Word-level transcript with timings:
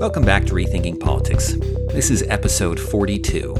Welcome 0.00 0.24
back 0.24 0.44
to 0.44 0.54
Rethinking 0.54 1.00
Politics. 1.00 1.54
This 1.92 2.12
is 2.12 2.22
episode 2.28 2.78
42. 2.78 3.52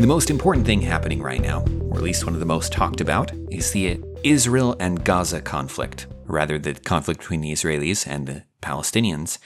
The 0.00 0.06
most 0.06 0.30
important 0.30 0.66
thing 0.66 0.80
happening 0.80 1.22
right 1.22 1.40
now, 1.40 1.64
or 1.82 1.98
at 1.98 2.02
least 2.02 2.24
one 2.24 2.34
of 2.34 2.40
the 2.40 2.44
most 2.44 2.72
talked 2.72 3.00
about, 3.00 3.30
is 3.52 3.70
the 3.70 4.02
Israel 4.24 4.74
and 4.80 5.04
Gaza 5.04 5.40
conflict, 5.40 6.08
rather, 6.24 6.58
the 6.58 6.74
conflict 6.74 7.20
between 7.20 7.40
the 7.40 7.52
Israelis 7.52 8.04
and 8.04 8.26
the 8.26 8.42
Palestinians. 8.60 9.38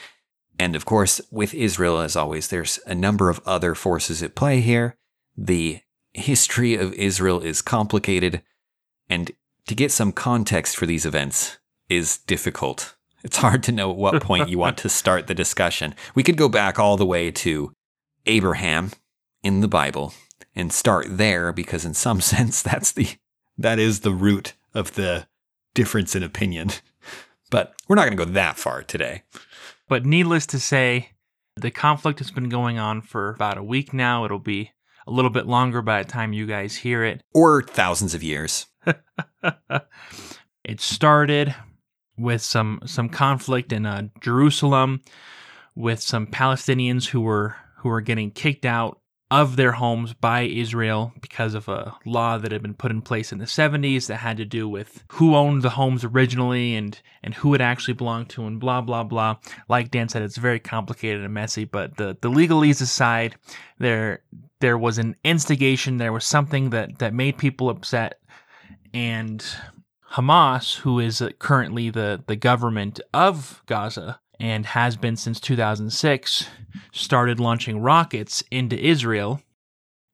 And 0.59 0.75
of 0.75 0.87
course, 0.87 1.21
with 1.31 1.53
Israel, 1.53 2.01
as 2.01 2.17
always, 2.17 2.49
there's 2.49 2.81
a 2.87 2.95
number 2.95 3.29
of 3.29 3.43
other 3.45 3.75
forces 3.75 4.23
at 4.23 4.35
play 4.35 4.61
here. 4.61 4.97
The 5.37 5.81
history 6.15 6.75
of 6.75 6.95
Israel 6.95 7.41
is 7.41 7.61
complicated, 7.61 8.41
and 9.11 9.31
to 9.67 9.75
get 9.75 9.93
some 9.93 10.11
context 10.11 10.75
for 10.75 10.87
these 10.87 11.05
events 11.05 11.59
is 11.91 12.17
difficult. 12.17 12.95
It's 13.23 13.37
hard 13.37 13.63
to 13.65 13.73
know 13.73 13.91
at 13.91 13.97
what 13.97 14.23
point 14.23 14.49
you 14.49 14.59
want 14.59 14.79
to 14.79 14.89
start 15.01 15.27
the 15.27 15.35
discussion. 15.35 15.95
We 16.15 16.23
could 16.23 16.37
go 16.37 16.49
back 16.49 16.79
all 16.79 16.97
the 16.97 17.07
way 17.07 17.31
to 17.31 17.73
Abraham 18.27 18.93
in 19.43 19.61
the 19.61 19.69
Bible 19.69 20.15
and 20.55 20.73
start 20.73 21.07
there 21.09 21.53
because 21.53 21.85
in 21.85 21.95
some 21.95 22.21
sense 22.21 22.63
that's 22.63 22.93
the 22.93 23.09
that 23.59 23.79
is 23.79 24.01
the 24.01 24.13
root 24.13 24.55
of 24.75 24.95
the 24.95 25.27
difference 25.75 26.15
in 26.15 26.23
opinion. 26.23 26.71
But 27.51 27.75
we're 27.89 27.97
not 27.97 28.07
going 28.07 28.17
to 28.17 28.25
go 28.25 28.31
that 28.33 28.57
far 28.57 28.83
today. 28.83 29.23
But 29.89 30.07
needless 30.07 30.47
to 30.47 30.61
say, 30.61 31.11
the 31.57 31.71
conflict 31.71 32.21
has 32.21 32.31
been 32.31 32.49
going 32.49 32.79
on 32.79 33.03
for 33.03 33.31
about 33.31 33.59
a 33.59 33.63
week 33.63 33.93
now. 33.93 34.25
It'll 34.25 34.39
be 34.39 34.71
a 35.07 35.11
little 35.11 35.31
bit 35.31 35.47
longer 35.47 35.83
by 35.83 36.03
the 36.03 36.09
time 36.09 36.33
you 36.33 36.47
guys 36.47 36.77
hear 36.77 37.05
it. 37.05 37.23
Or 37.35 37.63
thousands 37.63 38.15
of 38.15 38.23
years. 38.23 38.67
it 40.65 40.81
started 40.81 41.55
with 42.21 42.43
some 42.43 42.81
some 42.85 43.09
conflict 43.09 43.73
in 43.73 43.87
uh, 43.87 44.09
Jerusalem 44.21 45.03
with 45.75 46.01
some 46.01 46.27
Palestinians 46.27 47.09
who 47.09 47.21
were 47.21 47.57
who 47.77 47.89
were 47.89 48.01
getting 48.01 48.31
kicked 48.31 48.67
out 48.67 49.01
of 49.31 49.55
their 49.55 49.73
homes 49.73 50.13
by 50.13 50.43
Israel 50.43 51.13
because 51.21 51.55
of 51.55 51.69
a 51.69 51.95
law 52.05 52.37
that 52.37 52.51
had 52.51 52.63
been 52.63 52.75
put 52.75 52.91
in 52.91 53.01
place 53.01 53.31
in 53.31 53.39
the 53.39 53.45
70s 53.45 54.09
that 54.09 54.17
had 54.17 54.37
to 54.37 54.45
do 54.45 54.69
with 54.69 55.05
who 55.13 55.37
owned 55.37 55.63
the 55.63 55.71
homes 55.71 56.03
originally 56.03 56.75
and 56.75 57.01
and 57.23 57.35
who 57.35 57.55
it 57.55 57.61
actually 57.61 57.95
belonged 57.95 58.29
to 58.29 58.45
and 58.45 58.59
blah 58.59 58.81
blah 58.81 59.05
blah. 59.05 59.37
Like 59.69 59.91
Dan 59.91 60.09
said, 60.09 60.23
it's 60.23 60.37
very 60.37 60.59
complicated 60.59 61.25
and 61.25 61.33
messy, 61.33 61.65
but 61.65 61.97
the 61.97 62.17
the 62.21 62.31
legalese 62.31 62.81
aside, 62.81 63.37
there 63.79 64.23
there 64.59 64.77
was 64.77 64.99
an 64.99 65.17
instigation, 65.25 65.99
there 65.99 66.13
was 66.13 66.25
something 66.25 66.71
that 66.71 66.99
that 66.99 67.15
made 67.15 67.39
people 67.39 67.71
upset 67.71 68.21
and 68.93 69.45
Hamas, 70.15 70.79
who 70.79 70.99
is 70.99 71.23
uh, 71.23 71.31
currently 71.39 71.89
the, 71.89 72.23
the 72.27 72.37
government 72.37 73.01
of 73.15 73.63
Gaza 73.67 74.21
and 74.41 74.67
has 74.67 74.97
been 74.97 75.17
since 75.17 75.39
2006, 75.39 76.49
started 76.93 77.39
launching 77.39 77.81
rockets 77.81 78.43
into 78.51 78.79
Israel. 78.79 79.41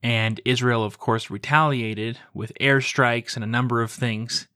And 0.02 0.40
Israel, 0.44 0.84
of 0.84 0.98
course, 0.98 1.30
retaliated 1.30 2.18
with 2.34 2.52
airstrikes 2.60 3.36
and 3.36 3.44
a 3.44 3.48
number 3.48 3.80
of 3.80 3.90
things. 3.90 4.46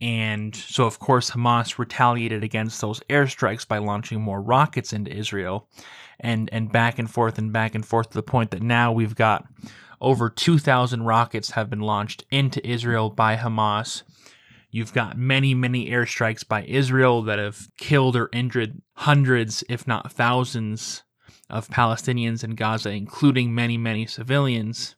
And 0.00 0.54
so, 0.54 0.86
of 0.86 1.00
course, 1.00 1.32
Hamas 1.32 1.78
retaliated 1.78 2.44
against 2.44 2.80
those 2.80 3.00
airstrikes 3.10 3.66
by 3.66 3.78
launching 3.78 4.20
more 4.20 4.40
rockets 4.40 4.92
into 4.92 5.14
Israel 5.14 5.68
and, 6.20 6.48
and 6.52 6.70
back 6.70 6.98
and 6.98 7.10
forth 7.10 7.38
and 7.38 7.52
back 7.52 7.74
and 7.74 7.84
forth 7.84 8.10
to 8.10 8.14
the 8.14 8.22
point 8.22 8.52
that 8.52 8.62
now 8.62 8.92
we've 8.92 9.16
got 9.16 9.46
over 10.00 10.30
2,000 10.30 11.02
rockets 11.02 11.50
have 11.50 11.68
been 11.68 11.80
launched 11.80 12.24
into 12.30 12.66
Israel 12.66 13.10
by 13.10 13.36
Hamas 13.36 14.02
You've 14.76 14.92
got 14.92 15.16
many, 15.16 15.54
many 15.54 15.88
airstrikes 15.88 16.46
by 16.46 16.62
Israel 16.64 17.22
that 17.22 17.38
have 17.38 17.66
killed 17.78 18.14
or 18.14 18.28
injured 18.30 18.82
hundreds, 18.92 19.64
if 19.70 19.86
not 19.86 20.12
thousands, 20.12 21.02
of 21.48 21.68
Palestinians 21.68 22.44
in 22.44 22.56
Gaza, 22.56 22.90
including 22.90 23.54
many, 23.54 23.78
many 23.78 24.04
civilians, 24.04 24.94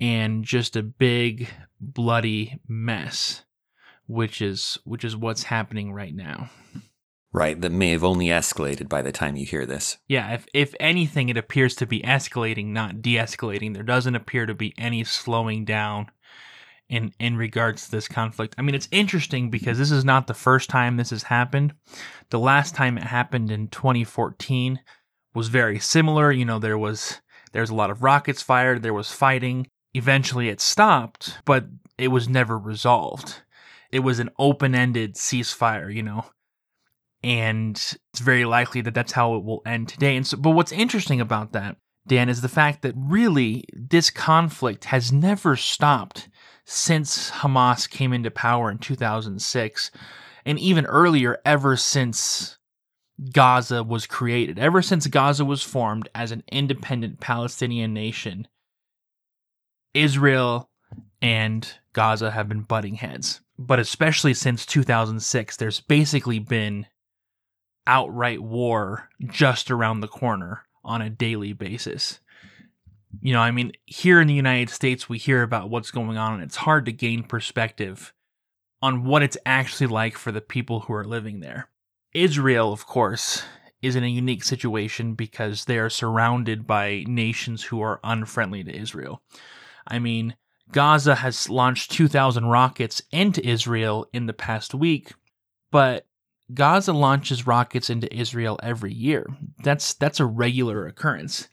and 0.00 0.44
just 0.46 0.76
a 0.76 0.82
big, 0.82 1.50
bloody 1.78 2.58
mess, 2.66 3.44
which 4.06 4.40
is 4.40 4.78
which 4.84 5.04
is 5.04 5.14
what's 5.14 5.42
happening 5.42 5.92
right 5.92 6.14
now. 6.14 6.48
Right, 7.34 7.60
that 7.60 7.72
may 7.72 7.90
have 7.90 8.02
only 8.02 8.28
escalated 8.28 8.88
by 8.88 9.02
the 9.02 9.12
time 9.12 9.36
you 9.36 9.44
hear 9.44 9.66
this. 9.66 9.98
Yeah, 10.08 10.32
if 10.32 10.46
if 10.54 10.74
anything, 10.80 11.28
it 11.28 11.36
appears 11.36 11.74
to 11.74 11.86
be 11.86 12.00
escalating, 12.00 12.68
not 12.68 13.02
de-escalating. 13.02 13.74
There 13.74 13.82
doesn't 13.82 14.16
appear 14.16 14.46
to 14.46 14.54
be 14.54 14.72
any 14.78 15.04
slowing 15.04 15.66
down 15.66 16.10
in 16.90 17.14
in 17.18 17.36
regards 17.36 17.84
to 17.84 17.90
this 17.92 18.08
conflict. 18.08 18.54
I 18.58 18.62
mean, 18.62 18.74
it's 18.74 18.88
interesting 18.90 19.48
because 19.48 19.78
this 19.78 19.92
is 19.92 20.04
not 20.04 20.26
the 20.26 20.34
first 20.34 20.68
time 20.68 20.96
this 20.96 21.10
has 21.10 21.22
happened. 21.22 21.72
The 22.28 22.38
last 22.38 22.74
time 22.74 22.98
it 22.98 23.04
happened 23.04 23.50
in 23.50 23.68
2014 23.68 24.80
was 25.34 25.48
very 25.48 25.78
similar. 25.78 26.30
You 26.32 26.44
know, 26.44 26.58
there 26.58 26.76
was 26.76 27.20
there 27.52 27.62
was 27.62 27.70
a 27.70 27.74
lot 27.74 27.90
of 27.90 28.02
rockets 28.02 28.42
fired, 28.42 28.82
there 28.82 28.92
was 28.92 29.10
fighting. 29.10 29.68
Eventually, 29.94 30.48
it 30.48 30.60
stopped, 30.60 31.38
but 31.44 31.66
it 31.96 32.08
was 32.08 32.28
never 32.28 32.58
resolved. 32.58 33.42
It 33.90 34.00
was 34.00 34.20
an 34.20 34.30
open-ended 34.38 35.14
ceasefire, 35.14 35.92
you 35.92 36.02
know. 36.02 36.26
And 37.24 37.74
it's 38.12 38.20
very 38.20 38.44
likely 38.44 38.80
that 38.82 38.94
that's 38.94 39.12
how 39.12 39.34
it 39.34 39.44
will 39.44 39.62
end 39.66 39.88
today. 39.88 40.16
And 40.16 40.26
so, 40.26 40.36
but 40.36 40.50
what's 40.50 40.70
interesting 40.70 41.20
about 41.20 41.52
that, 41.52 41.76
Dan, 42.06 42.28
is 42.28 42.40
the 42.40 42.48
fact 42.48 42.82
that 42.82 42.94
really 42.96 43.64
this 43.72 44.10
conflict 44.10 44.86
has 44.86 45.12
never 45.12 45.56
stopped 45.56 46.28
since 46.70 47.32
Hamas 47.32 47.90
came 47.90 48.12
into 48.12 48.30
power 48.30 48.70
in 48.70 48.78
2006, 48.78 49.90
and 50.46 50.56
even 50.60 50.86
earlier, 50.86 51.38
ever 51.44 51.76
since 51.76 52.58
Gaza 53.32 53.82
was 53.82 54.06
created, 54.06 54.56
ever 54.56 54.80
since 54.80 55.08
Gaza 55.08 55.44
was 55.44 55.64
formed 55.64 56.08
as 56.14 56.30
an 56.30 56.44
independent 56.52 57.18
Palestinian 57.18 57.92
nation, 57.92 58.46
Israel 59.94 60.70
and 61.20 61.68
Gaza 61.92 62.30
have 62.30 62.48
been 62.48 62.62
butting 62.62 62.94
heads. 62.94 63.40
But 63.58 63.80
especially 63.80 64.32
since 64.32 64.64
2006, 64.64 65.56
there's 65.56 65.80
basically 65.80 66.38
been 66.38 66.86
outright 67.84 68.44
war 68.44 69.08
just 69.26 69.72
around 69.72 70.00
the 70.00 70.08
corner 70.08 70.66
on 70.84 71.02
a 71.02 71.10
daily 71.10 71.52
basis. 71.52 72.20
You 73.20 73.32
know, 73.32 73.40
I 73.40 73.50
mean, 73.50 73.72
here 73.86 74.20
in 74.20 74.28
the 74.28 74.34
United 74.34 74.70
States, 74.70 75.08
we 75.08 75.18
hear 75.18 75.42
about 75.42 75.70
what's 75.70 75.90
going 75.90 76.16
on, 76.16 76.34
and 76.34 76.42
it's 76.42 76.56
hard 76.56 76.86
to 76.86 76.92
gain 76.92 77.24
perspective 77.24 78.12
on 78.82 79.04
what 79.04 79.22
it's 79.22 79.36
actually 79.44 79.88
like 79.88 80.16
for 80.16 80.32
the 80.32 80.40
people 80.40 80.80
who 80.80 80.94
are 80.94 81.04
living 81.04 81.40
there. 81.40 81.68
Israel, 82.12 82.72
of 82.72 82.86
course, 82.86 83.42
is 83.82 83.96
in 83.96 84.04
a 84.04 84.08
unique 84.08 84.44
situation 84.44 85.14
because 85.14 85.64
they 85.64 85.78
are 85.78 85.90
surrounded 85.90 86.66
by 86.66 87.04
nations 87.06 87.64
who 87.64 87.80
are 87.80 88.00
unfriendly 88.04 88.64
to 88.64 88.74
Israel. 88.74 89.22
I 89.86 89.98
mean, 89.98 90.36
Gaza 90.72 91.16
has 91.16 91.48
launched 91.48 91.90
2,000 91.92 92.46
rockets 92.46 93.02
into 93.10 93.46
Israel 93.46 94.06
in 94.12 94.26
the 94.26 94.32
past 94.32 94.74
week, 94.74 95.12
but 95.70 96.06
Gaza 96.52 96.92
launches 96.92 97.46
rockets 97.46 97.90
into 97.90 98.12
Israel 98.14 98.58
every 98.62 98.92
year. 98.92 99.26
That's 99.62 99.94
that's 99.94 100.20
a 100.20 100.26
regular 100.26 100.86
occurrence 100.86 101.48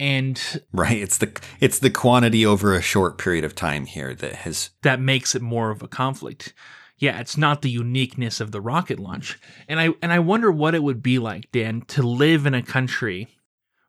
and 0.00 0.62
right. 0.72 0.96
It's 0.96 1.18
the 1.18 1.38
it's 1.60 1.78
the 1.78 1.90
quantity 1.90 2.44
over 2.44 2.74
a 2.74 2.80
short 2.80 3.18
period 3.18 3.44
of 3.44 3.54
time 3.54 3.84
here 3.84 4.14
that 4.14 4.34
has 4.34 4.70
that 4.82 4.98
makes 4.98 5.34
it 5.34 5.42
more 5.42 5.70
of 5.70 5.82
a 5.82 5.88
conflict. 5.88 6.54
Yeah 6.96 7.20
it's 7.20 7.36
not 7.36 7.62
the 7.62 7.70
uniqueness 7.70 8.40
of 8.40 8.50
the 8.50 8.62
rocket 8.62 8.98
launch. 8.98 9.38
And 9.68 9.78
i 9.78 9.90
and 10.00 10.10
i 10.10 10.18
wonder 10.18 10.50
what 10.50 10.74
it 10.74 10.82
would 10.82 11.02
be 11.02 11.18
like 11.18 11.52
dan 11.52 11.82
to 11.88 12.02
live 12.02 12.46
in 12.46 12.54
a 12.54 12.62
country 12.62 13.28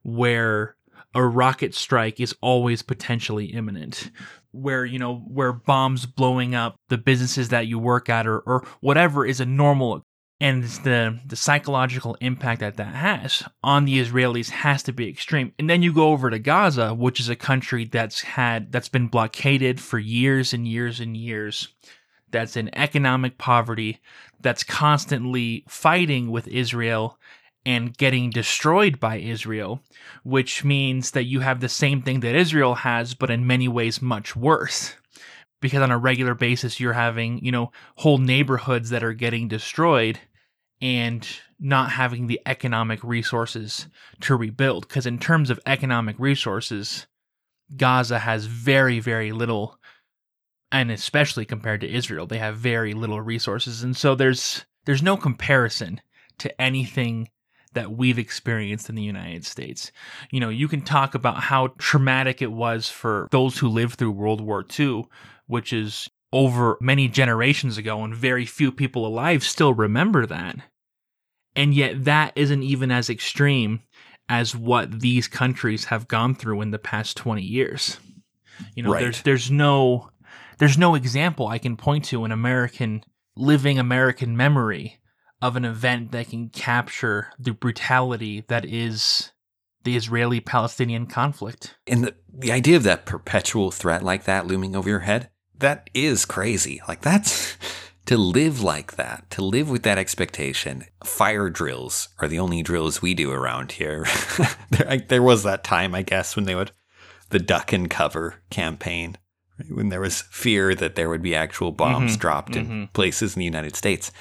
where 0.04 0.76
a 1.16 1.24
rocket 1.24 1.74
strike 1.74 2.20
is 2.20 2.36
always 2.42 2.82
potentially 2.82 3.46
imminent 3.46 4.12
where 4.52 4.84
you 4.84 5.00
know 5.00 5.16
where 5.16 5.54
bombs 5.54 6.06
blowing 6.06 6.54
up 6.56 6.76
the 6.90 6.98
businesses 6.98 7.50
that 7.50 7.68
you 7.68 7.80
work 7.80 8.10
at 8.10 8.28
or, 8.28 8.40
or 8.40 8.66
whatever 8.82 9.26
is 9.26 9.40
a 9.40 9.46
normal 9.46 10.06
and 10.42 10.64
the 10.64 11.20
the 11.24 11.36
psychological 11.36 12.18
impact 12.20 12.62
that 12.62 12.76
that 12.76 12.96
has 12.96 13.44
on 13.64 13.86
the 13.86 14.02
Israelis 14.02 14.50
has 14.50 14.82
to 14.84 14.92
be 14.92 15.08
extreme. 15.08 15.54
And 15.60 15.70
then 15.70 15.84
you 15.84 15.94
go 15.94 16.10
over 16.10 16.32
to 16.32 16.40
Gaza, 16.40 16.96
which 16.96 17.20
is 17.20 17.30
a 17.30 17.36
country 17.36 17.86
that's 17.86 18.22
had 18.22 18.72
that's 18.72 18.90
been 18.90 19.08
blockaded 19.08 19.80
for 19.80 20.00
years 20.00 20.52
and 20.52 20.68
years 20.68 21.00
and 21.00 21.16
years. 21.16 21.70
That's 22.32 22.58
in 22.58 22.76
economic 22.76 23.38
poverty, 23.38 24.00
that's 24.40 24.64
constantly 24.64 25.64
fighting 25.68 26.32
with 26.32 26.48
Israel 26.48 27.20
and 27.64 27.96
getting 27.96 28.32
destroyed 28.32 29.00
by 29.00 29.18
Israel, 29.18 29.82
which 30.24 30.64
means 30.64 31.12
that 31.12 31.26
you 31.26 31.42
have 31.42 31.60
the 31.60 31.70
same 31.70 32.02
thing 32.02 32.22
that 32.22 32.34
Israel 32.34 32.74
has, 32.74 33.14
but 33.14 33.30
in 33.30 33.46
many 33.46 33.68
ways 33.68 34.02
much 34.02 34.36
worse 34.36 34.96
because 35.60 35.82
on 35.82 35.92
a 35.92 35.98
regular 36.00 36.34
basis 36.34 36.80
you're 36.80 36.94
having 36.94 37.46
you 37.46 37.52
know 37.52 37.72
whole 37.98 38.18
neighborhoods 38.18 38.90
that 38.90 39.04
are 39.04 39.14
getting 39.14 39.48
destroyed 39.48 40.20
and 40.82 41.28
not 41.60 41.92
having 41.92 42.28
the 42.28 42.42
economic 42.46 43.04
resources 43.04 43.88
to 44.22 44.36
rebuild. 44.36 44.88
Because, 44.88 45.06
in 45.06 45.20
terms 45.20 45.50
of 45.50 45.60
economic 45.66 46.16
resources, 46.20 47.08
Gaza 47.76 48.20
has 48.20 48.46
very, 48.46 49.00
very 49.00 49.32
little, 49.32 49.78
and 50.72 50.92
especially 50.92 51.46
compared 51.46 51.82
to 51.82 51.92
Israel, 51.92 52.26
they 52.26 52.40
have 52.40 52.58
very 52.58 52.94
little 52.94 53.22
resources. 53.22 53.84
And 53.84 53.96
so 53.96 54.16
there's 54.16 54.66
there's 54.86 55.04
no 55.04 55.18
comparison 55.18 56.02
to 56.40 56.62
anything 56.62 57.30
that 57.74 57.92
we've 57.92 58.20
experienced 58.20 58.90
in 58.90 58.96
the 58.96 59.04
United 59.04 59.46
States. 59.46 59.92
You 60.32 60.40
know, 60.40 60.50
you 60.50 60.68
can 60.68 60.82
talk 60.82 61.16
about 61.16 61.40
how 61.40 61.68
traumatic 61.78 62.42
it 62.42 62.52
was 62.52 62.90
for 62.90 63.28
those 63.32 63.58
who 63.58 63.70
lived 63.70 63.96
through 63.96 64.12
World 64.12 64.42
War 64.42 64.66
II, 64.78 65.06
which 65.48 65.72
is 65.72 66.10
over 66.34 66.78
many 66.82 67.08
generations 67.08 67.78
ago, 67.78 68.04
and 68.04 68.16
very 68.16 68.46
few 68.46 68.72
people 68.72 69.06
alive 69.06 69.44
still 69.44 69.74
remember 69.74 70.26
that. 70.26 70.58
And 71.56 71.74
yet, 71.74 72.06
that 72.06 72.34
isn't 72.36 72.64
even 72.64 72.92
as 72.92 73.10
extreme 73.10 73.82
as 74.30 74.56
what 74.56 75.02
these 75.02 75.28
countries 75.28 75.86
have 75.86 76.08
gone 76.08 76.36
through 76.36 76.62
in 76.62 76.72
the 76.72 76.80
past 76.80 77.18
20 77.18 77.42
years. 77.42 77.98
You 78.76 78.84
know, 78.84 78.92
Right. 78.94 79.02
there's 79.02 79.22
there's 79.24 79.52
no 79.52 80.10
there's 80.60 80.78
no 80.78 80.96
example 80.96 81.48
I 81.48 81.58
can 81.58 81.76
point 81.76 82.06
to 82.06 82.24
in 82.24 82.32
American 82.32 83.04
living 83.36 83.80
American 83.80 84.38
memory 84.38 85.00
of 85.42 85.56
an 85.56 85.66
event 85.66 86.12
that 86.12 86.30
can 86.30 86.50
capture 86.50 87.30
the 87.40 87.52
brutality 87.52 88.46
that 88.48 88.64
is 88.64 89.32
the 89.84 89.98
Israeli 89.98 90.40
Palestinian 90.40 91.08
conflict. 91.08 91.76
And 91.88 92.04
the, 92.04 92.16
the 92.32 92.52
idea 92.52 92.78
of 92.78 92.84
that 92.84 93.06
perpetual 93.08 93.72
threat 93.72 94.04
like 94.04 94.26
that 94.26 94.46
looming 94.46 94.76
over 94.76 94.88
your 94.88 95.00
head, 95.00 95.30
that 95.58 95.90
is 95.94 96.26
crazy. 96.26 96.80
Like 96.88 97.02
that's 97.02 97.58
to 98.06 98.18
live 98.18 98.62
like 98.62 98.96
that, 98.96 99.30
to 99.32 99.44
live 99.44 99.70
with 99.70 99.84
that 99.84 99.98
expectation. 99.98 100.86
Fire 101.04 101.50
drills 101.50 102.10
are 102.20 102.28
the 102.28 102.40
only 102.40 102.64
drills 102.64 103.02
we 103.02 103.14
do 103.14 103.32
around 103.32 103.74
here. 103.74 104.06
there, 104.72 104.90
I, 104.90 104.98
there 104.98 105.22
was 105.24 105.44
that 105.44 105.64
time, 105.64 105.94
I 105.94 106.02
guess, 106.02 106.36
when 106.36 106.46
they 106.46 106.56
would, 106.56 106.72
the 107.30 107.40
duck 107.40 107.72
and 107.72 107.90
cover 107.90 108.36
campaign, 108.50 109.18
right, 109.60 109.72
when 109.76 109.90
there 109.90 110.02
was 110.02 110.22
fear 110.24 110.74
that 110.76 110.96
there 110.96 111.10
would 111.10 111.22
be 111.22 111.36
actual 111.36 111.72
bombs 111.72 112.18
Mhm, 112.18 112.20
dropped 112.20 112.56
in 112.56 112.68
mhm. 112.68 112.94
places 112.94 113.36
in 113.36 113.40
the 113.40 113.46
United 113.46 113.76
States. 113.76 114.12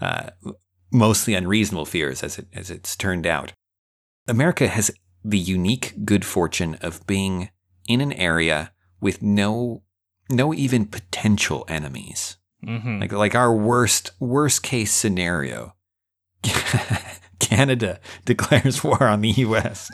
Uh, 0.00 0.30
mostly 0.90 1.34
unreasonable 1.34 1.86
fears, 1.86 2.22
as 2.22 2.38
it 2.38 2.48
as 2.52 2.70
it's 2.70 2.96
turned 2.96 3.26
out. 3.26 3.52
America 4.26 4.66
has 4.66 4.90
the 5.24 5.38
unique 5.38 5.94
good 6.04 6.24
fortune 6.24 6.76
of 6.80 7.06
being 7.06 7.50
in 7.86 8.00
an 8.00 8.12
area 8.14 8.72
with 9.00 9.22
no 9.22 9.82
no 10.28 10.52
even 10.54 10.86
potential 10.86 11.64
enemies. 11.68 12.36
Mm-hmm. 12.64 13.00
Like 13.00 13.12
like 13.12 13.34
our 13.34 13.54
worst 13.54 14.12
worst 14.20 14.62
case 14.62 14.92
scenario. 14.92 15.74
Canada 17.38 18.00
declares 18.24 18.84
war 18.84 19.02
on 19.04 19.22
the 19.22 19.30
US. 19.30 19.90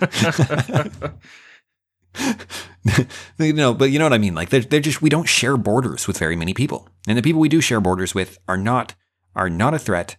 you 3.38 3.52
know, 3.52 3.72
but 3.72 3.90
you 3.90 3.98
know 3.98 4.04
what 4.04 4.12
I 4.12 4.18
mean? 4.18 4.34
Like 4.34 4.50
they're, 4.50 4.60
they're 4.60 4.80
just 4.80 5.00
we 5.00 5.08
don't 5.08 5.28
share 5.28 5.56
borders 5.56 6.06
with 6.06 6.18
very 6.18 6.36
many 6.36 6.54
people. 6.54 6.88
And 7.06 7.16
the 7.16 7.22
people 7.22 7.40
we 7.40 7.48
do 7.48 7.60
share 7.60 7.80
borders 7.80 8.14
with 8.14 8.38
are 8.48 8.56
not 8.58 8.94
are 9.34 9.48
not 9.50 9.74
a 9.74 9.78
threat 9.78 10.16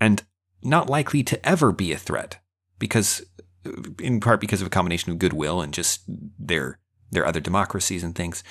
and 0.00 0.22
not 0.62 0.88
likely 0.88 1.22
to 1.24 1.48
ever 1.48 1.72
be 1.72 1.92
a 1.92 1.98
threat 1.98 2.38
because 2.78 3.24
in 4.00 4.20
part 4.20 4.40
because 4.40 4.60
of 4.60 4.66
a 4.66 4.70
combination 4.70 5.12
of 5.12 5.18
goodwill 5.18 5.60
and 5.60 5.74
just 5.74 6.02
their 6.38 6.78
their 7.10 7.26
other 7.26 7.40
democracies 7.40 8.02
and 8.02 8.14
things. 8.14 8.42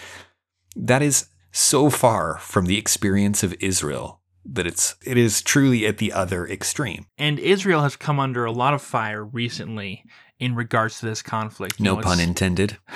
That 0.75 1.01
is 1.01 1.27
so 1.51 1.89
far 1.89 2.38
from 2.39 2.65
the 2.65 2.77
experience 2.77 3.44
of 3.44 3.56
Israel 3.59 4.21
that 4.44 4.65
it's 4.65 4.95
it 5.06 5.18
is 5.18 5.42
truly 5.42 5.86
at 5.86 5.98
the 6.00 6.12
other 6.12 6.48
extreme. 6.48 7.06
and 7.18 7.38
Israel 7.39 7.81
has 7.81 7.95
come 7.95 8.19
under 8.19 8.45
a 8.45 8.51
lot 8.51 8.74
of 8.74 8.81
fire 8.81 9.24
recently 9.24 10.03
in 10.39 10.56
regards 10.56 11.00
to 11.00 11.06
this 11.06 11.21
conflict. 11.21 11.80
You 11.80 11.86
No 11.86 11.95
know, 11.95 12.01
pun 12.01 12.19
intended. 12.19 12.77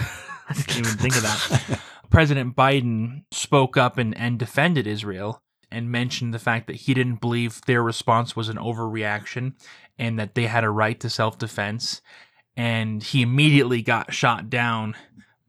I 0.49 0.53
didn't 0.53 0.77
even 0.77 0.97
think 0.97 1.15
of 1.15 1.21
that. 1.21 1.79
President 2.09 2.55
Biden 2.55 3.23
spoke 3.31 3.77
up 3.77 3.97
and, 3.97 4.17
and 4.17 4.39
defended 4.39 4.87
Israel 4.87 5.41
and 5.71 5.91
mentioned 5.91 6.33
the 6.33 6.39
fact 6.39 6.67
that 6.67 6.75
he 6.75 6.93
didn't 6.93 7.21
believe 7.21 7.61
their 7.65 7.83
response 7.83 8.35
was 8.35 8.49
an 8.49 8.57
overreaction 8.57 9.53
and 9.97 10.17
that 10.19 10.35
they 10.35 10.45
had 10.45 10.63
a 10.63 10.69
right 10.69 10.99
to 10.99 11.09
self 11.09 11.37
defense. 11.37 12.01
And 12.57 13.03
he 13.03 13.21
immediately 13.21 13.81
got 13.81 14.13
shot 14.13 14.49
down 14.49 14.95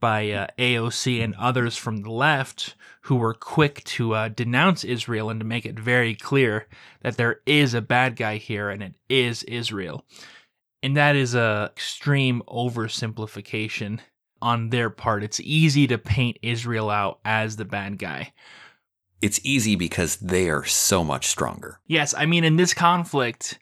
by 0.01 0.31
uh, 0.31 0.47
AOC 0.59 1.23
and 1.23 1.35
others 1.37 1.77
from 1.77 1.99
the 2.03 2.11
left 2.11 2.75
who 3.03 3.17
were 3.17 3.35
quick 3.35 3.83
to 3.85 4.15
uh, 4.15 4.29
denounce 4.29 4.85
Israel 4.85 5.31
and 5.31 5.41
to 5.41 5.47
make 5.47 5.65
it 5.65 5.79
very 5.79 6.15
clear 6.15 6.67
that 7.03 7.17
there 7.17 7.41
is 7.47 7.75
a 7.75 7.81
bad 7.81 8.17
guy 8.17 8.37
here 8.37 8.69
and 8.71 8.83
it 8.83 8.95
is 9.09 9.43
Israel. 9.45 10.05
And 10.83 10.97
that 10.97 11.17
is 11.17 11.35
a 11.35 11.71
extreme 11.73 12.43
oversimplification 12.49 14.01
on 14.43 14.71
their 14.71 14.91
part. 14.91 15.25
It's 15.25 15.41
easy 15.41 15.87
to 15.87 15.99
paint 15.99 16.39
Israel 16.43 16.91
out 16.91 17.21
as 17.25 17.57
the 17.57 17.65
bad 17.65 17.99
guy. 17.99 18.33
It's 19.23 19.41
easy 19.43 19.77
because 19.77 20.17
they 20.17 20.51
are 20.51 20.65
so 20.65 21.03
much 21.03 21.27
stronger. 21.27 21.81
Yes, 21.87 22.15
I 22.17 22.27
mean, 22.27 22.45
in 22.45 22.57
this 22.57 22.75
conflict, 22.75 23.59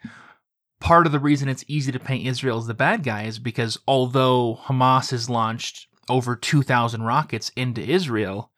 part 0.81 1.07
of 1.07 1.13
the 1.13 1.21
reason 1.21 1.49
it's 1.49 1.65
easy 1.69 1.93
to 1.93 2.01
paint 2.01 2.27
Israel 2.27 2.59
as 2.59 2.67
the 2.67 2.75
bad 2.75 3.05
guy 3.05 3.23
is 3.23 3.39
because 3.39 3.79
although 3.87 4.59
Hamas 4.65 5.11
has 5.13 5.31
launched 5.31 5.87
over 6.09 6.37
2,000 6.37 7.03
rockets 7.03 7.51
into 7.57 7.81
Israel, 7.83 8.51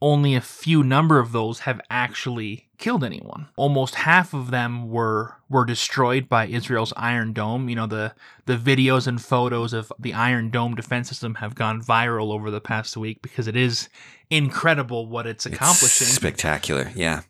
only 0.00 0.34
a 0.34 0.40
few 0.40 0.84
number 0.84 1.18
of 1.18 1.32
those 1.32 1.60
have 1.60 1.80
actually 1.90 2.68
killed 2.78 3.02
anyone. 3.02 3.48
Almost 3.56 3.96
half 3.96 4.32
of 4.32 4.50
them 4.52 4.88
were 4.90 5.34
were 5.50 5.64
destroyed 5.64 6.28
by 6.28 6.46
Israel's 6.46 6.92
Iron 6.96 7.32
Dome. 7.32 7.68
You 7.68 7.74
know, 7.74 7.86
the 7.88 8.14
the 8.46 8.56
videos 8.56 9.08
and 9.08 9.20
photos 9.20 9.72
of 9.72 9.92
the 9.98 10.14
Iron 10.14 10.50
Dome 10.50 10.76
defense 10.76 11.08
system 11.08 11.34
have 11.36 11.56
gone 11.56 11.82
viral 11.82 12.32
over 12.32 12.50
the 12.50 12.60
past 12.60 12.96
week 12.96 13.20
because 13.22 13.48
it 13.48 13.56
is 13.56 13.88
incredible 14.30 15.08
what 15.08 15.26
it's 15.26 15.46
accomplishing 15.46 16.06
It's 16.06 16.14
spectacular. 16.16 16.92
Yeah. 16.94 17.22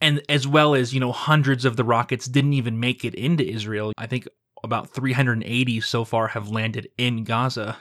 and 0.00 0.22
as 0.30 0.46
well 0.48 0.74
as 0.74 0.94
you 0.94 1.00
know 1.00 1.12
hundreds 1.12 1.66
of 1.66 1.76
the 1.76 1.84
rockets 1.84 2.26
didn't 2.26 2.54
even 2.54 2.80
make 2.80 3.04
it 3.04 3.14
into 3.14 3.46
Israel. 3.46 3.92
I 3.98 4.06
think 4.06 4.26
about 4.62 4.88
380 4.94 5.82
so 5.82 6.04
far 6.06 6.28
have 6.28 6.48
landed 6.48 6.88
in 6.96 7.24
Gaza 7.24 7.76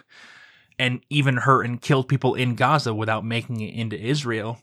and 0.84 1.00
even 1.10 1.38
hurt 1.38 1.64
and 1.64 1.82
killed 1.82 2.10
people 2.10 2.36
in 2.36 2.56
Gaza 2.56 2.94
without 2.94 3.24
making 3.24 3.62
it 3.62 3.74
into 3.74 3.98
Israel. 3.98 4.60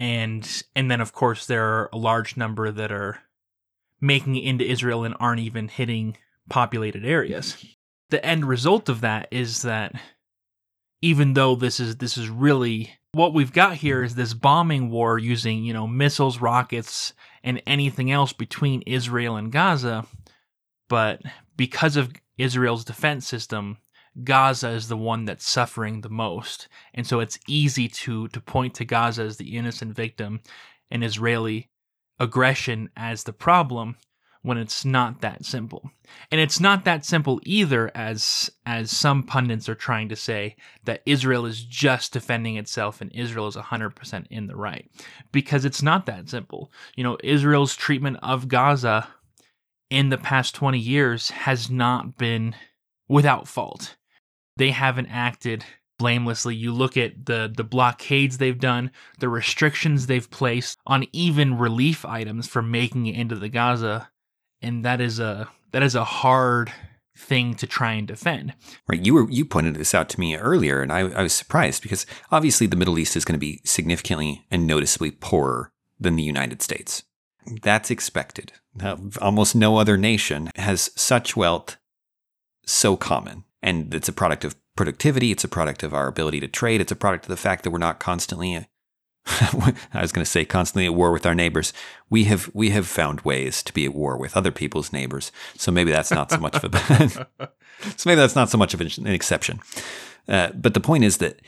And 0.00 0.64
and 0.74 0.90
then 0.90 1.00
of 1.00 1.12
course 1.12 1.46
there 1.46 1.64
are 1.64 1.88
a 1.92 1.96
large 1.96 2.36
number 2.36 2.72
that 2.72 2.90
are 2.90 3.20
making 4.00 4.34
it 4.34 4.44
into 4.44 4.68
Israel 4.68 5.04
and 5.04 5.14
aren't 5.20 5.42
even 5.42 5.68
hitting 5.68 6.16
populated 6.48 7.04
areas. 7.04 7.64
The 8.08 8.24
end 8.26 8.46
result 8.46 8.88
of 8.88 9.02
that 9.02 9.28
is 9.30 9.62
that 9.62 9.94
even 11.02 11.34
though 11.34 11.54
this 11.54 11.78
is 11.78 11.98
this 11.98 12.18
is 12.18 12.28
really 12.28 12.90
what 13.12 13.32
we've 13.32 13.52
got 13.52 13.76
here 13.76 14.02
is 14.02 14.16
this 14.16 14.34
bombing 14.34 14.90
war 14.90 15.20
using, 15.20 15.62
you 15.62 15.72
know, 15.72 15.86
missiles, 15.86 16.40
rockets, 16.40 17.12
and 17.44 17.62
anything 17.64 18.10
else 18.10 18.32
between 18.32 18.82
Israel 18.82 19.36
and 19.36 19.52
Gaza. 19.52 20.04
But 20.88 21.22
because 21.56 21.96
of 21.96 22.12
Israel's 22.38 22.84
defense 22.84 23.24
system, 23.28 23.78
Gaza 24.24 24.70
is 24.70 24.88
the 24.88 24.96
one 24.96 25.24
that's 25.24 25.48
suffering 25.48 26.00
the 26.00 26.10
most. 26.10 26.68
And 26.94 27.06
so 27.06 27.20
it's 27.20 27.38
easy 27.46 27.88
to 27.88 28.28
to 28.28 28.40
point 28.40 28.74
to 28.74 28.84
Gaza 28.84 29.22
as 29.22 29.36
the 29.36 29.56
innocent 29.56 29.94
victim 29.94 30.40
and 30.90 31.04
Israeli 31.04 31.70
aggression 32.18 32.90
as 32.96 33.24
the 33.24 33.32
problem 33.32 33.96
when 34.42 34.56
it's 34.56 34.84
not 34.84 35.20
that 35.20 35.44
simple. 35.44 35.90
And 36.30 36.40
it's 36.40 36.60
not 36.60 36.84
that 36.84 37.04
simple 37.04 37.40
either 37.44 37.90
as 37.94 38.50
as 38.64 38.90
some 38.90 39.22
pundits 39.22 39.68
are 39.68 39.74
trying 39.74 40.08
to 40.08 40.16
say 40.16 40.56
that 40.84 41.02
Israel 41.04 41.46
is 41.46 41.62
just 41.62 42.12
defending 42.12 42.56
itself 42.56 43.00
and 43.00 43.12
Israel 43.12 43.46
is 43.48 43.56
100% 43.56 44.26
in 44.30 44.46
the 44.46 44.56
right 44.56 44.90
because 45.30 45.64
it's 45.64 45.82
not 45.82 46.06
that 46.06 46.28
simple. 46.28 46.72
You 46.96 47.04
know, 47.04 47.18
Israel's 47.22 47.76
treatment 47.76 48.18
of 48.22 48.48
Gaza 48.48 49.08
in 49.90 50.08
the 50.08 50.18
past 50.18 50.54
20 50.54 50.78
years 50.78 51.30
has 51.30 51.68
not 51.68 52.16
been 52.16 52.54
without 53.08 53.46
fault. 53.46 53.96
They 54.60 54.72
haven't 54.72 55.06
acted 55.06 55.64
blamelessly. 55.98 56.54
You 56.54 56.74
look 56.74 56.98
at 56.98 57.24
the 57.24 57.50
the 57.56 57.64
blockades 57.64 58.36
they've 58.36 58.60
done, 58.60 58.90
the 59.18 59.30
restrictions 59.30 60.06
they've 60.06 60.30
placed 60.30 60.78
on 60.86 61.06
even 61.14 61.56
relief 61.56 62.04
items 62.04 62.46
for 62.46 62.60
making 62.60 63.06
it 63.06 63.14
into 63.14 63.36
the 63.36 63.48
Gaza, 63.48 64.10
and 64.60 64.84
that 64.84 65.00
is 65.00 65.18
a 65.18 65.48
that 65.70 65.82
is 65.82 65.94
a 65.94 66.04
hard 66.04 66.70
thing 67.16 67.54
to 67.54 67.66
try 67.66 67.92
and 67.92 68.06
defend. 68.06 68.52
Right. 68.86 69.00
You 69.00 69.14
were 69.14 69.30
you 69.30 69.46
pointed 69.46 69.76
this 69.76 69.94
out 69.94 70.10
to 70.10 70.20
me 70.20 70.36
earlier, 70.36 70.82
and 70.82 70.92
I, 70.92 71.08
I 71.08 71.22
was 71.22 71.32
surprised 71.32 71.82
because 71.82 72.04
obviously 72.30 72.66
the 72.66 72.76
Middle 72.76 72.98
East 72.98 73.16
is 73.16 73.24
going 73.24 73.40
to 73.40 73.46
be 73.46 73.62
significantly 73.64 74.44
and 74.50 74.66
noticeably 74.66 75.10
poorer 75.10 75.72
than 75.98 76.16
the 76.16 76.22
United 76.22 76.60
States. 76.60 77.02
That's 77.62 77.90
expected. 77.90 78.52
Almost 79.22 79.56
no 79.56 79.78
other 79.78 79.96
nation 79.96 80.50
has 80.56 80.90
such 80.96 81.34
wealth 81.34 81.78
so 82.66 82.98
common. 82.98 83.44
And 83.62 83.92
it's 83.94 84.08
a 84.08 84.12
product 84.12 84.44
of 84.44 84.56
productivity. 84.76 85.30
It's 85.30 85.44
a 85.44 85.48
product 85.48 85.82
of 85.82 85.92
our 85.92 86.06
ability 86.06 86.40
to 86.40 86.48
trade. 86.48 86.80
It's 86.80 86.92
a 86.92 86.96
product 86.96 87.26
of 87.26 87.28
the 87.28 87.36
fact 87.36 87.64
that 87.64 87.70
we're 87.70 87.78
not 87.78 88.00
constantly, 88.00 88.66
I 89.26 90.00
was 90.00 90.12
going 90.12 90.24
to 90.24 90.30
say 90.30 90.44
constantly 90.44 90.86
at 90.86 90.94
war 90.94 91.12
with 91.12 91.26
our 91.26 91.34
neighbors. 91.34 91.72
We 92.08 92.24
have, 92.24 92.50
we 92.54 92.70
have 92.70 92.86
found 92.86 93.20
ways 93.20 93.62
to 93.64 93.74
be 93.74 93.84
at 93.84 93.94
war 93.94 94.16
with 94.16 94.36
other 94.36 94.50
people's 94.50 94.92
neighbors. 94.92 95.32
So 95.56 95.70
maybe 95.70 95.90
that's 95.90 96.10
not 96.10 96.30
so 96.30 96.38
much 96.38 96.56
of 96.62 96.74
a, 96.74 97.28
so 97.96 98.08
maybe 98.08 98.16
that's 98.16 98.36
not 98.36 98.48
so 98.48 98.58
much 98.58 98.72
of 98.72 98.80
an 98.80 99.06
exception. 99.06 99.60
Uh, 100.26 100.50
but 100.54 100.74
the 100.74 100.80
point 100.80 101.04
is 101.04 101.18
that 101.18 101.40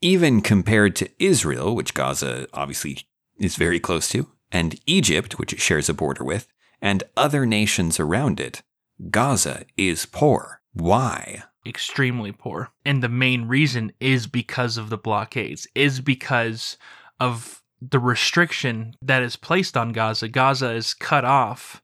even 0.00 0.40
compared 0.40 0.94
to 0.96 1.10
Israel, 1.18 1.74
which 1.74 1.94
Gaza 1.94 2.46
obviously 2.52 2.98
is 3.38 3.56
very 3.56 3.80
close 3.80 4.08
to, 4.10 4.28
and 4.52 4.78
Egypt, 4.86 5.38
which 5.38 5.52
it 5.52 5.60
shares 5.60 5.88
a 5.88 5.94
border 5.94 6.22
with, 6.22 6.46
and 6.80 7.02
other 7.16 7.46
nations 7.46 7.98
around 7.98 8.40
it, 8.40 8.62
Gaza 9.10 9.64
is 9.76 10.06
poor. 10.06 10.60
Why? 10.74 11.44
extremely 11.66 12.32
poor. 12.32 12.70
And 12.84 13.02
the 13.02 13.08
main 13.08 13.46
reason 13.46 13.92
is 14.00 14.26
because 14.26 14.76
of 14.76 14.90
the 14.90 14.98
blockades, 14.98 15.66
is 15.74 16.00
because 16.00 16.76
of 17.20 17.62
the 17.80 17.98
restriction 17.98 18.94
that 19.02 19.22
is 19.22 19.36
placed 19.36 19.76
on 19.76 19.92
Gaza. 19.92 20.28
Gaza 20.28 20.72
is 20.72 20.94
cut 20.94 21.24
off 21.24 21.82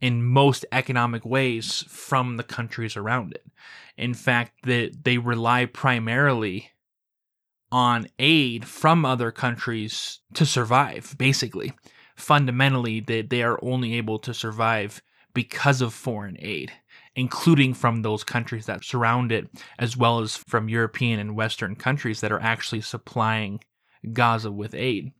in 0.00 0.22
most 0.22 0.66
economic 0.72 1.24
ways 1.24 1.84
from 1.88 2.36
the 2.36 2.42
countries 2.42 2.96
around 2.96 3.32
it. 3.32 3.44
In 3.96 4.14
fact, 4.14 4.64
that 4.64 5.04
they 5.04 5.18
rely 5.18 5.66
primarily 5.66 6.70
on 7.70 8.06
aid 8.18 8.66
from 8.66 9.04
other 9.04 9.30
countries 9.30 10.20
to 10.34 10.44
survive, 10.44 11.14
basically. 11.18 11.72
Fundamentally, 12.16 13.00
they, 13.00 13.22
they 13.22 13.42
are 13.42 13.58
only 13.62 13.94
able 13.94 14.18
to 14.18 14.34
survive 14.34 15.02
because 15.32 15.80
of 15.80 15.94
foreign 15.94 16.36
aid 16.40 16.72
including 17.14 17.74
from 17.74 18.02
those 18.02 18.24
countries 18.24 18.66
that 18.66 18.84
surround 18.84 19.32
it, 19.32 19.48
as 19.78 19.96
well 19.96 20.20
as 20.20 20.36
from 20.36 20.68
European 20.68 21.18
and 21.18 21.36
Western 21.36 21.76
countries 21.76 22.20
that 22.20 22.32
are 22.32 22.40
actually 22.40 22.80
supplying 22.80 23.60
Gaza 24.12 24.50
with 24.50 24.74
aid. 24.74 25.12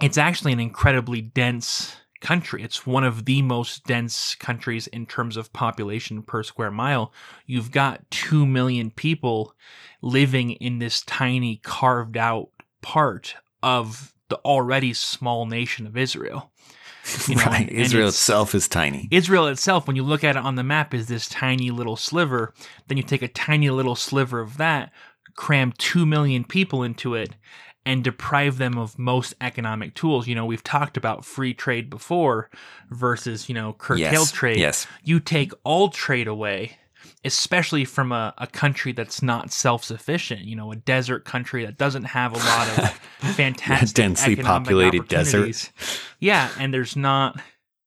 It's 0.00 0.18
actually 0.18 0.52
an 0.52 0.60
incredibly 0.60 1.20
dense 1.20 1.96
country. 2.20 2.62
It's 2.62 2.86
one 2.86 3.04
of 3.04 3.24
the 3.24 3.42
most 3.42 3.84
dense 3.84 4.34
countries 4.36 4.86
in 4.86 5.06
terms 5.06 5.36
of 5.36 5.52
population 5.52 6.22
per 6.22 6.42
square 6.42 6.70
mile. 6.70 7.12
You've 7.46 7.70
got 7.70 8.10
2 8.10 8.46
million 8.46 8.90
people 8.90 9.54
living 10.00 10.52
in 10.52 10.78
this 10.78 11.02
tiny 11.02 11.56
carved 11.56 12.16
out 12.16 12.48
part 12.80 13.34
of 13.62 14.14
the 14.28 14.36
already 14.38 14.94
small 14.94 15.46
nation 15.46 15.86
of 15.86 15.96
Israel. 15.96 16.52
You 17.28 17.36
know, 17.36 17.44
right. 17.44 17.68
Israel 17.68 18.08
itself 18.08 18.54
is 18.54 18.68
tiny. 18.68 19.08
Israel 19.10 19.46
itself, 19.48 19.86
when 19.86 19.96
you 19.96 20.02
look 20.02 20.24
at 20.24 20.36
it 20.36 20.42
on 20.42 20.54
the 20.54 20.62
map, 20.62 20.94
is 20.94 21.08
this 21.08 21.28
tiny 21.28 21.70
little 21.70 21.96
sliver. 21.96 22.54
Then 22.86 22.96
you 22.96 23.02
take 23.02 23.22
a 23.22 23.28
tiny 23.28 23.70
little 23.70 23.96
sliver 23.96 24.40
of 24.40 24.56
that, 24.58 24.92
cram 25.34 25.72
2 25.78 26.06
million 26.06 26.44
people 26.44 26.82
into 26.82 27.14
it, 27.14 27.34
and 27.84 28.04
deprive 28.04 28.58
them 28.58 28.78
of 28.78 28.98
most 28.98 29.34
economic 29.40 29.94
tools. 29.94 30.28
You 30.28 30.34
know, 30.34 30.46
we've 30.46 30.62
talked 30.62 30.96
about 30.96 31.24
free 31.24 31.54
trade 31.54 31.90
before 31.90 32.50
versus, 32.90 33.48
you 33.48 33.54
know, 33.54 33.72
curtailed 33.72 34.12
yes. 34.12 34.32
trade. 34.32 34.58
Yes. 34.58 34.86
You 35.02 35.18
take 35.20 35.52
all 35.64 35.88
trade 35.88 36.28
away 36.28 36.76
especially 37.24 37.84
from 37.84 38.12
a, 38.12 38.34
a 38.38 38.46
country 38.46 38.92
that's 38.92 39.22
not 39.22 39.52
self 39.52 39.84
sufficient, 39.84 40.42
you 40.42 40.56
know, 40.56 40.72
a 40.72 40.76
desert 40.76 41.24
country 41.24 41.64
that 41.64 41.78
doesn't 41.78 42.04
have 42.04 42.32
a 42.32 42.38
lot 42.38 42.78
of 42.78 42.90
fantastic 43.36 43.94
densely 43.94 44.36
populated 44.36 45.08
desert. 45.08 45.70
Yeah, 46.20 46.50
and 46.58 46.72
there's 46.72 46.96
not 46.96 47.40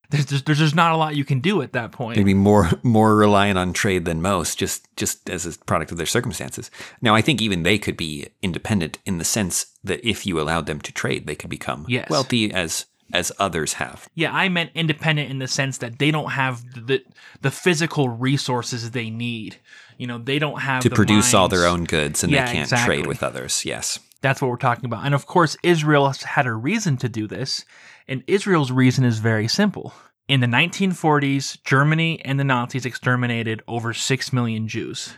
there's, 0.09 0.25
there's 0.25 0.43
there's 0.43 0.59
just 0.59 0.75
not 0.75 0.91
a 0.91 0.97
lot 0.97 1.15
you 1.15 1.25
can 1.25 1.39
do 1.39 1.61
at 1.61 1.73
that 1.73 1.91
point. 1.91 2.17
Maybe 2.17 2.33
more 2.33 2.69
more 2.83 3.15
reliant 3.15 3.57
on 3.57 3.73
trade 3.73 4.05
than 4.05 4.21
most, 4.21 4.57
just 4.57 4.87
just 4.95 5.29
as 5.29 5.45
a 5.45 5.57
product 5.65 5.91
of 5.91 5.97
their 5.97 6.05
circumstances. 6.05 6.71
Now, 7.01 7.15
I 7.15 7.21
think 7.21 7.41
even 7.41 7.63
they 7.63 7.77
could 7.77 7.97
be 7.97 8.27
independent 8.41 8.99
in 9.05 9.17
the 9.17 9.25
sense 9.25 9.67
that 9.83 10.07
if 10.07 10.25
you 10.25 10.39
allowed 10.39 10.65
them 10.65 10.79
to 10.81 10.91
trade, 10.91 11.27
they 11.27 11.35
could 11.35 11.49
become 11.49 11.85
yes. 11.87 12.09
wealthy 12.09 12.51
as 12.53 12.85
as 13.13 13.31
others 13.39 13.74
have. 13.74 14.09
Yeah, 14.15 14.33
I 14.33 14.50
meant 14.50 14.71
independent 14.74 15.29
in 15.29 15.39
the 15.39 15.47
sense 15.47 15.77
that 15.79 16.00
they 16.00 16.12
don't 16.12 16.31
have 16.31 16.63
the 16.74 17.03
the 17.41 17.51
physical 17.51 18.09
resources 18.09 18.91
they 18.91 19.09
need. 19.09 19.57
You 19.97 20.07
know, 20.07 20.17
they 20.17 20.39
don't 20.39 20.62
have 20.62 20.83
to 20.83 20.89
produce 20.89 21.25
mines. 21.25 21.33
all 21.33 21.47
their 21.47 21.65
own 21.65 21.85
goods 21.85 22.24
and 22.24 22.31
yeah, 22.31 22.45
they 22.45 22.53
can't 22.53 22.65
exactly. 22.65 22.95
trade 22.95 23.07
with 23.07 23.24
others. 23.24 23.63
Yes. 23.63 24.00
That's 24.21 24.41
what 24.41 24.50
we're 24.50 24.57
talking 24.57 24.85
about. 24.85 25.05
And 25.05 25.13
of 25.13 25.27
course, 25.27 25.55
Israel 25.62 26.07
has 26.07 26.24
had 26.24 26.47
a 26.47 26.53
reason 26.53 26.97
to 26.97 27.09
do 27.09 27.27
this, 27.27 27.63
and 28.07 28.24
Israel's 28.27 28.71
reason 28.71 29.05
is 29.05 29.19
very 29.19 29.47
simple. 29.47 29.93
In 30.27 30.39
the 30.39 30.47
1940s, 30.47 31.63
Germany 31.63 32.19
and 32.25 32.39
the 32.39 32.43
Nazis 32.43 32.85
exterminated 32.85 33.62
over 33.67 33.93
6 33.93 34.33
million 34.33 34.67
Jews. 34.67 35.13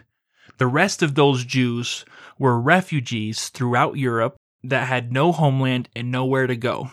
The 0.58 0.67
rest 0.67 1.01
of 1.01 1.15
those 1.15 1.46
Jews 1.46 2.03
were 2.38 2.60
refugees 2.60 3.48
throughout 3.50 3.96
Europe 3.96 4.36
that 4.63 4.88
had 4.88 5.13
no 5.13 5.32
homeland 5.32 5.88
and 5.96 6.12
nowhere 6.12 6.48
to 6.48 6.58
go 6.58 6.89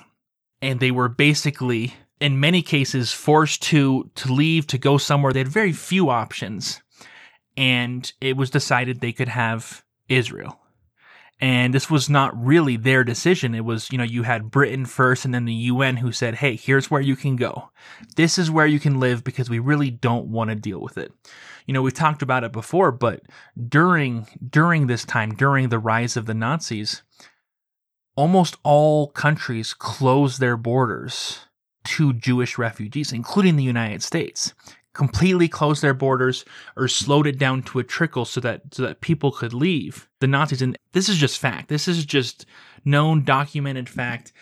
and 0.64 0.80
they 0.80 0.90
were 0.90 1.11
basically 1.11 1.94
in 2.21 2.40
many 2.40 2.62
cases 2.62 3.12
forced 3.12 3.62
to 3.62 4.11
to 4.14 4.33
leave 4.33 4.66
to 4.68 4.78
go 4.78 4.97
somewhere. 4.97 5.33
They 5.33 5.40
had 5.40 5.49
very 5.49 5.73
few 5.73 6.09
options. 6.09 6.80
And 7.56 8.11
it 8.21 8.37
was 8.37 8.50
decided 8.50 9.00
they 9.00 9.12
could 9.12 9.28
have 9.28 9.85
Israel. 10.09 10.59
And 11.40 11.75
this 11.75 11.90
was 11.90 12.09
not 12.09 12.33
really 12.42 12.76
their 12.76 13.04
decision. 13.04 13.54
It 13.54 13.64
was 13.64 13.92
you 13.92 13.99
know 13.99 14.04
you 14.04 14.23
had 14.23 14.50
Britain 14.50 14.87
first 14.87 15.26
and 15.26 15.35
then 15.35 15.44
the 15.44 15.52
UN 15.52 15.99
who 15.99 16.12
said 16.12 16.37
hey 16.37 16.56
here's 16.56 16.90
where 16.90 17.02
you 17.02 17.14
can 17.14 17.37
go. 17.37 17.71
This 18.16 18.38
is 18.38 18.50
where 18.50 18.66
you 18.66 18.80
can 18.80 18.99
live 18.99 19.23
because 19.23 19.50
we 19.50 19.59
really 19.59 19.90
don't 19.90 20.28
want 20.28 20.49
to 20.49 20.56
deal 20.56 20.80
with 20.80 20.97
it. 20.97 21.12
You 21.66 21.75
know 21.75 21.83
we've 21.83 21.92
talked 21.92 22.23
about 22.23 22.42
it 22.42 22.52
before 22.52 22.90
but 22.90 23.21
during 23.68 24.26
during 24.49 24.87
this 24.87 25.04
time 25.04 25.35
during 25.35 25.68
the 25.68 25.78
rise 25.78 26.16
of 26.16 26.25
the 26.25 26.35
Nazis 26.35 27.02
almost 28.16 28.56
all 28.62 29.09
countries 29.09 29.75
closed 29.75 30.40
their 30.40 30.56
borders 30.56 31.40
to 31.85 32.12
Jewish 32.12 32.59
refugees, 32.59 33.12
including 33.12 33.56
the 33.56 33.64
United 33.64 34.02
States. 34.02 34.54
Completely 34.92 35.49
closed 35.49 35.83
their 35.83 35.94
borders 35.94 36.44
or 36.76 36.87
slowed 36.87 37.26
it 37.26 37.38
down 37.38 37.62
to 37.64 37.80
a 37.80 37.85
trickle 37.85 38.25
so 38.25 38.40
that 38.40 38.62
so 38.73 38.83
that 38.85 39.00
people 39.00 39.33
could 39.33 39.52
leave. 39.52 40.09
The 40.21 40.28
Nazis, 40.28 40.62
and 40.62 40.78
this 40.92 41.09
is 41.09 41.16
just 41.16 41.38
fact. 41.38 41.68
This 41.68 41.88
is 41.88 42.04
just 42.04 42.47
known, 42.85 43.25
documented 43.25 43.88
fact. 43.88 44.33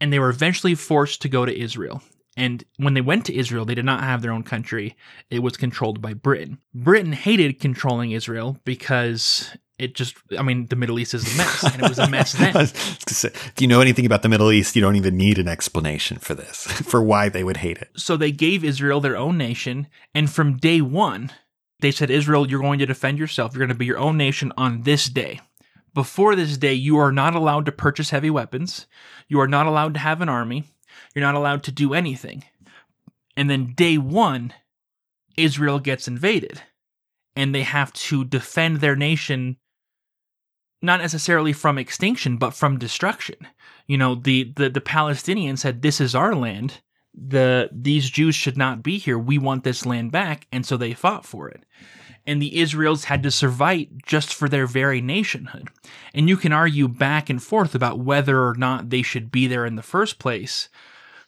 And 0.00 0.12
they 0.12 0.18
were 0.18 0.30
eventually 0.30 0.74
forced 0.74 1.22
to 1.22 1.28
go 1.28 1.44
to 1.44 1.56
Israel. 1.56 2.02
And 2.36 2.64
when 2.78 2.94
they 2.94 3.00
went 3.00 3.26
to 3.26 3.36
Israel, 3.36 3.64
they 3.64 3.74
did 3.74 3.84
not 3.84 4.02
have 4.02 4.22
their 4.22 4.32
own 4.32 4.42
country. 4.42 4.96
It 5.30 5.40
was 5.40 5.56
controlled 5.56 6.00
by 6.00 6.14
Britain. 6.14 6.58
Britain 6.74 7.12
hated 7.12 7.60
controlling 7.60 8.12
Israel 8.12 8.58
because 8.64 9.50
it 9.80 9.94
just 9.94 10.16
i 10.38 10.42
mean 10.42 10.66
the 10.66 10.76
middle 10.76 10.98
east 10.98 11.14
is 11.14 11.24
a 11.24 11.36
mess 11.38 11.64
and 11.64 11.82
it 11.82 11.88
was 11.88 11.98
a 11.98 12.08
mess 12.08 12.34
then. 12.34 12.54
If 13.22 13.54
you 13.60 13.66
know 13.66 13.80
anything 13.80 14.06
about 14.06 14.22
the 14.22 14.28
middle 14.28 14.52
east 14.52 14.76
you 14.76 14.82
don't 14.82 14.96
even 14.96 15.16
need 15.16 15.38
an 15.38 15.48
explanation 15.48 16.18
for 16.18 16.34
this 16.34 16.66
for 16.90 17.02
why 17.02 17.28
they 17.28 17.42
would 17.42 17.58
hate 17.58 17.78
it. 17.78 17.90
So 17.96 18.16
they 18.16 18.30
gave 18.30 18.62
israel 18.62 19.00
their 19.00 19.16
own 19.16 19.38
nation 19.38 19.88
and 20.14 20.30
from 20.30 20.58
day 20.58 20.80
one 20.80 21.30
they 21.80 21.90
said 21.90 22.10
israel 22.10 22.48
you're 22.48 22.60
going 22.60 22.78
to 22.78 22.86
defend 22.86 23.18
yourself. 23.18 23.52
You're 23.52 23.66
going 23.66 23.74
to 23.74 23.78
be 23.78 23.86
your 23.86 23.98
own 23.98 24.16
nation 24.16 24.52
on 24.56 24.82
this 24.82 25.06
day. 25.06 25.40
Before 25.94 26.36
this 26.36 26.56
day 26.58 26.74
you 26.74 26.98
are 26.98 27.12
not 27.12 27.34
allowed 27.34 27.66
to 27.66 27.72
purchase 27.72 28.10
heavy 28.10 28.30
weapons. 28.30 28.86
You 29.28 29.40
are 29.40 29.48
not 29.48 29.66
allowed 29.66 29.94
to 29.94 30.00
have 30.00 30.20
an 30.20 30.28
army. 30.28 30.64
You're 31.14 31.24
not 31.24 31.34
allowed 31.34 31.62
to 31.64 31.72
do 31.72 31.94
anything. 31.94 32.44
And 33.36 33.48
then 33.48 33.72
day 33.74 33.96
one 33.96 34.52
israel 35.36 35.78
gets 35.78 36.06
invaded 36.06 36.62
and 37.36 37.54
they 37.54 37.62
have 37.62 37.92
to 37.92 38.24
defend 38.24 38.76
their 38.76 38.96
nation 38.96 39.56
not 40.82 41.00
necessarily 41.00 41.52
from 41.52 41.78
extinction, 41.78 42.36
but 42.36 42.54
from 42.54 42.78
destruction. 42.78 43.36
You 43.86 43.98
know, 43.98 44.14
the, 44.14 44.52
the, 44.56 44.70
the 44.70 44.80
Palestinians 44.80 45.58
said, 45.58 45.82
This 45.82 46.00
is 46.00 46.14
our 46.14 46.34
land. 46.34 46.80
The 47.12 47.68
these 47.72 48.08
Jews 48.08 48.36
should 48.36 48.56
not 48.56 48.82
be 48.82 48.96
here. 48.98 49.18
We 49.18 49.36
want 49.36 49.64
this 49.64 49.84
land 49.84 50.12
back, 50.12 50.46
and 50.52 50.64
so 50.64 50.76
they 50.76 50.94
fought 50.94 51.26
for 51.26 51.48
it. 51.48 51.64
And 52.24 52.40
the 52.40 52.60
Israels 52.60 53.04
had 53.04 53.22
to 53.24 53.32
survive 53.32 53.88
just 54.06 54.32
for 54.32 54.48
their 54.48 54.66
very 54.66 55.00
nationhood. 55.00 55.68
And 56.14 56.28
you 56.28 56.36
can 56.36 56.52
argue 56.52 56.86
back 56.86 57.28
and 57.28 57.42
forth 57.42 57.74
about 57.74 57.98
whether 57.98 58.46
or 58.46 58.54
not 58.54 58.90
they 58.90 59.02
should 59.02 59.32
be 59.32 59.48
there 59.48 59.66
in 59.66 59.74
the 59.74 59.82
first 59.82 60.20
place, 60.20 60.68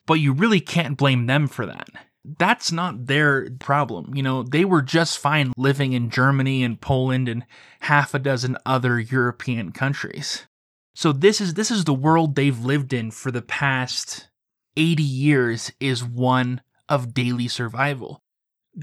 but 0.06 0.14
you 0.14 0.32
really 0.32 0.60
can't 0.60 0.96
blame 0.96 1.26
them 1.26 1.48
for 1.48 1.66
that 1.66 1.88
that's 2.24 2.70
not 2.70 3.06
their 3.06 3.50
problem. 3.58 4.14
You 4.14 4.22
know, 4.22 4.42
they 4.42 4.64
were 4.64 4.82
just 4.82 5.18
fine 5.18 5.52
living 5.56 5.92
in 5.92 6.10
Germany 6.10 6.62
and 6.62 6.80
Poland 6.80 7.28
and 7.28 7.44
half 7.80 8.14
a 8.14 8.18
dozen 8.18 8.56
other 8.64 8.98
European 9.00 9.72
countries. 9.72 10.46
So 10.94 11.12
this 11.12 11.40
is 11.40 11.54
this 11.54 11.70
is 11.70 11.84
the 11.84 11.94
world 11.94 12.34
they've 12.34 12.58
lived 12.58 12.92
in 12.92 13.10
for 13.10 13.30
the 13.30 13.42
past 13.42 14.28
80 14.76 15.02
years 15.02 15.72
is 15.80 16.04
one 16.04 16.60
of 16.88 17.14
daily 17.14 17.48
survival. 17.48 18.22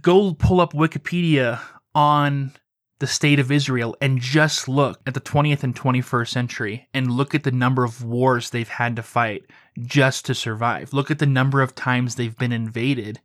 Go 0.02 0.34
pull 0.34 0.60
up 0.60 0.74
Wikipedia 0.74 1.62
on 1.96 2.54
the 3.00 3.08
state 3.08 3.40
of 3.40 3.52
Israel 3.52 3.96
and 4.02 4.20
just 4.20 4.68
look 4.68 5.00
at 5.08 5.14
the 5.14 5.22
20th 5.22 5.64
and 5.64 5.76
21st 5.76 6.28
century 6.28 6.88
and 6.94 7.12
look 7.12 7.34
at 7.34 7.44
the 7.44 7.52
number 7.52 7.84
of 7.84 8.04
wars 8.04 8.50
they've 8.50 8.68
had 8.68 8.96
to 8.98 9.04
fight 9.04 9.44
just 9.80 10.26
to 10.26 10.36
survive. 10.36 10.94
Look 10.94 11.10
at 11.10 11.20
the 11.20 11.26
number 11.26 11.62
of 11.62 11.76
times 11.76 12.16
they've 12.16 12.38
been 12.38 12.52
invaded 12.52 13.20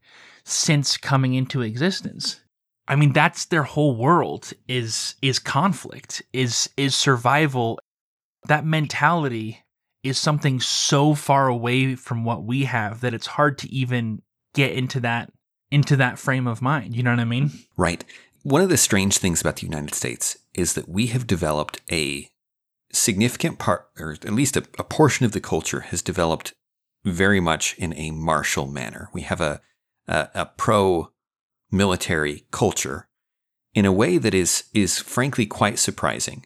since 0.45 0.97
coming 0.97 1.35
into 1.35 1.63
existence. 1.63 2.41
I 2.87 2.97
mean 2.97 3.13
that's 3.13 3.47
their 3.47 3.63
whole 3.63 3.97
world 3.97 4.53
is 4.69 5.15
is 5.23 5.39
conflict, 5.39 6.23
is 6.33 6.69
is 6.77 6.95
survival. 6.95 7.81
That 8.47 8.67
mentality 8.67 9.65
is 10.03 10.19
something 10.19 10.61
so 10.61 11.15
far 11.15 11.49
away 11.49 11.97
from 11.97 12.25
what 12.25 12.45
we 12.45 12.65
have 12.65 13.01
that 13.01 13.15
it's 13.15 13.27
hard 13.27 13.57
to 13.59 13.73
even 13.73 14.21
get 14.55 14.73
into 14.73 15.01
that 15.01 15.33
into 15.71 15.97
that 15.97 16.19
frame 16.19 16.47
of 16.47 16.63
mind. 16.63 16.95
You 16.95 17.03
know 17.03 17.11
what 17.11 17.21
I 17.21 17.25
mean? 17.25 17.51
Right. 17.77 18.05
One 18.45 18.61
of 18.61 18.69
the 18.69 18.77
strange 18.77 19.17
things 19.17 19.41
about 19.41 19.57
the 19.57 19.67
United 19.67 19.95
States 19.95 20.37
is 20.53 20.75
that 20.75 20.87
we 20.87 21.07
have 21.07 21.27
developed 21.27 21.81
a 21.91 22.29
significant 22.93 23.59
part, 23.59 23.89
or 23.99 24.13
at 24.13 24.35
least 24.35 24.59
a, 24.59 24.65
a 24.79 24.85
portion 24.85 25.25
of 25.25 25.33
the 25.33 25.41
culture 25.41 25.81
has 25.81 26.03
developed 26.03 26.53
very 27.07 27.41
much 27.41 27.75
in 27.79 27.95
a 27.95 28.11
martial 28.11 28.67
manner. 28.67 29.09
We 29.15 29.23
have 29.23 29.41
a, 29.41 29.63
a, 30.07 30.29
a 30.35 30.47
pro 30.59 31.11
military 31.71 32.45
culture 32.51 33.09
in 33.73 33.87
a 33.87 33.93
way 33.93 34.19
that 34.19 34.35
is 34.35 34.65
is 34.75 34.99
frankly 34.99 35.47
quite 35.47 35.79
surprising. 35.79 36.45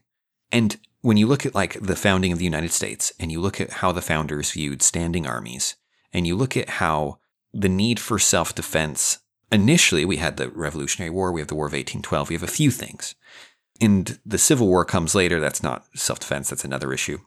And 0.53 0.77
when 1.01 1.17
you 1.17 1.27
look 1.27 1.45
at 1.45 1.55
like 1.57 1.81
the 1.81 1.97
founding 1.97 2.31
of 2.31 2.39
the 2.39 2.45
United 2.45 2.71
States 2.71 3.13
and 3.19 3.33
you 3.33 3.41
look 3.41 3.61
at 3.61 3.71
how 3.71 3.91
the 3.91 4.03
founders 4.03 4.53
viewed 4.53 4.83
standing 4.83 5.27
armies 5.27 5.75
and 6.13 6.29
you 6.29 6.37
look 6.37 6.57
at 6.57 6.69
how 6.69 7.19
the 7.53 7.69
need 7.69 7.99
for 7.99 8.21
self-defense 8.21 9.19
initially 9.51 10.05
we 10.05 10.17
had 10.17 10.37
the 10.37 10.51
Revolutionary 10.51 11.11
War, 11.11 11.33
we 11.33 11.41
have 11.41 11.49
the 11.49 11.55
War 11.55 11.67
of 11.67 11.73
1812, 11.73 12.29
we 12.29 12.35
have 12.35 12.43
a 12.43 12.47
few 12.47 12.71
things. 12.71 13.15
And 13.81 14.19
the 14.27 14.39
Civil 14.39 14.67
War 14.67 14.85
comes 14.85 15.15
later, 15.15 15.39
that's 15.39 15.63
not 15.63 15.87
self-defense, 15.95 16.51
that's 16.51 16.65
another 16.65 16.93
issue. 16.93 17.19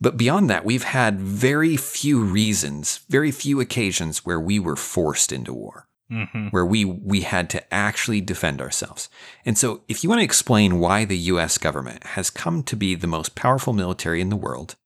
But 0.00 0.16
beyond 0.16 0.50
that, 0.50 0.64
we've 0.64 0.84
had 0.84 1.20
very 1.20 1.76
few 1.76 2.22
reasons, 2.22 3.00
very 3.08 3.30
few 3.30 3.60
occasions 3.60 4.24
where 4.24 4.40
we 4.40 4.58
were 4.58 4.76
forced 4.76 5.32
into 5.32 5.52
war 5.52 5.86
Mm-hmm. 6.12 6.48
where 6.48 6.66
we 6.66 6.84
we 6.84 7.22
had 7.22 7.48
to 7.50 7.72
actually 7.72 8.20
defend 8.20 8.60
ourselves. 8.60 9.08
And 9.46 9.56
so 9.56 9.80
if 9.88 10.04
you 10.04 10.10
want 10.10 10.18
to 10.20 10.24
explain 10.24 10.78
why 10.78 11.06
the 11.06 11.16
US 11.16 11.56
government 11.56 12.04
has 12.08 12.28
come 12.28 12.62
to 12.64 12.76
be 12.76 12.94
the 12.94 13.06
most 13.06 13.34
powerful 13.34 13.72
military 13.72 14.20
in 14.20 14.28
the 14.28 14.36
world 14.36 14.76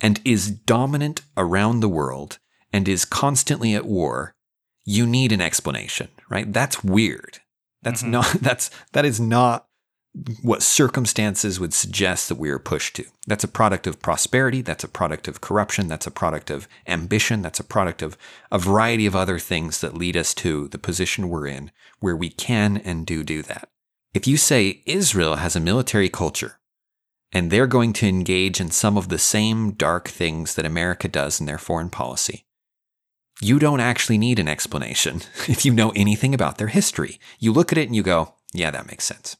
and 0.00 0.20
is 0.24 0.48
dominant 0.48 1.22
around 1.36 1.80
the 1.80 1.88
world 1.88 2.38
and 2.72 2.86
is 2.86 3.04
constantly 3.04 3.74
at 3.74 3.84
war, 3.84 4.32
you 4.90 5.06
need 5.06 5.32
an 5.32 5.40
explanation, 5.40 6.08
right? 6.28 6.52
That's 6.52 6.82
weird. 6.84 7.38
That's 7.82 8.02
Mhm. 8.02 8.10
not 8.10 8.26
that's 8.48 8.70
that 8.92 9.04
is 9.04 9.20
not 9.20 9.66
what 10.42 10.60
circumstances 10.60 11.60
would 11.60 11.72
suggest 11.72 12.28
that 12.28 12.38
we 12.38 12.50
are 12.50 12.58
pushed 12.58 12.96
to. 12.96 13.04
That's 13.28 13.44
a 13.44 13.48
product 13.60 13.86
of 13.86 14.02
prosperity. 14.02 14.60
That's 14.60 14.82
a 14.82 14.88
product 14.88 15.28
of 15.28 15.40
corruption. 15.40 15.86
That's 15.86 16.06
a 16.06 16.10
product 16.10 16.50
of 16.50 16.66
ambition. 16.88 17.42
That's 17.42 17.60
a 17.60 17.64
product 17.64 18.02
of 18.02 18.16
a 18.50 18.58
variety 18.58 19.06
of 19.06 19.14
other 19.14 19.38
things 19.38 19.80
that 19.80 19.96
lead 19.96 20.16
us 20.16 20.34
to 20.34 20.66
the 20.68 20.78
position 20.78 21.28
we're 21.28 21.46
in 21.46 21.70
where 22.00 22.16
we 22.16 22.28
can 22.28 22.76
and 22.78 23.06
do 23.06 23.22
do 23.22 23.42
that. 23.42 23.68
If 24.12 24.26
you 24.26 24.36
say 24.36 24.82
Israel 24.84 25.36
has 25.36 25.54
a 25.54 25.60
military 25.60 26.08
culture 26.08 26.58
and 27.30 27.48
they're 27.52 27.68
going 27.68 27.92
to 27.92 28.08
engage 28.08 28.60
in 28.60 28.72
some 28.72 28.96
of 28.98 29.08
the 29.10 29.18
same 29.18 29.70
dark 29.74 30.08
things 30.08 30.56
that 30.56 30.66
America 30.66 31.06
does 31.06 31.38
in 31.38 31.46
their 31.46 31.58
foreign 31.58 31.90
policy, 31.90 32.44
you 33.40 33.58
don't 33.58 33.80
actually 33.80 34.18
need 34.18 34.38
an 34.38 34.48
explanation 34.48 35.22
if 35.48 35.64
you 35.64 35.72
know 35.72 35.92
anything 35.96 36.34
about 36.34 36.58
their 36.58 36.68
history. 36.68 37.18
You 37.38 37.52
look 37.52 37.72
at 37.72 37.78
it 37.78 37.86
and 37.86 37.96
you 37.96 38.02
go, 38.02 38.34
yeah, 38.52 38.70
that 38.70 38.86
makes 38.86 39.04
sense. 39.04 39.36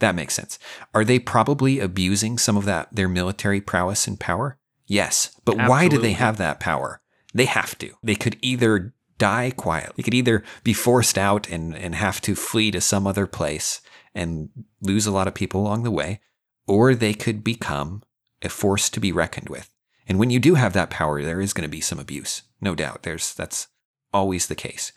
That 0.00 0.14
makes 0.14 0.34
sense. 0.34 0.58
Are 0.92 1.04
they 1.04 1.18
probably 1.18 1.78
abusing 1.78 2.36
some 2.36 2.56
of 2.56 2.64
that 2.64 2.88
their 2.94 3.08
military 3.08 3.60
prowess 3.60 4.06
and 4.06 4.18
power? 4.18 4.58
Yes. 4.86 5.30
But 5.44 5.56
why 5.56 5.88
do 5.88 5.98
they 5.98 6.12
have 6.12 6.36
that 6.36 6.60
power? 6.60 7.00
They 7.32 7.46
have 7.46 7.78
to. 7.78 7.92
They 8.02 8.14
could 8.14 8.36
either 8.42 8.94
die 9.18 9.50
quietly. 9.50 9.94
They 9.96 10.02
could 10.02 10.14
either 10.14 10.42
be 10.62 10.72
forced 10.72 11.16
out 11.16 11.48
and, 11.48 11.76
and 11.76 11.94
have 11.94 12.20
to 12.22 12.34
flee 12.34 12.70
to 12.72 12.80
some 12.80 13.06
other 13.06 13.26
place 13.26 13.80
and 14.14 14.50
lose 14.80 15.06
a 15.06 15.10
lot 15.10 15.28
of 15.28 15.34
people 15.34 15.60
along 15.60 15.82
the 15.82 15.90
way, 15.90 16.20
or 16.66 16.94
they 16.94 17.14
could 17.14 17.42
become 17.42 18.02
a 18.42 18.48
force 18.48 18.90
to 18.90 19.00
be 19.00 19.12
reckoned 19.12 19.48
with. 19.48 19.70
And 20.06 20.18
when 20.18 20.30
you 20.30 20.38
do 20.38 20.54
have 20.54 20.74
that 20.74 20.90
power, 20.90 21.22
there 21.22 21.40
is 21.40 21.52
going 21.52 21.62
to 21.62 21.68
be 21.68 21.80
some 21.80 21.98
abuse. 21.98 22.42
No 22.64 22.74
doubt. 22.74 23.02
There's 23.02 23.34
that's 23.34 23.68
always 24.12 24.46
the 24.46 24.54
case. 24.54 24.90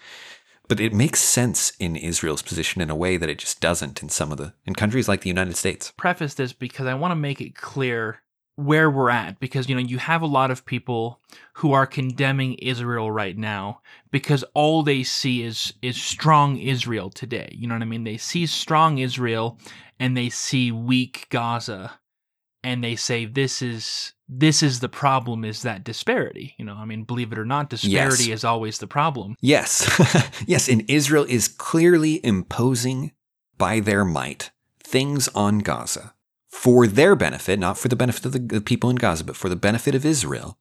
But 0.70 0.80
it 0.80 0.94
makes 0.94 1.20
sense 1.20 1.74
in 1.80 1.96
Israel's 1.96 2.42
position 2.42 2.82
in 2.82 2.90
a 2.90 2.96
way 2.96 3.18
that 3.18 3.30
it 3.30 3.40
just 3.40 3.60
doesn't 3.60 4.02
in 4.02 4.10
some 4.10 4.32
of 4.32 4.38
the 4.38 4.54
in 4.66 4.74
countries 4.74 5.08
like 5.08 5.22
the 5.22 5.30
United 5.30 5.58
States. 5.58 5.92
preface 5.98 6.34
this 6.34 6.54
because 6.54 6.88
I 6.88 6.94
want 6.94 7.12
to 7.12 7.16
make 7.16 7.42
it 7.42 7.56
clear 7.56 8.22
where 8.56 8.90
we're 8.90 9.12
at 9.12 9.40
because 9.40 9.70
you 9.70 9.76
know 9.76 9.82
you 9.82 10.00
have 10.00 10.22
a 10.22 10.28
lot 10.40 10.50
of 10.50 10.66
people 10.66 11.22
who 11.54 11.74
are 11.74 11.86
condemning 11.86 12.56
Israel 12.56 13.12
right 13.12 13.38
now 13.38 13.82
because 14.12 14.44
all 14.56 14.82
they 14.82 15.04
see 15.04 15.44
is 15.44 15.74
is 15.82 16.02
strong 16.02 16.58
Israel 16.58 17.10
today. 17.10 17.50
You 17.52 17.68
know 17.68 17.76
what 17.76 17.84
I 17.84 17.86
mean? 17.86 18.06
They 18.06 18.18
see 18.18 18.46
strong 18.46 18.98
Israel 18.98 19.60
and 20.00 20.16
they 20.16 20.30
see 20.30 20.72
weak 20.72 21.28
Gaza 21.30 22.00
and 22.64 22.84
they 22.84 22.96
say 22.96 23.26
this 23.26 23.62
is 23.62 24.14
this 24.28 24.62
is 24.62 24.80
the 24.82 24.90
problem 24.90 25.46
is 25.46 25.62
that 25.62 25.84
disparity. 25.84 26.54
You 26.58 26.66
know, 26.66 26.76
I 26.76 26.86
mean, 26.86 27.04
believe 27.04 27.32
it 27.32 27.40
or 27.40 27.46
not, 27.46 27.70
disparity 27.70 28.26
Yes. 28.26 28.40
is 28.40 28.44
always 28.44 28.78
the 28.80 28.88
problem. 28.88 29.36
Yes. 29.40 29.88
yes, 30.48 30.68
and 30.68 30.84
Israel 30.90 31.26
is 31.30 31.48
clearly 31.48 32.24
imposing 32.26 33.12
by 33.58 33.80
their 33.80 34.04
might 34.04 34.52
things 34.84 35.28
on 35.30 35.60
Gaza 35.60 36.14
for 36.50 36.88
their 36.88 37.16
benefit, 37.16 37.60
not 37.60 37.78
for 37.78 37.88
the 37.88 37.96
benefit 37.96 38.26
of 38.26 38.32
the, 38.34 38.40
the 38.40 38.62
people 38.62 38.90
in 38.90 38.96
Gaza, 38.98 39.24
but 39.24 39.36
for 39.38 39.48
the 39.50 39.56
benefit 39.56 39.96
of 39.96 40.06
Israel 40.06 40.58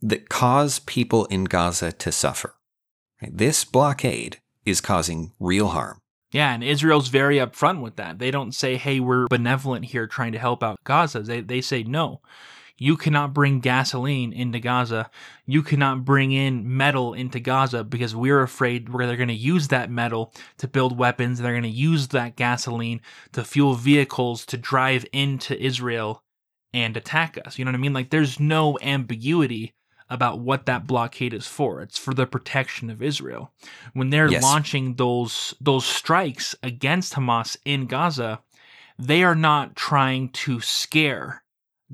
that 0.00 0.28
cause 0.28 0.80
people 0.80 1.24
in 1.26 1.44
Gaza 1.44 1.92
to 1.92 2.12
suffer. 2.12 2.54
This 3.20 3.64
blockade 3.64 4.40
is 4.64 4.80
causing 4.80 5.32
real 5.38 5.68
harm. 5.68 6.01
Yeah, 6.32 6.52
and 6.54 6.64
Israel's 6.64 7.08
very 7.08 7.36
upfront 7.36 7.82
with 7.82 7.96
that. 7.96 8.18
They 8.18 8.30
don't 8.30 8.52
say, 8.54 8.76
"Hey, 8.76 9.00
we're 9.00 9.26
benevolent 9.28 9.84
here 9.84 10.06
trying 10.06 10.32
to 10.32 10.38
help 10.38 10.62
out 10.62 10.82
Gaza." 10.84 11.20
They 11.20 11.40
they 11.42 11.60
say, 11.60 11.82
"No. 11.82 12.20
You 12.78 12.96
cannot 12.96 13.32
bring 13.32 13.60
gasoline 13.60 14.32
into 14.32 14.58
Gaza. 14.58 15.08
You 15.46 15.62
cannot 15.62 16.04
bring 16.04 16.32
in 16.32 16.76
metal 16.76 17.14
into 17.14 17.38
Gaza 17.38 17.84
because 17.84 18.16
we're 18.16 18.42
afraid 18.42 18.88
they're 18.88 19.16
going 19.16 19.28
to 19.28 19.34
use 19.34 19.68
that 19.68 19.88
metal 19.88 20.34
to 20.56 20.66
build 20.66 20.98
weapons. 20.98 21.38
They're 21.38 21.52
going 21.52 21.62
to 21.62 21.68
use 21.68 22.08
that 22.08 22.34
gasoline 22.34 23.00
to 23.32 23.44
fuel 23.44 23.74
vehicles 23.74 24.44
to 24.46 24.56
drive 24.56 25.06
into 25.12 25.56
Israel 25.62 26.24
and 26.74 26.96
attack 26.96 27.38
us. 27.46 27.56
You 27.56 27.64
know 27.64 27.70
what 27.70 27.76
I 27.76 27.80
mean? 27.80 27.92
Like 27.92 28.10
there's 28.10 28.40
no 28.40 28.78
ambiguity 28.82 29.74
about 30.12 30.38
what 30.40 30.66
that 30.66 30.86
blockade 30.86 31.32
is 31.34 31.46
for. 31.46 31.80
It's 31.82 31.98
for 31.98 32.12
the 32.14 32.26
protection 32.26 32.90
of 32.90 33.02
Israel. 33.02 33.52
When 33.94 34.10
they're 34.10 34.30
Yes. 34.30 34.42
launching 34.42 34.94
those 34.94 35.54
those 35.60 35.86
strikes 35.86 36.54
against 36.62 37.14
Hamas 37.14 37.56
in 37.64 37.86
Gaza, 37.86 38.40
they 38.98 39.24
are 39.24 39.34
not 39.34 39.74
trying 39.74 40.28
to 40.44 40.60
scare 40.60 41.42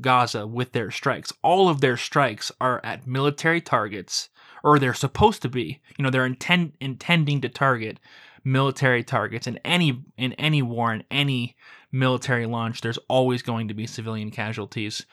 Gaza 0.00 0.46
with 0.46 0.72
their 0.72 0.90
strikes. 0.90 1.32
All 1.42 1.68
of 1.68 1.80
their 1.80 1.96
strikes 1.96 2.50
are 2.60 2.80
at 2.84 3.06
military 3.06 3.60
targets, 3.60 4.28
or 4.62 4.78
they're 4.78 4.94
supposed 4.94 5.42
to 5.42 5.48
be. 5.48 5.80
You 5.96 6.02
know, 6.02 6.10
they're 6.10 6.26
intend, 6.26 6.72
intending 6.80 7.40
to 7.42 7.48
target 7.48 7.98
military 8.44 9.02
targets. 9.04 9.46
In 9.46 9.58
any 9.64 10.02
in 10.16 10.32
any 10.34 10.62
war, 10.62 10.92
in 10.92 11.04
any 11.10 11.56
military 11.92 12.46
launch, 12.46 12.80
there's 12.80 12.98
always 13.08 13.42
going 13.42 13.68
to 13.68 13.74
be 13.74 13.86
civilian 13.86 14.30
casualties, 14.30 15.06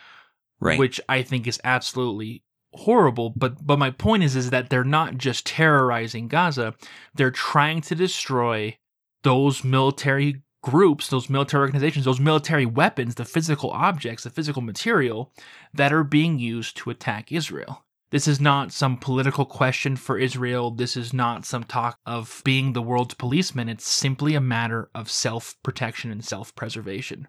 Right. 0.60 0.80
which 0.80 1.00
I 1.10 1.22
think 1.22 1.48
is 1.48 1.60
absolutely 1.64 2.44
horrible. 2.76 3.32
But 3.36 3.66
but 3.66 3.80
my 3.80 3.92
point 3.92 4.24
is 4.24 4.36
is 4.36 4.50
that 4.50 4.70
they're 4.70 4.84
not 4.84 5.18
just 5.18 5.46
terrorizing 5.46 6.28
Gaza; 6.28 6.76
they're 7.14 7.32
trying 7.32 7.82
to 7.82 7.96
destroy 7.96 8.78
those 9.24 9.64
military 9.64 10.44
groups, 10.62 11.10
those 11.10 11.30
military 11.30 11.62
organizations, 11.62 12.06
those 12.06 12.20
military 12.20 12.66
weapons, 12.66 13.16
the 13.16 13.26
physical 13.26 13.70
objects, 13.72 14.24
the 14.24 14.30
physical 14.30 14.62
material 14.62 15.32
that 15.74 15.94
are 15.94 16.04
being 16.04 16.40
used 16.40 16.76
to 16.78 16.90
attack 16.90 17.32
Israel. 17.32 17.86
This 18.12 18.28
is 18.28 18.40
not 18.40 18.72
some 18.72 18.98
political 18.98 19.46
question 19.46 19.96
for 19.96 20.18
Israel. 20.18 20.72
This 20.72 20.96
is 20.96 21.14
not 21.14 21.46
some 21.46 21.64
talk 21.64 22.00
of 22.06 22.42
being 22.46 22.74
the 22.74 22.82
world's 22.82 23.14
policeman. 23.14 23.68
It's 23.68 23.88
simply 23.88 24.36
a 24.36 24.42
matter 24.42 24.90
of 24.96 25.10
self 25.12 25.56
protection 25.64 26.12
and 26.12 26.24
self 26.24 26.56
preservation. 26.56 27.28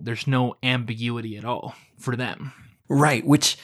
There's 0.00 0.26
no 0.26 0.54
ambiguity 0.62 1.36
at 1.36 1.44
all 1.44 1.74
for 1.98 2.16
them. 2.16 2.52
Right. 2.88 3.24
Which, 3.24 3.56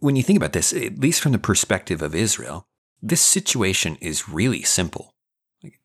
when 0.00 0.16
you 0.16 0.22
think 0.22 0.36
about 0.36 0.52
this, 0.52 0.72
at 0.72 0.98
least 0.98 1.20
from 1.20 1.32
the 1.32 1.38
perspective 1.38 2.02
of 2.02 2.14
Israel, 2.14 2.66
this 3.02 3.20
situation 3.20 3.96
is 4.00 4.28
really 4.28 4.62
simple. 4.62 5.14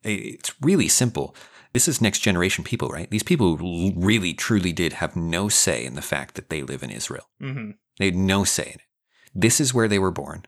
It's 0.03 0.53
really 0.61 0.87
simple. 0.87 1.35
This 1.73 1.87
is 1.87 2.01
next 2.01 2.19
generation 2.19 2.63
people, 2.63 2.89
right? 2.89 3.09
These 3.09 3.23
people 3.23 3.57
really, 3.57 4.33
truly 4.33 4.73
did 4.73 4.93
have 4.93 5.15
no 5.15 5.49
say 5.49 5.85
in 5.85 5.95
the 5.95 6.01
fact 6.01 6.35
that 6.35 6.49
they 6.49 6.63
live 6.63 6.81
in 6.81 6.89
Israel. 6.89 7.29
Mm-hmm. 7.41 7.71
They 7.97 8.05
had 8.05 8.15
no 8.15 8.43
say 8.43 8.63
in 8.63 8.73
it. 8.73 8.81
This 9.35 9.59
is 9.59 9.73
where 9.73 9.87
they 9.87 9.99
were 9.99 10.11
born. 10.11 10.45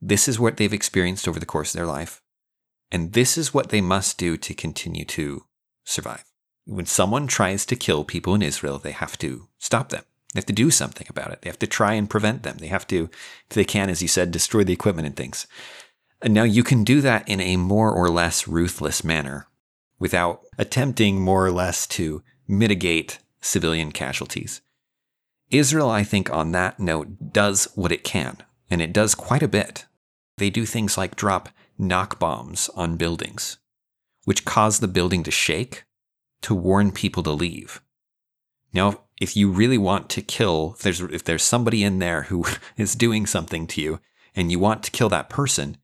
This 0.00 0.26
is 0.28 0.40
what 0.40 0.56
they've 0.56 0.72
experienced 0.72 1.28
over 1.28 1.38
the 1.38 1.46
course 1.46 1.74
of 1.74 1.78
their 1.78 1.86
life. 1.86 2.22
And 2.90 3.12
this 3.12 3.36
is 3.36 3.52
what 3.52 3.70
they 3.70 3.80
must 3.80 4.18
do 4.18 4.36
to 4.36 4.54
continue 4.54 5.04
to 5.06 5.44
survive. 5.84 6.24
When 6.64 6.86
someone 6.86 7.26
tries 7.26 7.66
to 7.66 7.76
kill 7.76 8.04
people 8.04 8.34
in 8.34 8.42
Israel, 8.42 8.78
they 8.78 8.92
have 8.92 9.18
to 9.18 9.48
stop 9.58 9.90
them. 9.90 10.04
They 10.34 10.38
have 10.38 10.46
to 10.46 10.52
do 10.52 10.70
something 10.70 11.06
about 11.08 11.30
it. 11.30 11.42
They 11.42 11.48
have 11.48 11.60
to 11.60 11.66
try 11.66 11.94
and 11.94 12.10
prevent 12.10 12.42
them. 12.42 12.56
They 12.58 12.66
have 12.66 12.86
to, 12.88 13.08
if 13.48 13.54
they 13.54 13.64
can, 13.64 13.88
as 13.88 14.02
you 14.02 14.08
said, 14.08 14.32
destroy 14.32 14.64
the 14.64 14.72
equipment 14.72 15.06
and 15.06 15.16
things. 15.16 15.46
And 16.20 16.34
now 16.34 16.42
you 16.42 16.64
can 16.64 16.82
do 16.82 17.00
that 17.02 17.28
in 17.28 17.40
a 17.40 17.56
more 17.56 17.92
or 17.92 18.08
less 18.08 18.48
ruthless 18.48 19.04
manner 19.04 19.46
without 20.00 20.42
attempting 20.58 21.20
more 21.20 21.46
or 21.46 21.52
less 21.52 21.86
to 21.86 22.22
mitigate 22.48 23.20
civilian 23.40 23.92
casualties. 23.92 24.60
Israel, 25.50 25.88
I 25.88 26.02
think, 26.02 26.30
on 26.30 26.50
that 26.52 26.80
note, 26.80 27.32
does 27.32 27.68
what 27.76 27.92
it 27.92 28.02
can, 28.02 28.38
and 28.68 28.82
it 28.82 28.92
does 28.92 29.14
quite 29.14 29.42
a 29.42 29.48
bit. 29.48 29.86
They 30.38 30.50
do 30.50 30.66
things 30.66 30.98
like 30.98 31.14
drop 31.14 31.48
knock 31.78 32.18
bombs 32.18 32.68
on 32.74 32.96
buildings, 32.96 33.58
which 34.24 34.44
cause 34.44 34.80
the 34.80 34.88
building 34.88 35.22
to 35.24 35.30
shake 35.30 35.84
to 36.42 36.54
warn 36.54 36.90
people 36.90 37.22
to 37.22 37.30
leave. 37.30 37.80
Now, 38.72 39.03
if 39.24 39.34
you 39.34 39.50
really 39.50 39.78
want 39.78 40.10
to 40.10 40.20
kill, 40.20 40.74
if 40.76 40.82
there's, 40.82 41.00
if 41.00 41.24
there's 41.24 41.42
somebody 41.42 41.82
in 41.82 41.98
there 41.98 42.24
who 42.24 42.44
is 42.76 42.94
doing 42.94 43.24
something 43.24 43.66
to 43.68 43.80
you 43.80 43.98
and 44.36 44.52
you 44.52 44.58
want 44.58 44.82
to 44.82 44.90
kill 44.90 45.08
that 45.08 45.30
person, 45.30 45.78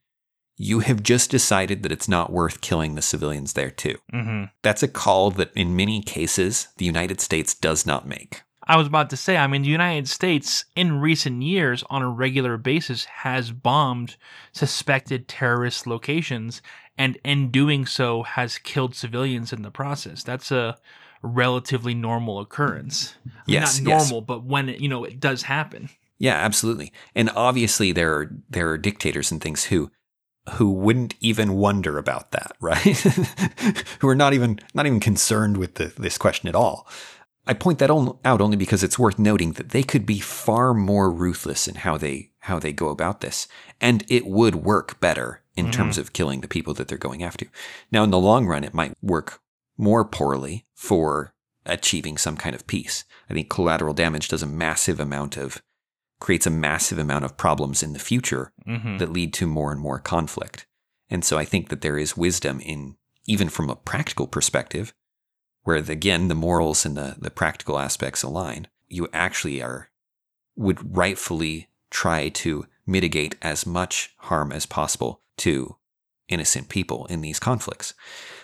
you 0.59 0.81
have 0.81 1.03
just 1.03 1.31
decided 1.31 1.83
that 1.83 1.91
it's 1.91 2.09
not 2.09 2.31
worth 2.31 2.61
killing 2.61 2.95
the 2.95 3.03
civilians 3.03 3.55
there 3.55 3.71
too. 3.71 3.97
Mm-hmm. 4.13 4.45
That's 4.63 4.83
a 4.83 4.89
call 4.89 5.31
that 5.33 5.53
in 5.57 5.75
many 5.75 6.03
cases 6.03 6.69
the 6.77 6.85
United 6.85 7.19
States 7.19 7.55
does 7.55 7.87
not 7.87 8.07
make. 8.07 8.43
I 8.65 8.77
was 8.77 8.87
about 8.87 9.09
to 9.09 9.17
say, 9.17 9.39
I 9.39 9.47
mean, 9.47 9.63
the 9.63 9.69
United 9.69 10.07
States 10.07 10.67
in 10.77 11.01
recent 11.01 11.43
years 11.43 11.83
on 11.89 12.03
a 12.03 12.11
regular 12.11 12.59
basis 12.59 13.07
has 13.07 13.53
bombed 13.53 14.17
suspected 14.53 15.29
terrorist 15.29 15.87
locations 15.87 16.61
and 16.99 17.17
in 17.25 17.51
doing 17.51 17.87
so 17.87 18.23
has 18.23 18.59
killed 18.59 18.95
civilians 18.95 19.51
in 19.51 19.63
the 19.63 19.71
process. 19.71 20.23
That's 20.23 20.53
a 20.53 20.77
relatively 21.23 21.95
normal 21.95 22.41
occurrence. 22.41 23.15
I 23.25 23.29
mean, 23.29 23.35
Yes, 23.47 23.81
not 23.81 23.89
yes. 23.89 24.11
normal, 24.11 24.21
but 24.23 24.45
when 24.45 24.69
it, 24.69 24.81
you 24.81 24.89
know, 24.89 25.05
it 25.05 25.21
does 25.21 25.43
happen. 25.43 25.91
Yeah, 26.19 26.35
absolutely. 26.35 26.93
And 27.15 27.31
obviously 27.35 27.93
there 27.93 28.13
are 28.15 28.31
there 28.49 28.69
are 28.71 28.79
dictators 28.79 29.33
and 29.33 29.41
things 29.41 29.65
who 29.65 29.91
who 30.55 30.71
wouldn't 30.71 31.15
even 31.21 31.55
wonder 31.55 31.99
about 31.99 32.33
that, 32.33 32.53
right? 32.61 32.97
who 34.01 34.09
are 34.09 34.15
not 34.15 34.35
even 34.35 34.61
not 34.75 34.87
even 34.87 35.01
concerned 35.01 35.57
with 35.57 35.75
the, 35.75 35.93
this 35.97 36.19
question 36.19 36.49
at 36.49 36.55
all. 36.55 36.87
I 37.47 37.55
point 37.55 37.79
that 37.79 37.91
on, 37.91 38.19
out 38.25 38.41
only 38.41 38.57
because 38.57 38.85
it's 38.85 38.99
worth 38.99 39.19
noting 39.19 39.53
that 39.53 39.71
they 39.71 39.83
could 39.83 40.07
be 40.07 40.21
far 40.21 40.75
more 40.75 41.11
ruthless 41.11 41.67
in 41.67 41.77
how 41.77 41.97
they 41.97 42.31
how 42.41 42.59
they 42.59 42.73
go 42.73 42.89
about 42.89 43.23
this, 43.23 43.49
and 43.81 44.05
it 44.09 44.27
would 44.27 44.57
work 44.57 45.01
better 45.01 45.43
in 45.57 45.71
terms 45.71 45.95
mm-hmm. 45.95 46.03
of 46.03 46.13
killing 46.13 46.41
the 46.41 46.49
people 46.49 46.75
that 46.75 46.89
they're 46.89 46.99
going 46.99 47.23
after. 47.23 47.47
Now, 47.91 48.05
in 48.05 48.11
the 48.11 48.19
long 48.19 48.47
run, 48.47 48.65
it 48.65 48.75
might 48.75 48.95
work 49.03 49.41
more 49.81 50.05
poorly 50.05 50.67
for 50.75 51.33
achieving 51.65 52.19
some 52.19 52.37
kind 52.37 52.55
of 52.55 52.67
peace. 52.67 53.05
I 53.29 53.35
think 53.35 53.49
collateral 53.49 53.95
damage 53.95 54.29
does 54.29 54.43
a 54.43 54.47
massive 54.47 55.01
amount 55.01 55.37
of 55.37 55.63
creates 56.21 56.47
a 56.47 56.51
massive 56.51 56.99
amount 56.99 57.25
of 57.25 57.37
problems 57.39 57.83
in 57.83 57.95
the 57.95 57.99
future 57.99 58.53
Mm-hmm. 58.69 58.99
that 58.99 59.13
lead 59.13 59.33
to 59.35 59.47
more 59.47 59.73
and 59.73 59.81
more 59.81 59.99
conflict. 59.99 60.67
And 61.09 61.25
so 61.25 61.39
I 61.39 61.45
think 61.45 61.71
that 61.71 61.81
there 61.81 61.99
is 61.99 62.17
wisdom 62.17 62.61
in, 62.61 62.97
even 63.27 63.49
from 63.49 63.69
a 63.71 63.75
practical 63.75 64.27
perspective, 64.27 64.93
where 65.65 65.77
again, 65.77 66.29
the 66.29 66.35
morals 66.35 66.87
and 66.87 66.97
the, 66.97 67.17
the 67.19 67.31
practical 67.31 67.79
aspects 67.79 68.23
align, 68.23 68.69
you 68.87 69.09
actually 69.13 69.63
are, 69.63 69.89
would 70.57 70.97
rightfully 70.97 71.69
try 71.91 72.29
to 72.29 72.67
mitigate 72.87 73.37
as 73.43 73.67
much 73.67 74.15
harm 74.19 74.53
as 74.53 74.67
possible 74.67 75.23
to 75.39 75.77
innocent 76.29 76.69
people 76.69 77.07
in 77.07 77.23
these 77.23 77.41
conflicts. 77.41 77.95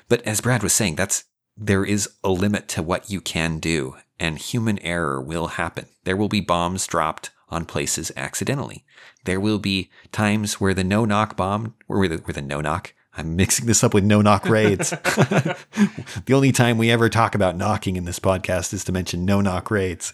But 0.08 0.22
as 0.22 0.40
Brad 0.40 0.62
was 0.62 0.72
saying, 0.72 0.96
that's, 0.96 1.24
there 1.56 1.84
is 1.84 2.08
a 2.22 2.30
limit 2.30 2.68
to 2.68 2.82
what 2.82 3.10
you 3.10 3.20
can 3.20 3.58
do, 3.58 3.96
and 4.20 4.38
human 4.38 4.78
error 4.80 5.20
will 5.20 5.48
happen. 5.48 5.86
There 6.04 6.16
will 6.16 6.28
be 6.28 6.40
bombs 6.40 6.86
dropped 6.86 7.30
on 7.48 7.64
places 7.64 8.12
accidentally. 8.16 8.84
There 9.24 9.40
will 9.40 9.58
be 9.58 9.90
times 10.12 10.60
where 10.60 10.74
the 10.74 10.84
no 10.84 11.04
knock 11.04 11.36
bomb, 11.36 11.74
or 11.88 11.98
where 11.98 12.08
the, 12.08 12.16
where 12.18 12.34
the 12.34 12.42
no 12.42 12.60
knock, 12.60 12.92
I'm 13.16 13.34
mixing 13.34 13.66
this 13.66 13.82
up 13.82 13.94
with 13.94 14.04
no 14.04 14.20
knock 14.20 14.44
raids. 14.46 14.90
the 14.90 16.32
only 16.32 16.52
time 16.52 16.76
we 16.76 16.90
ever 16.90 17.08
talk 17.08 17.34
about 17.34 17.56
knocking 17.56 17.96
in 17.96 18.04
this 18.04 18.18
podcast 18.18 18.74
is 18.74 18.84
to 18.84 18.92
mention 18.92 19.24
no 19.24 19.40
knock 19.40 19.70
raids. 19.70 20.12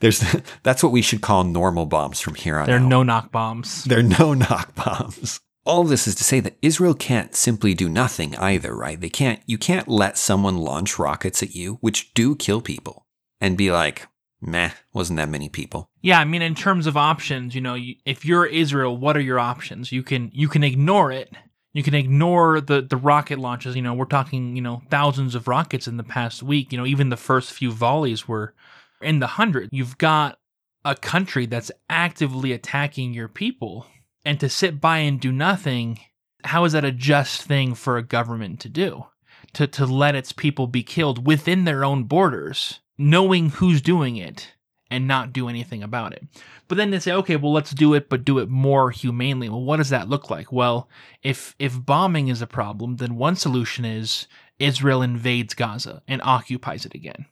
There's 0.00 0.20
that's 0.62 0.82
what 0.82 0.92
we 0.92 1.02
should 1.02 1.22
call 1.22 1.44
normal 1.44 1.86
bombs 1.86 2.20
from 2.20 2.34
here 2.34 2.58
on 2.58 2.66
They're 2.66 2.76
out. 2.78 2.88
no 2.88 3.02
knock 3.02 3.32
bombs. 3.32 3.84
They're 3.84 4.02
no 4.02 4.34
knock 4.34 4.74
bombs. 4.74 5.40
All 5.66 5.84
this 5.84 6.06
is 6.08 6.14
to 6.16 6.24
say 6.24 6.40
that 6.40 6.56
Israel 6.62 6.94
can't 6.94 7.34
simply 7.34 7.74
do 7.74 7.88
nothing 7.88 8.34
either, 8.36 8.74
right? 8.74 9.00
They 9.00 9.10
can't 9.10 9.40
you 9.46 9.58
can't 9.58 9.88
let 9.88 10.16
someone 10.16 10.56
launch 10.56 10.98
rockets 10.98 11.42
at 11.42 11.54
you, 11.54 11.78
which 11.80 12.14
do 12.14 12.34
kill 12.34 12.60
people, 12.60 13.06
and 13.40 13.58
be 13.58 13.70
like, 13.70 14.06
meh, 14.40 14.70
wasn't 14.92 15.18
that 15.18 15.28
many 15.28 15.48
people. 15.48 15.90
Yeah, 16.02 16.18
I 16.18 16.24
mean, 16.24 16.42
in 16.42 16.54
terms 16.54 16.86
of 16.86 16.96
options, 16.96 17.54
you 17.54 17.60
know, 17.60 17.76
if 18.04 18.24
you're 18.24 18.46
Israel, 18.46 18.96
what 18.96 19.16
are 19.16 19.20
your 19.20 19.38
options? 19.38 19.92
You 19.92 20.02
can 20.02 20.30
you 20.32 20.48
can 20.48 20.64
ignore 20.64 21.12
it. 21.12 21.30
You 21.72 21.82
can 21.82 21.94
ignore 21.94 22.60
the 22.60 22.80
the 22.80 22.96
rocket 22.96 23.38
launches. 23.38 23.76
You 23.76 23.82
know, 23.82 23.94
we're 23.94 24.06
talking 24.06 24.56
you 24.56 24.62
know 24.62 24.82
thousands 24.90 25.34
of 25.34 25.46
rockets 25.46 25.86
in 25.86 25.96
the 25.96 26.04
past 26.04 26.42
week. 26.42 26.72
You 26.72 26.78
know, 26.78 26.86
even 26.86 27.10
the 27.10 27.16
first 27.16 27.52
few 27.52 27.70
volleys 27.70 28.26
were 28.26 28.54
in 29.02 29.18
the 29.18 29.26
hundred. 29.26 29.68
You've 29.72 29.98
got 29.98 30.38
a 30.84 30.94
country 30.94 31.46
that's 31.46 31.70
actively 31.88 32.52
attacking 32.52 33.12
your 33.12 33.28
people, 33.28 33.86
and 34.24 34.38
to 34.40 34.48
sit 34.48 34.80
by 34.80 34.98
and 34.98 35.20
do 35.20 35.32
nothing, 35.32 36.00
how 36.44 36.64
is 36.64 36.72
that 36.72 36.84
a 36.84 36.92
just 36.92 37.42
thing 37.42 37.74
for 37.74 37.96
a 37.96 38.02
government 38.02 38.60
to 38.60 38.68
do? 38.68 39.06
To 39.54 39.66
to 39.66 39.86
let 39.86 40.14
its 40.14 40.32
people 40.32 40.66
be 40.66 40.82
killed 40.82 41.26
within 41.26 41.64
their 41.64 41.84
own 41.84 42.04
borders, 42.04 42.80
knowing 42.96 43.50
who's 43.50 43.82
doing 43.82 44.16
it 44.16 44.54
and 44.90 45.06
not 45.08 45.32
do 45.32 45.48
anything 45.48 45.82
about 45.82 46.12
it. 46.12 46.24
But 46.68 46.76
then 46.76 46.90
they 46.90 46.98
say, 46.98 47.12
okay, 47.12 47.36
well, 47.36 47.52
let's 47.52 47.72
do 47.72 47.94
it, 47.94 48.08
but 48.08 48.24
do 48.24 48.38
it 48.38 48.48
more 48.48 48.90
humanely. 48.90 49.48
Well, 49.48 49.62
what 49.62 49.76
does 49.78 49.90
that 49.90 50.08
look 50.08 50.30
like? 50.30 50.52
Well, 50.52 50.88
if 51.22 51.54
if 51.58 51.84
bombing 51.84 52.28
is 52.28 52.42
a 52.42 52.46
problem, 52.46 52.96
then 52.96 53.16
one 53.16 53.36
solution 53.36 53.84
is 53.84 54.26
Israel 54.58 55.02
invades 55.02 55.54
Gaza 55.54 56.02
and 56.06 56.20
occupies 56.22 56.84
it 56.84 56.94
again. 56.94 57.26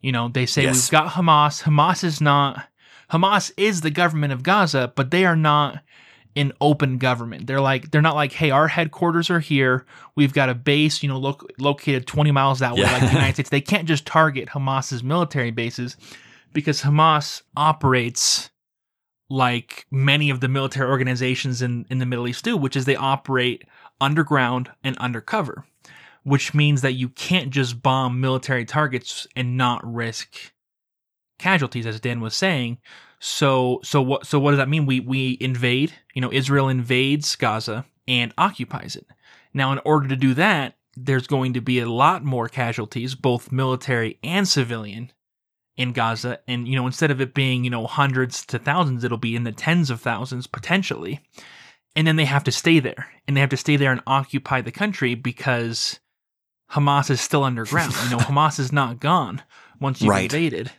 You 0.00 0.12
know, 0.12 0.28
they 0.28 0.46
say 0.46 0.62
Yes. 0.62 0.76
we've 0.76 0.90
got 0.92 1.12
Hamas. 1.12 1.62
Hamas 1.64 2.04
is 2.04 2.20
not 2.20 2.68
Hamas 3.10 3.50
is 3.56 3.80
the 3.80 3.90
government 3.90 4.32
of 4.32 4.42
Gaza, 4.42 4.92
but 4.94 5.10
they 5.10 5.24
are 5.26 5.36
not 5.36 5.82
an 6.36 6.52
open 6.60 6.98
government. 6.98 7.46
They're 7.46 7.60
like 7.60 7.90
they're 7.90 8.02
not 8.02 8.14
like, 8.14 8.32
hey, 8.32 8.50
our 8.50 8.68
headquarters 8.68 9.30
are 9.30 9.40
here. 9.40 9.84
We've 10.16 10.32
got 10.32 10.48
a 10.48 10.54
base, 10.54 11.02
you 11.02 11.08
know, 11.08 11.18
lo- 11.18 11.38
located 11.58 12.06
20 12.06 12.30
miles 12.30 12.60
that 12.60 12.74
way, 12.74 12.80
Yeah. 12.82 12.92
like 12.92 13.00
the 13.02 13.08
United 13.12 13.34
States. 13.34 13.50
They 13.50 13.60
can't 13.60 13.88
just 13.88 14.06
target 14.06 14.48
Hamas's 14.50 15.02
military 15.02 15.50
bases 15.50 15.96
because 16.52 16.82
Hamas 16.82 17.42
operates 17.56 18.50
like 19.28 19.86
many 19.90 20.30
of 20.30 20.40
the 20.40 20.48
military 20.48 20.88
organizations 20.88 21.62
in, 21.62 21.86
in 21.90 21.98
the 21.98 22.06
Middle 22.06 22.26
East 22.26 22.44
do, 22.44 22.56
which 22.56 22.74
is 22.76 22.84
they 22.84 22.96
operate 22.96 23.64
underground 24.00 24.70
and 24.82 24.96
undercover, 24.98 25.64
which 26.24 26.52
means 26.54 26.82
that 26.82 26.92
you 26.94 27.08
can't 27.08 27.50
just 27.50 27.82
bomb 27.82 28.20
military 28.20 28.64
targets 28.64 29.26
and 29.36 29.56
not 29.56 29.80
risk 29.84 30.52
casualties, 31.38 31.86
as 31.86 32.00
Dan 32.00 32.20
was 32.20 32.34
saying. 32.34 32.78
So 33.20 33.80
so 33.84 34.00
what 34.02 34.26
so 34.26 34.40
what 34.40 34.50
does 34.52 34.58
that 34.58 34.68
mean? 34.68 34.86
We 34.86 35.00
we 35.00 35.36
invade, 35.40 35.92
you 36.14 36.20
know, 36.22 36.32
Israel 36.32 36.68
invades 36.68 37.36
Gaza 37.36 37.84
and 38.08 38.32
occupies 38.38 38.96
it. 38.96 39.06
Now, 39.52 39.72
in 39.72 39.80
order 39.84 40.08
to 40.08 40.16
do 40.16 40.34
that, 40.34 40.76
there's 40.96 41.26
going 41.26 41.52
to 41.52 41.60
be 41.60 41.80
a 41.80 41.88
lot 41.88 42.24
more 42.24 42.48
casualties, 42.48 43.14
both 43.14 43.52
military 43.52 44.18
and 44.24 44.48
civilian, 44.48 45.12
in 45.76 45.92
Gaza. 45.92 46.38
And, 46.46 46.68
you 46.68 46.76
know, 46.76 46.86
instead 46.86 47.10
of 47.10 47.20
it 47.20 47.34
being, 47.34 47.64
you 47.64 47.70
know, 47.70 47.86
hundreds 47.86 48.44
to 48.46 48.58
thousands, 48.58 49.02
it'll 49.04 49.18
be 49.18 49.36
in 49.36 49.44
the 49.44 49.52
tens 49.52 49.90
of 49.90 50.00
thousands 50.00 50.46
potentially. 50.46 51.20
And 51.96 52.06
then 52.06 52.16
they 52.16 52.24
have 52.26 52.44
to 52.44 52.52
stay 52.52 52.78
there. 52.80 53.08
And 53.26 53.36
they 53.36 53.40
have 53.40 53.50
to 53.50 53.56
stay 53.56 53.76
there 53.76 53.92
and 53.92 54.02
occupy 54.06 54.60
the 54.60 54.72
country 54.72 55.14
because 55.14 55.98
Hamas 56.72 57.10
is 57.10 57.20
still 57.20 57.44
underground. 57.44 57.92
you 58.04 58.10
know, 58.10 58.18
Hamas 58.24 58.58
is 58.60 58.72
not 58.72 59.00
gone 59.00 59.42
once 59.80 60.00
you've 60.00 60.10
Right. 60.10 60.24
invaded. 60.32 60.70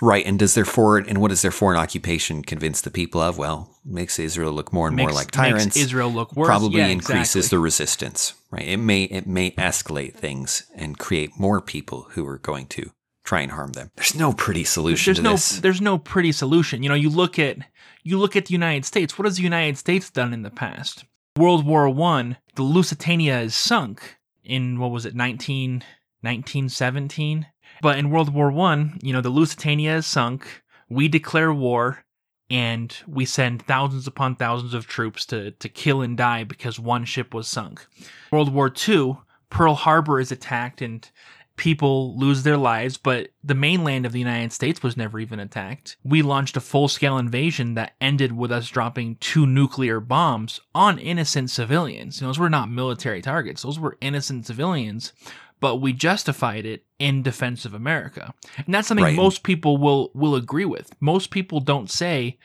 Right, 0.00 0.24
and 0.24 0.38
does 0.38 0.54
their 0.54 0.64
foreign 0.64 1.08
and 1.08 1.18
what 1.18 1.28
does 1.28 1.42
their 1.42 1.50
foreign 1.50 1.78
occupation 1.78 2.42
convince 2.42 2.80
the 2.80 2.90
people 2.90 3.20
of? 3.20 3.36
Well, 3.36 3.76
makes 3.84 4.18
Israel 4.18 4.52
look 4.52 4.72
more 4.72 4.86
and 4.86 4.96
more 4.96 5.10
like 5.10 5.30
tyrants. 5.30 5.64
Makes 5.64 5.76
Israel 5.76 6.12
look 6.12 6.34
worse. 6.36 6.46
probably 6.46 6.78
Yeah, 6.78 6.86
increases 6.86 7.36
exactly. 7.36 7.56
the 7.56 7.60
resistance. 7.60 8.34
Right, 8.50 8.68
it 8.68 8.76
may 8.76 9.04
it 9.04 9.26
may 9.26 9.50
escalate 9.52 10.14
things 10.14 10.64
and 10.74 10.98
create 10.98 11.38
more 11.38 11.60
people 11.60 12.08
who 12.10 12.26
are 12.26 12.38
going 12.38 12.66
to 12.68 12.92
try 13.24 13.40
and 13.40 13.52
harm 13.52 13.72
them. 13.72 13.90
There's 13.96 14.14
no 14.14 14.32
pretty 14.32 14.64
solution 14.64 15.10
there's 15.10 15.18
to 15.18 15.22
no 15.22 15.32
this. 15.32 15.60
there's 15.60 15.80
no 15.80 15.98
pretty 15.98 16.32
solution. 16.32 16.82
You 16.82 16.88
know, 16.90 16.94
you 16.94 17.10
look 17.10 17.38
at 17.38 17.58
you 18.04 18.18
look 18.18 18.36
at 18.36 18.46
the 18.46 18.52
United 18.52 18.84
States. 18.84 19.18
What 19.18 19.26
has 19.26 19.36
the 19.36 19.42
United 19.42 19.78
States 19.78 20.10
done 20.10 20.32
in 20.32 20.42
the 20.42 20.50
past? 20.50 21.04
World 21.36 21.66
War 21.66 21.88
One, 21.90 22.36
the 22.54 22.62
Lusitania 22.62 23.40
is 23.40 23.54
sunk 23.54 24.16
in 24.44 24.78
what 24.78 24.90
was 24.90 25.04
it, 25.04 25.14
19, 25.14 25.84
1917? 26.22 27.46
But 27.80 27.98
in 27.98 28.10
World 28.10 28.32
War 28.32 28.50
One, 28.50 28.98
you 29.02 29.12
know, 29.12 29.20
the 29.20 29.30
Lusitania 29.30 29.96
is 29.96 30.06
sunk. 30.06 30.62
We 30.88 31.08
declare 31.08 31.52
war 31.52 32.04
and 32.50 32.94
we 33.06 33.24
send 33.24 33.62
thousands 33.62 34.06
upon 34.06 34.36
thousands 34.36 34.74
of 34.74 34.86
troops 34.86 35.26
to, 35.26 35.50
to 35.52 35.68
kill 35.68 36.00
and 36.00 36.16
die 36.16 36.44
because 36.44 36.80
one 36.80 37.04
ship 37.04 37.34
was 37.34 37.46
sunk. 37.46 37.86
World 38.32 38.52
War 38.52 38.72
II, 38.88 39.18
Pearl 39.50 39.74
Harbor 39.74 40.18
is 40.18 40.32
attacked 40.32 40.80
and 40.80 41.10
people 41.56 42.16
lose 42.16 42.44
their 42.44 42.56
lives, 42.56 42.96
but 42.96 43.28
the 43.44 43.54
mainland 43.54 44.06
of 44.06 44.12
the 44.12 44.18
United 44.18 44.52
States 44.52 44.82
was 44.82 44.96
never 44.96 45.18
even 45.18 45.40
attacked. 45.40 45.96
We 46.04 46.22
launched 46.22 46.56
a 46.56 46.60
full 46.60 46.88
scale 46.88 47.18
invasion 47.18 47.74
that 47.74 47.94
ended 48.00 48.32
with 48.32 48.50
us 48.50 48.68
dropping 48.68 49.16
two 49.16 49.44
nuclear 49.44 50.00
bombs 50.00 50.60
on 50.74 50.98
innocent 50.98 51.50
civilians. 51.50 52.20
Those 52.20 52.38
were 52.38 52.48
not 52.48 52.70
military 52.70 53.20
targets, 53.20 53.62
those 53.62 53.78
were 53.78 53.98
innocent 54.00 54.46
civilians. 54.46 55.12
But 55.60 55.76
we 55.76 55.92
justified 55.92 56.64
it 56.66 56.84
in 56.98 57.22
defense 57.22 57.64
of 57.64 57.74
America. 57.74 58.32
And 58.64 58.74
that's 58.74 58.88
something 58.88 59.04
Right. 59.04 59.16
most 59.16 59.42
people 59.42 59.76
will 59.76 60.10
will 60.14 60.34
agree 60.34 60.64
with. 60.64 60.92
Most 61.00 61.30
people 61.30 61.60
don't 61.60 61.90
say 61.90 62.38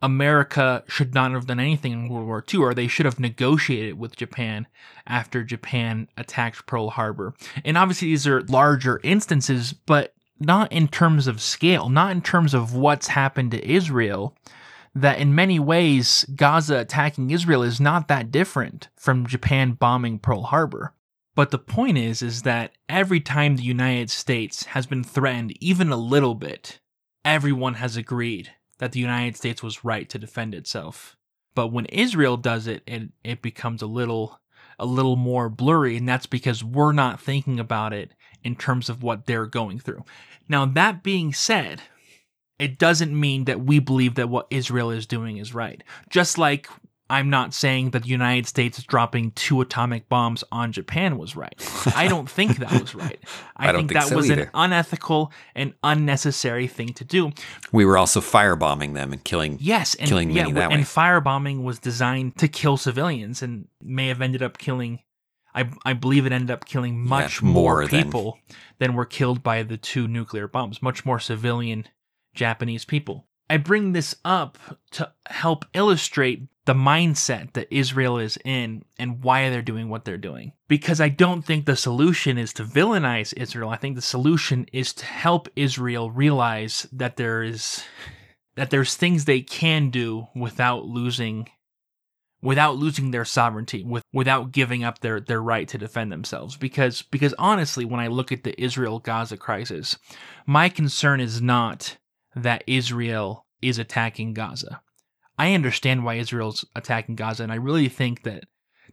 America 0.00 0.84
should 0.86 1.12
not 1.14 1.32
have 1.32 1.46
done 1.46 1.58
anything 1.58 1.92
in 1.92 2.08
World 2.08 2.26
War 2.26 2.44
II, 2.52 2.60
or 2.60 2.72
they 2.74 2.86
should 2.86 3.04
have 3.06 3.18
negotiated 3.18 3.98
with 3.98 4.16
Japan 4.16 4.66
after 5.06 5.42
Japan 5.42 6.08
attacked 6.16 6.66
Pearl 6.66 6.90
Harbor. 6.90 7.34
And 7.64 7.76
obviously, 7.76 8.08
these 8.08 8.26
are 8.26 8.42
larger 8.42 9.00
instances, 9.02 9.72
but 9.72 10.14
not 10.38 10.70
in 10.70 10.86
terms 10.86 11.26
of 11.26 11.40
scale, 11.40 11.88
not 11.88 12.12
in 12.12 12.22
terms 12.22 12.54
of 12.54 12.74
what's 12.74 13.08
happened 13.08 13.50
to 13.52 13.68
Israel. 13.68 14.34
that 14.94 15.18
in 15.20 15.32
many 15.32 15.60
ways, 15.60 16.24
Gaza 16.34 16.78
attacking 16.78 17.30
Israel 17.30 17.62
is 17.62 17.78
not 17.78 18.08
that 18.08 18.32
different 18.32 18.88
from 18.96 19.26
Japan 19.28 19.72
bombing 19.72 20.18
Pearl 20.18 20.42
Harbor. 20.44 20.92
But 21.38 21.52
the 21.52 21.58
point 21.60 21.96
is, 21.98 22.20
is 22.20 22.42
that 22.42 22.72
every 22.88 23.20
time 23.20 23.54
the 23.54 23.62
United 23.62 24.10
States 24.10 24.64
has 24.64 24.86
been 24.86 25.04
threatened 25.04 25.56
even 25.60 25.92
a 25.92 25.96
little 25.96 26.34
bit, 26.34 26.80
everyone 27.24 27.74
has 27.74 27.96
agreed 27.96 28.50
that 28.78 28.90
the 28.90 28.98
United 28.98 29.36
States 29.36 29.62
was 29.62 29.84
right 29.84 30.08
to 30.08 30.18
defend 30.18 30.52
itself. 30.52 31.16
But 31.54 31.68
when 31.68 31.86
Israel 31.86 32.38
does 32.38 32.66
it, 32.66 32.82
it, 32.88 33.10
it 33.22 33.40
becomes 33.40 33.82
a 33.82 33.86
little 33.86 34.40
a 34.80 34.84
little 34.84 35.14
more 35.14 35.48
blurry, 35.48 35.96
and 35.96 36.08
that's 36.08 36.26
because 36.26 36.64
we're 36.64 36.90
not 36.90 37.20
thinking 37.20 37.60
about 37.60 37.92
it 37.92 38.14
in 38.42 38.56
terms 38.56 38.88
of 38.88 39.04
what 39.04 39.26
they're 39.26 39.46
going 39.46 39.78
through. 39.78 40.04
Now, 40.48 40.66
that 40.66 41.04
being 41.04 41.32
said, 41.32 41.82
it 42.58 42.80
doesn't 42.80 43.18
mean 43.18 43.44
that 43.44 43.60
we 43.60 43.78
believe 43.78 44.16
that 44.16 44.28
what 44.28 44.48
Israel 44.50 44.90
is 44.90 45.06
doing 45.06 45.36
is 45.36 45.54
right. 45.54 45.84
Just 46.10 46.36
like 46.36 46.68
I'm 47.10 47.30
not 47.30 47.54
saying 47.54 47.90
that 47.92 48.02
the 48.02 48.08
United 48.08 48.46
States 48.46 48.82
dropping 48.82 49.30
two 49.30 49.60
atomic 49.62 50.08
bombs 50.08 50.44
on 50.52 50.72
Japan 50.72 51.16
was 51.16 51.34
right. 51.36 51.54
I 51.96 52.06
don't 52.06 52.28
think 52.28 52.58
that 52.58 52.70
was 52.70 52.94
right. 52.94 53.18
I, 53.56 53.68
I 53.68 53.72
think, 53.72 53.90
think 53.90 53.92
that 54.00 54.08
so 54.08 54.16
was 54.16 54.30
either. 54.30 54.42
an 54.42 54.50
unethical 54.52 55.32
and 55.54 55.72
unnecessary 55.82 56.66
thing 56.66 56.92
to 56.94 57.04
do. 57.04 57.32
We 57.72 57.84
were 57.86 57.96
also 57.96 58.20
firebombing 58.20 58.92
them 58.94 59.12
and 59.12 59.24
killing. 59.24 59.56
Yes, 59.60 59.94
and 59.94 60.08
Killing 60.08 60.30
yeah, 60.30 60.42
many 60.42 60.52
that 60.54 60.70
and 60.70 60.80
way. 60.80 60.84
firebombing 60.84 61.62
was 61.62 61.78
designed 61.78 62.36
to 62.38 62.48
kill 62.48 62.76
civilians 62.76 63.40
and 63.42 63.68
may 63.82 64.08
have 64.08 64.20
ended 64.20 64.42
up 64.42 64.58
killing. 64.58 65.00
I, 65.54 65.70
I 65.84 65.94
believe 65.94 66.26
it 66.26 66.32
ended 66.32 66.50
up 66.50 66.66
killing 66.66 66.98
much 66.98 67.40
more 67.42 67.52
more 67.80 67.86
than- 67.86 68.04
people 68.04 68.38
than 68.78 68.94
were 68.94 69.06
killed 69.06 69.42
by 69.42 69.62
the 69.62 69.78
two 69.78 70.06
nuclear 70.06 70.46
bombs. 70.46 70.82
Much 70.82 71.06
more 71.06 71.18
civilian 71.18 71.86
Japanese 72.34 72.84
people. 72.84 73.27
I 73.50 73.56
bring 73.56 73.92
this 73.92 74.14
up 74.24 74.58
to 74.92 75.10
help 75.26 75.64
illustrate 75.74 76.48
the 76.66 76.74
mindset 76.74 77.54
that 77.54 77.74
Israel 77.74 78.18
is 78.18 78.38
in 78.44 78.84
and 78.98 79.22
why 79.22 79.48
they're 79.48 79.62
doing 79.62 79.88
what 79.88 80.04
they're 80.04 80.18
doing. 80.18 80.52
Because 80.68 81.00
I 81.00 81.08
don't 81.08 81.42
think 81.42 81.64
the 81.64 81.76
solution 81.76 82.36
is 82.36 82.52
to 82.54 82.64
villainize 82.64 83.32
Israel. 83.36 83.70
I 83.70 83.76
think 83.76 83.96
the 83.96 84.02
solution 84.02 84.66
is 84.72 84.92
to 84.94 85.06
help 85.06 85.48
Israel 85.56 86.10
realize 86.10 86.86
that 86.92 87.16
there 87.16 87.42
is 87.42 87.84
that 88.56 88.70
there's 88.70 88.96
things 88.96 89.24
they 89.24 89.40
can 89.40 89.88
do 89.88 90.26
without 90.34 90.84
losing 90.84 91.48
without 92.42 92.76
losing 92.76 93.10
their 93.10 93.24
sovereignty 93.24 93.82
with 93.82 94.02
without 94.12 94.52
giving 94.52 94.84
up 94.84 95.00
their 95.00 95.20
their 95.20 95.40
right 95.40 95.68
to 95.68 95.78
defend 95.78 96.12
themselves 96.12 96.56
because 96.56 97.02
because 97.02 97.34
honestly 97.38 97.84
when 97.84 97.98
i 97.98 98.06
look 98.06 98.30
at 98.30 98.44
the 98.44 98.60
israel 98.62 99.00
gaza 99.00 99.36
crisis 99.36 99.98
my 100.46 100.68
concern 100.68 101.20
is 101.20 101.42
not 101.42 101.96
that 102.42 102.64
israel 102.66 103.46
is 103.62 103.78
attacking 103.78 104.34
gaza. 104.34 104.80
I 105.36 105.54
understand 105.54 106.04
why 106.04 106.14
israel's 106.14 106.64
attacking 106.74 107.16
gaza 107.16 107.42
and 107.42 107.52
i 107.52 107.56
really 107.56 107.88
think 107.88 108.22
that 108.22 108.44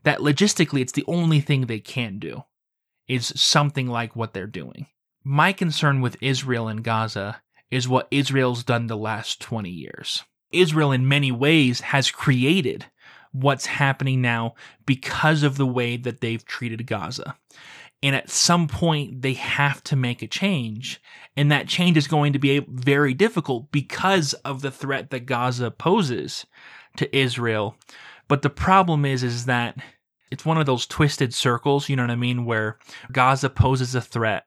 that 0.03 0.19
logistically 0.19 0.81
it's 0.81 0.93
the 0.93 1.05
only 1.08 1.39
thing 1.41 1.62
they 1.62 1.79
can 1.79 2.19
do 2.19 2.43
is 3.08 3.34
something 3.36 3.88
like 3.88 4.15
what 4.15 4.34
they're 4.34 4.47
doing. 4.47 4.88
My 5.23 5.53
concern 5.53 6.01
with 6.01 6.17
israel 6.21 6.67
and 6.67 6.84
gaza 6.84 7.41
is 7.71 7.88
what 7.88 8.08
israel's 8.12 8.63
done 8.63 8.88
the 8.88 8.97
last 8.97 9.41
20 9.41 9.69
years. 9.69 10.23
Israel 10.51 10.91
in 10.91 11.08
many 11.08 11.31
ways 11.31 11.81
has 11.81 12.12
created 12.12 12.86
what's 13.36 13.65
happening 13.65 14.21
now 14.21 14.55
because 14.86 15.43
of 15.43 15.58
the 15.58 15.65
way 15.65 15.97
that 15.97 16.21
they've 16.21 16.45
treated 16.45 16.88
Gaza. 16.88 17.36
And 18.06 18.15
at 18.15 18.30
some 18.30 18.68
point, 18.68 19.24
they 19.24 19.34
have 19.34 19.84
to 19.86 19.96
make 19.96 20.22
a 20.22 20.28
change. 20.28 21.02
And 21.36 21.52
that 21.52 21.68
change 21.68 21.98
is 21.98 22.08
going 22.08 22.34
to 22.34 22.39
be 22.39 22.60
very 22.60 23.15
difficult 23.15 23.72
because 23.72 24.34
of 24.46 24.62
the 24.62 24.70
threat 24.70 25.10
that 25.10 25.26
Gaza 25.26 25.72
poses 25.72 26.46
to 26.98 27.18
Israel. 27.18 27.78
But 28.28 28.44
the 28.44 28.52
problem 28.52 29.06
is, 29.06 29.24
is 29.24 29.46
that 29.46 29.78
it's 30.30 30.46
one 30.46 30.60
of 30.60 30.68
those 30.68 30.86
twisted 30.86 31.34
circles, 31.34 31.89
you 31.89 31.96
know 31.96 32.04
what 32.04 32.12
I 32.12 32.15
mean, 32.15 32.46
where 32.46 32.78
Gaza 33.12 33.50
poses 33.50 33.96
a 33.96 34.02
threat. 34.02 34.46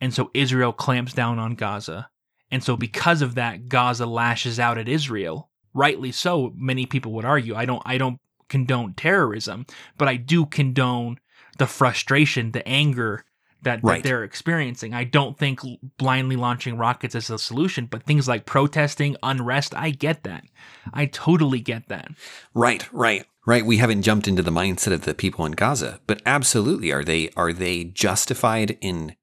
And 0.00 0.12
so 0.12 0.32
Israel 0.34 0.72
clamps 0.72 1.12
down 1.12 1.38
on 1.38 1.54
Gaza. 1.54 2.10
And 2.50 2.64
so 2.64 2.76
because 2.76 3.22
of 3.22 3.36
that, 3.36 3.68
Gaza 3.68 4.06
lashes 4.06 4.58
out 4.58 4.78
at 4.78 4.88
Israel. 4.88 5.48
Rightly 5.72 6.10
so, 6.10 6.52
many 6.56 6.86
people 6.86 7.12
would 7.12 7.24
argue. 7.24 7.54
I 7.54 7.66
don't 7.66 7.82
I 7.86 7.98
don't 7.98 8.18
condone 8.48 8.94
terrorism, 8.94 9.64
but 9.96 10.08
I 10.08 10.16
do 10.16 10.44
condone 10.44 11.20
the 11.58 11.66
frustration, 11.66 12.52
the 12.52 12.66
anger 12.66 13.24
that, 13.62 13.80
Right. 13.82 14.02
that 14.02 14.08
they're 14.08 14.22
experiencing. 14.24 14.94
I 14.94 15.04
don't 15.04 15.36
think 15.38 15.60
blindly 15.98 16.36
launching 16.36 16.76
rockets 16.78 17.14
is 17.14 17.30
a 17.30 17.38
solution, 17.38 17.86
but 17.86 18.04
things 18.04 18.28
like 18.28 18.44
protesting, 18.46 19.16
unrest, 19.22 19.74
I 19.74 19.90
get 19.90 20.22
that. 20.24 20.44
I 20.92 21.06
totally 21.06 21.60
get 21.60 21.88
that. 21.88 22.10
Right, 22.54 22.86
right, 22.92 23.24
right. 23.44 23.64
We 23.66 23.78
haven't 23.78 24.02
jumped 24.02 24.28
into 24.28 24.42
the 24.42 24.50
mindset 24.52 24.92
of 24.92 25.02
the 25.02 25.14
people 25.14 25.44
in 25.46 25.52
Gaza, 25.52 26.00
but 26.06 26.22
absolutely, 26.26 26.92
are 26.92 27.02
they 27.02 27.30
are 27.36 27.52
they 27.52 27.84
justified 27.84 28.78
in 28.80 29.16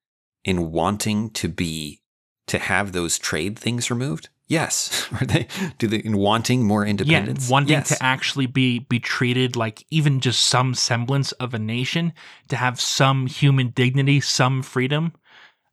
in 0.44 0.72
wanting 0.72 1.30
to 1.30 1.48
be 1.48 2.02
to 2.48 2.60
have 2.60 2.92
those 2.92 3.18
trade 3.18 3.58
things 3.58 3.90
removed? 3.90 4.28
Yes. 4.54 5.08
Are 5.20 5.26
they? 5.26 5.48
Do 5.80 5.88
they 5.88 5.98
in 5.98 6.18
wanting 6.18 6.66
more 6.66 6.86
independence? 6.86 7.50
Yeah, 7.50 7.52
wanting 7.52 7.70
yes. 7.70 7.90
to 7.90 8.04
actually 8.04 8.46
be 8.46 8.80
be 8.80 9.00
treated 9.00 9.56
like 9.56 9.86
even 9.90 10.20
just 10.20 10.46
some 10.46 10.76
semblance 10.76 11.32
of 11.34 11.54
a 11.54 11.60
nation, 11.60 12.14
to 12.50 12.56
have 12.56 12.80
some 12.80 13.28
human 13.28 13.70
dignity, 13.70 14.22
some 14.22 14.62
freedom. 14.62 15.14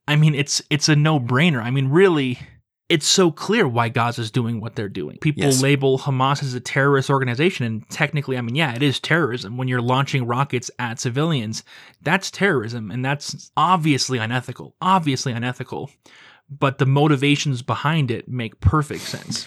I 0.09 0.17
mean, 0.17 0.35
it's 0.35 0.63
it's 0.71 0.89
a 0.89 0.97
no 0.97 1.21
brainer. 1.21 1.63
I 1.63 1.71
mean, 1.71 1.89
really, 1.89 2.39
it's 2.89 3.07
so 3.07 3.31
clear 3.31 3.69
why 3.69 3.89
Gaza's 3.89 4.31
doing 4.31 4.61
what 4.61 4.75
they're 4.75 4.89
doing. 4.89 5.19
People 5.19 5.45
Yes. 5.45 5.63
label 5.63 5.99
Hamas 5.99 6.43
as 6.43 6.55
a 6.55 6.61
terrorist 6.61 7.11
organization, 7.11 7.65
and 7.65 7.89
technically, 7.91 8.37
I 8.37 8.41
mean, 8.41 8.57
yeah, 8.57 8.75
it 8.75 8.83
is 8.83 8.99
terrorism. 8.99 9.57
When 9.57 9.69
you're 9.69 9.81
launching 9.81 10.27
rockets 10.27 10.71
at 10.79 10.99
civilians, 10.99 11.63
that's 12.03 12.31
terrorism, 12.31 12.91
and 12.91 13.05
that's 13.05 13.53
obviously 13.57 14.19
unethical. 14.19 14.75
Obviously 14.83 15.33
unethical. 15.33 15.91
But 16.51 16.79
the 16.79 16.87
motivations 16.87 17.63
behind 17.63 18.11
it 18.11 18.29
make 18.29 18.61
perfect 18.61 19.03
sense. 19.03 19.47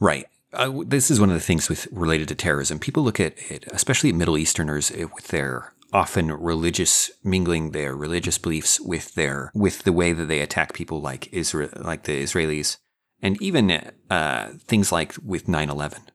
Right. 0.00 0.26
Uh, 0.52 0.82
this 0.86 1.10
is 1.10 1.20
one 1.20 1.28
of 1.28 1.34
the 1.34 1.40
things 1.40 1.68
with 1.68 1.86
related 1.92 2.28
to 2.28 2.34
terrorism. 2.34 2.78
People 2.78 3.02
look 3.02 3.20
at 3.20 3.34
it, 3.50 3.66
especially 3.70 4.12
Middle 4.12 4.38
Easterners, 4.38 4.90
eh, 4.92 5.04
with 5.14 5.28
their 5.28 5.74
often 5.92 6.32
religious 6.32 7.10
mingling 7.24 7.70
their 7.72 7.96
religious 7.96 8.38
beliefs 8.38 8.80
with 8.80 9.14
their 9.14 9.50
with 9.54 9.82
the 9.82 9.92
way 9.92 10.12
that 10.12 10.26
they 10.26 10.40
attack 10.40 10.72
people 10.72 11.00
like 11.00 11.32
Israel, 11.32 11.70
like 11.76 12.04
the 12.04 12.22
Israelis, 12.22 12.78
and 13.22 13.40
even 13.42 13.70
uh, 14.10 14.52
things 14.66 14.92
like 14.92 15.14
with 15.22 15.46
9/11. 15.46 16.08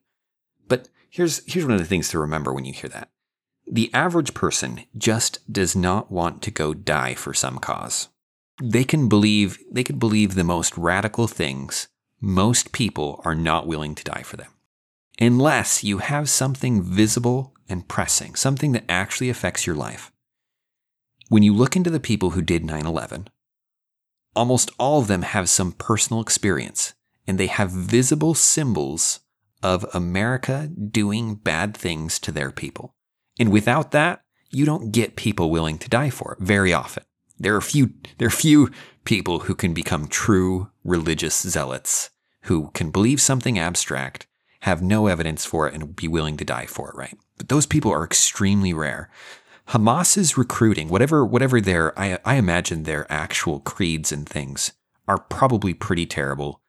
But 0.67 0.89
here's 1.09 1.41
here's 1.51 1.65
one 1.65 1.73
of 1.73 1.79
the 1.79 1.85
things 1.85 2.09
to 2.09 2.19
remember 2.19 2.53
when 2.53 2.65
you 2.65 2.73
hear 2.73 2.89
that: 2.89 3.09
the 3.69 3.93
average 3.93 4.33
person 4.33 4.81
just 4.97 5.39
does 5.51 5.75
not 5.75 6.11
want 6.11 6.41
to 6.43 6.51
go 6.51 6.73
die 6.73 7.13
for 7.13 7.33
some 7.33 7.59
cause. 7.59 8.09
They 8.65 8.85
can 8.85 9.09
believe 9.09 9.59
they 9.69 9.83
could 9.83 9.99
believe 9.99 10.35
the 10.35 10.43
most 10.45 10.77
radical 10.77 11.27
things 11.27 11.89
most 12.21 12.71
people 12.71 13.21
are 13.25 13.35
not 13.35 13.67
willing 13.67 13.93
to 13.93 14.05
die 14.05 14.23
for 14.23 14.37
them. 14.37 14.53
Unless 15.19 15.83
you 15.83 15.97
have 15.97 16.29
something 16.29 16.81
visible 16.81 17.53
and 17.67 17.85
pressing, 17.89 18.35
something 18.35 18.71
that 18.71 18.85
actually 18.87 19.29
affects 19.29 19.67
your 19.67 19.75
life. 19.75 20.13
When 21.27 21.43
you 21.43 21.53
look 21.53 21.75
into 21.75 21.89
the 21.89 21.99
people 21.99 22.29
who 22.29 22.41
did 22.41 22.63
9 22.63 22.85
11, 22.85 23.27
almost 24.33 24.71
all 24.79 25.01
of 25.01 25.07
them 25.07 25.23
have 25.23 25.49
some 25.49 25.73
personal 25.73 26.21
experience 26.21 26.93
and 27.27 27.37
they 27.37 27.47
have 27.47 27.69
visible 27.69 28.33
symbols 28.33 29.19
of 29.61 29.85
America 29.93 30.69
doing 30.69 31.35
bad 31.35 31.75
things 31.75 32.17
to 32.19 32.31
their 32.31 32.51
people. 32.51 32.95
And 33.37 33.51
without 33.51 33.91
that, 33.91 34.21
you 34.51 34.63
don't 34.63 34.93
get 34.93 35.17
people 35.17 35.51
willing 35.51 35.77
to 35.79 35.89
die 35.89 36.11
for 36.11 36.37
it 36.39 36.45
very 36.45 36.71
often. 36.71 37.03
There 37.43 37.55
are 37.55 37.61
few 37.61 37.93
there 38.17 38.27
are 38.27 38.31
few 38.31 38.71
people 39.03 39.39
who 39.39 39.53
can 39.53 39.73
become 39.73 40.07
true 40.07 40.69
religious 40.85 41.39
zealots 41.41 42.09
who 42.43 42.71
can 42.73 42.89
believe 42.89 43.21
something 43.21 43.59
abstract, 43.59 44.27
have 44.61 44.81
no 44.81 45.07
evidence 45.07 45.45
for 45.45 45.67
it, 45.67 45.73
and 45.73 45.95
be 45.95 46.07
willing 46.07 46.37
to 46.37 46.45
die 46.45 46.65
for 46.65 46.89
it, 46.89 46.95
right? 46.95 47.17
But 47.37 47.49
those 47.49 47.65
people 47.65 47.91
are 47.91 48.05
extremely 48.05 48.73
rare. 48.73 49.09
Hamas's 49.69 50.37
recruiting, 50.37 50.87
whatever 50.87 51.25
whatever 51.25 51.59
their 51.59 51.97
I, 51.99 52.17
I 52.23 52.35
imagine 52.35 52.83
their 52.83 53.11
actual 53.11 53.59
creeds 53.59 54.13
and 54.13 54.27
things 54.27 54.71
are 55.07 55.17
probably 55.17 55.73
pretty 55.73 56.05
terrible, 56.05 56.61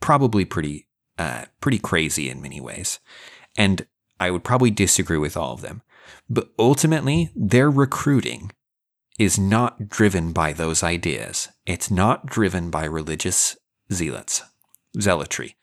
probably 0.00 0.46
pretty 0.46 0.86
uh, 1.18 1.44
pretty 1.60 1.78
crazy 1.78 2.30
in 2.30 2.40
many 2.40 2.60
ways. 2.60 3.00
And 3.56 3.86
I 4.18 4.30
would 4.30 4.44
probably 4.44 4.70
disagree 4.70 5.18
with 5.18 5.36
all 5.36 5.52
of 5.52 5.60
them. 5.60 5.82
But 6.30 6.50
ultimately, 6.58 7.30
their 7.36 7.70
recruiting 7.70 8.50
is 9.18 9.38
not 9.38 9.88
driven 9.88 10.32
by 10.32 10.52
those 10.52 10.82
ideas. 10.82 11.48
It's 11.66 11.90
not 11.90 12.26
driven 12.26 12.70
by 12.70 12.84
religious 12.84 13.56
zealots, 13.92 14.42
zealotry. 14.98 15.56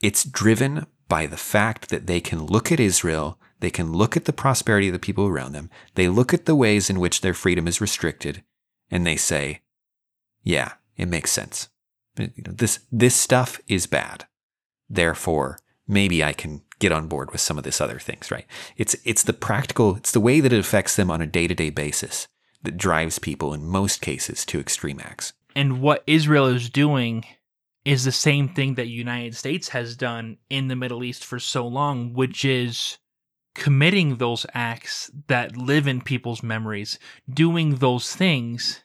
It's 0.00 0.24
driven 0.24 0.86
by 1.08 1.26
the 1.26 1.36
fact 1.36 1.88
that 1.88 2.06
they 2.06 2.20
can 2.20 2.44
look 2.44 2.70
at 2.70 2.80
Israel, 2.80 3.38
they 3.60 3.70
can 3.70 3.92
look 3.92 4.16
at 4.16 4.26
the 4.26 4.32
prosperity 4.32 4.88
of 4.88 4.92
the 4.92 4.98
people 4.98 5.26
around 5.26 5.52
them, 5.52 5.70
they 5.94 6.08
look 6.08 6.34
at 6.34 6.44
the 6.44 6.56
ways 6.56 6.90
in 6.90 7.00
which 7.00 7.20
their 7.20 7.34
freedom 7.34 7.66
is 7.66 7.80
restricted, 7.80 8.42
and 8.90 9.06
they 9.06 9.16
say, 9.16 9.62
yeah, 10.42 10.72
it 10.96 11.08
makes 11.08 11.30
sense. 11.30 11.68
This, 12.16 12.80
this 12.90 13.14
stuff 13.14 13.60
is 13.68 13.86
bad. 13.86 14.26
Therefore, 14.88 15.58
maybe 15.86 16.22
I 16.22 16.32
can 16.32 16.62
get 16.78 16.92
on 16.92 17.08
board 17.08 17.30
with 17.30 17.40
some 17.40 17.58
of 17.58 17.64
this 17.64 17.80
other 17.80 17.98
things, 17.98 18.30
right? 18.30 18.46
It's 18.76 18.94
it's 19.04 19.22
the 19.22 19.32
practical, 19.32 19.96
it's 19.96 20.12
the 20.12 20.20
way 20.20 20.40
that 20.40 20.52
it 20.52 20.58
affects 20.58 20.96
them 20.96 21.10
on 21.10 21.22
a 21.22 21.26
day-to-day 21.26 21.70
basis 21.70 22.28
that 22.66 22.76
drives 22.76 23.18
people 23.18 23.54
in 23.54 23.64
most 23.64 24.02
cases 24.02 24.44
to 24.44 24.60
extreme 24.60 25.00
acts. 25.00 25.32
And 25.54 25.80
what 25.80 26.02
Israel 26.06 26.46
is 26.46 26.68
doing 26.68 27.24
is 27.84 28.04
the 28.04 28.12
same 28.12 28.48
thing 28.48 28.74
that 28.74 28.88
United 28.88 29.34
States 29.36 29.68
has 29.70 29.96
done 29.96 30.36
in 30.50 30.68
the 30.68 30.76
Middle 30.76 31.04
East 31.04 31.24
for 31.24 31.38
so 31.38 31.66
long, 31.66 32.12
which 32.12 32.44
is 32.44 32.98
committing 33.54 34.16
those 34.16 34.44
acts 34.52 35.10
that 35.28 35.56
live 35.56 35.86
in 35.86 36.00
people's 36.00 36.42
memories, 36.42 36.98
doing 37.32 37.76
those 37.76 38.14
things 38.14 38.82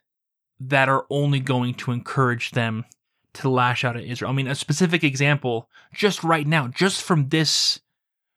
that 0.59 0.87
are 0.87 1.05
only 1.09 1.39
going 1.39 1.73
to 1.73 1.91
encourage 1.91 2.51
them 2.51 2.85
to 3.33 3.49
lash 3.49 3.83
out 3.83 3.97
at 3.97 4.03
Israel. 4.03 4.31
I 4.31 4.35
mean, 4.35 4.47
a 4.47 4.55
specific 4.55 5.03
example 5.03 5.67
just 5.93 6.23
right 6.23 6.45
now, 6.45 6.67
just 6.67 7.01
from 7.01 7.29
this 7.29 7.79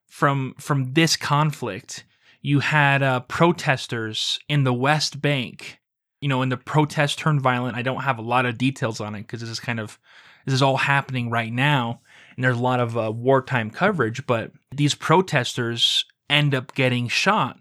from 0.09 0.55
from 0.59 0.95
this 0.95 1.17
conflict, 1.17 2.05
you 2.45 2.61
had 2.61 3.03
uh, 3.03 3.21
protesters 3.21 4.39
in 4.51 4.65
the 4.65 4.75
West 4.75 5.23
Bank. 5.23 5.81
You 6.21 6.29
know, 6.29 6.43
and 6.43 6.53
the 6.53 6.57
protest 6.57 7.19
turned 7.19 7.43
violent. 7.43 7.77
I 7.77 7.83
don't 7.83 8.03
have 8.03 8.19
a 8.19 8.23
lot 8.23 8.47
of 8.47 8.57
details 8.57 9.01
on 9.01 9.15
it 9.15 9.23
because 9.23 9.41
this 9.41 9.51
is 9.51 9.61
kind 9.61 9.81
of 9.81 9.99
this 10.45 10.55
is 10.55 10.63
all 10.63 10.77
happening 10.77 11.31
right 11.31 11.53
now, 11.53 12.01
and 12.37 12.45
there's 12.45 12.59
a 12.59 12.63
lot 12.63 12.81
of 12.81 12.97
uh, 12.97 13.11
wartime 13.13 13.71
coverage. 13.71 14.27
But 14.27 14.53
these 14.71 14.95
protesters 14.95 16.05
end 16.31 16.55
up 16.55 16.75
getting 16.75 17.09
shot 17.09 17.59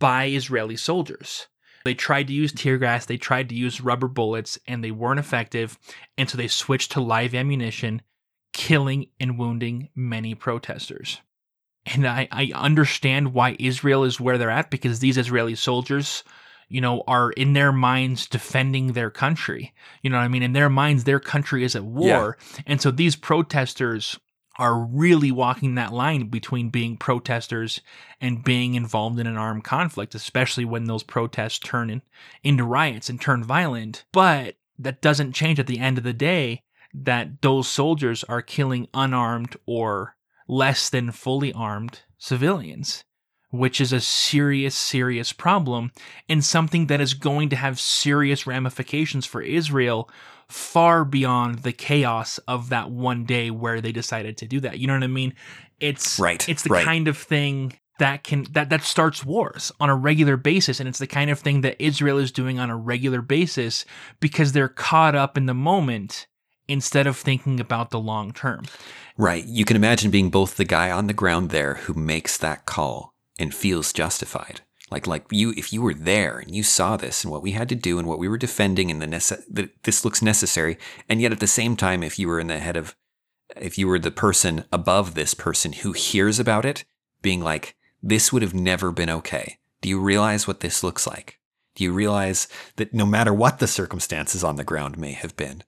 by 0.00 0.26
Israeli 0.26 0.76
soldiers. 0.76 1.46
They 1.84 1.94
tried 1.94 2.26
to 2.28 2.32
use 2.32 2.52
tear 2.52 2.78
gas, 2.78 3.06
they 3.06 3.16
tried 3.16 3.48
to 3.50 3.54
use 3.54 3.80
rubber 3.80 4.08
bullets, 4.08 4.58
and 4.66 4.82
they 4.82 4.90
weren't 4.90 5.20
effective. 5.20 5.78
And 6.18 6.28
so 6.28 6.36
they 6.36 6.48
switched 6.48 6.92
to 6.92 7.00
live 7.00 7.34
ammunition, 7.34 8.02
killing 8.52 9.06
and 9.20 9.38
wounding 9.38 9.90
many 9.94 10.34
protesters. 10.34 11.20
And 11.86 12.06
I, 12.06 12.28
I 12.30 12.50
understand 12.54 13.32
why 13.32 13.56
Israel 13.58 14.04
is 14.04 14.20
where 14.20 14.38
they're 14.38 14.50
at 14.50 14.70
because 14.70 14.98
these 14.98 15.16
Israeli 15.16 15.54
soldiers, 15.54 16.24
you 16.68 16.80
know, 16.80 17.04
are 17.06 17.30
in 17.32 17.52
their 17.52 17.72
minds 17.72 18.26
defending 18.26 18.92
their 18.92 19.10
country. 19.10 19.72
You 20.02 20.10
know 20.10 20.16
what 20.16 20.24
I 20.24 20.28
mean? 20.28 20.42
In 20.42 20.52
their 20.52 20.68
minds, 20.68 21.04
their 21.04 21.20
country 21.20 21.62
is 21.62 21.76
at 21.76 21.84
war. 21.84 22.36
Yeah. 22.38 22.62
And 22.66 22.80
so 22.80 22.90
these 22.90 23.14
protesters 23.14 24.18
are 24.58 24.78
really 24.78 25.30
walking 25.30 25.74
that 25.74 25.92
line 25.92 26.28
between 26.28 26.70
being 26.70 26.96
protesters 26.96 27.80
and 28.20 28.42
being 28.42 28.74
involved 28.74 29.20
in 29.20 29.26
an 29.26 29.36
armed 29.36 29.64
conflict, 29.64 30.14
especially 30.14 30.64
when 30.64 30.84
those 30.84 31.02
protests 31.02 31.58
turn 31.58 31.90
in, 31.90 32.02
into 32.42 32.64
riots 32.64 33.08
and 33.08 33.20
turn 33.20 33.44
violent. 33.44 34.04
But 34.12 34.56
that 34.78 35.02
doesn't 35.02 35.34
change 35.34 35.60
at 35.60 35.66
the 35.66 35.78
end 35.78 35.98
of 35.98 36.04
the 36.04 36.12
day 36.12 36.62
that 36.94 37.42
those 37.42 37.68
soldiers 37.68 38.24
are 38.24 38.42
killing 38.42 38.88
unarmed 38.94 39.56
or 39.66 40.15
less 40.48 40.88
than 40.88 41.12
fully 41.12 41.52
armed 41.52 42.00
civilians, 42.18 43.04
which 43.50 43.80
is 43.80 43.92
a 43.92 44.00
serious, 44.00 44.74
serious 44.74 45.32
problem 45.32 45.92
and 46.28 46.44
something 46.44 46.86
that 46.86 47.00
is 47.00 47.14
going 47.14 47.48
to 47.50 47.56
have 47.56 47.80
serious 47.80 48.46
ramifications 48.46 49.26
for 49.26 49.42
Israel 49.42 50.10
far 50.48 51.04
beyond 51.04 51.60
the 51.60 51.72
chaos 51.72 52.38
of 52.46 52.68
that 52.68 52.90
one 52.90 53.24
day 53.24 53.50
where 53.50 53.80
they 53.80 53.92
decided 53.92 54.36
to 54.36 54.46
do 54.46 54.60
that. 54.60 54.78
You 54.78 54.86
know 54.86 54.94
what 54.94 55.02
I 55.02 55.08
mean? 55.08 55.34
It's 55.80 56.18
right. 56.18 56.48
It's 56.48 56.62
the 56.62 56.70
right. 56.70 56.84
kind 56.84 57.08
of 57.08 57.18
thing 57.18 57.78
that 57.98 58.24
can 58.24 58.46
that 58.52 58.70
that 58.70 58.82
starts 58.82 59.24
wars 59.24 59.72
on 59.80 59.88
a 59.88 59.96
regular 59.96 60.36
basis 60.36 60.80
and 60.80 60.88
it's 60.88 60.98
the 60.98 61.06
kind 61.06 61.30
of 61.30 61.38
thing 61.38 61.62
that 61.62 61.82
Israel 61.82 62.18
is 62.18 62.30
doing 62.30 62.58
on 62.58 62.70
a 62.70 62.76
regular 62.76 63.22
basis 63.22 63.84
because 64.20 64.52
they're 64.52 64.68
caught 64.68 65.14
up 65.14 65.36
in 65.36 65.46
the 65.46 65.54
moment 65.54 66.26
instead 66.68 67.06
of 67.06 67.16
thinking 67.16 67.60
about 67.60 67.90
the 67.90 67.98
long 67.98 68.32
term. 68.32 68.64
Right. 69.16 69.44
You 69.44 69.64
can 69.64 69.76
imagine 69.76 70.10
being 70.10 70.30
both 70.30 70.56
the 70.56 70.64
guy 70.64 70.90
on 70.90 71.06
the 71.06 71.12
ground 71.12 71.50
there 71.50 71.74
who 71.74 71.94
makes 71.94 72.36
that 72.38 72.66
call 72.66 73.14
and 73.38 73.54
feels 73.54 73.92
justified 73.92 74.60
like 74.90 75.06
like 75.06 75.26
you, 75.30 75.52
if 75.56 75.72
you 75.72 75.82
were 75.82 75.94
there 75.94 76.38
and 76.38 76.54
you 76.54 76.62
saw 76.62 76.96
this 76.96 77.24
and 77.24 77.32
what 77.32 77.42
we 77.42 77.52
had 77.52 77.68
to 77.68 77.74
do 77.74 77.98
and 77.98 78.06
what 78.06 78.18
we 78.18 78.28
were 78.28 78.38
defending 78.38 78.90
and 78.90 79.02
the 79.02 79.06
nece- 79.06 79.42
that 79.50 79.70
this 79.82 80.04
looks 80.04 80.22
necessary, 80.22 80.78
and 81.08 81.20
yet 81.20 81.32
at 81.32 81.40
the 81.40 81.46
same 81.46 81.76
time, 81.76 82.02
if 82.02 82.18
you 82.18 82.28
were 82.28 82.40
in 82.40 82.46
the 82.46 82.58
head 82.58 82.76
of, 82.76 82.94
if 83.56 83.78
you 83.78 83.88
were 83.88 83.98
the 83.98 84.10
person 84.10 84.64
above 84.72 85.14
this 85.14 85.34
person 85.34 85.72
who 85.72 85.92
hears 85.92 86.38
about 86.38 86.64
it, 86.64 86.84
being 87.20 87.40
like, 87.40 87.74
this 88.02 88.32
would 88.32 88.42
have 88.42 88.54
never 88.54 88.92
been 88.92 89.10
okay. 89.10 89.58
Do 89.80 89.88
you 89.88 89.98
realize 90.00 90.46
what 90.46 90.60
this 90.60 90.84
looks 90.84 91.06
like? 91.06 91.40
Do 91.74 91.82
you 91.84 91.92
realize 91.92 92.48
that 92.76 92.94
no 92.94 93.04
matter 93.04 93.34
what 93.34 93.58
the 93.58 93.66
circumstances 93.66 94.44
on 94.44 94.56
the 94.56 94.64
ground 94.64 94.96
may 94.96 95.12
have 95.12 95.36
been, 95.36 95.64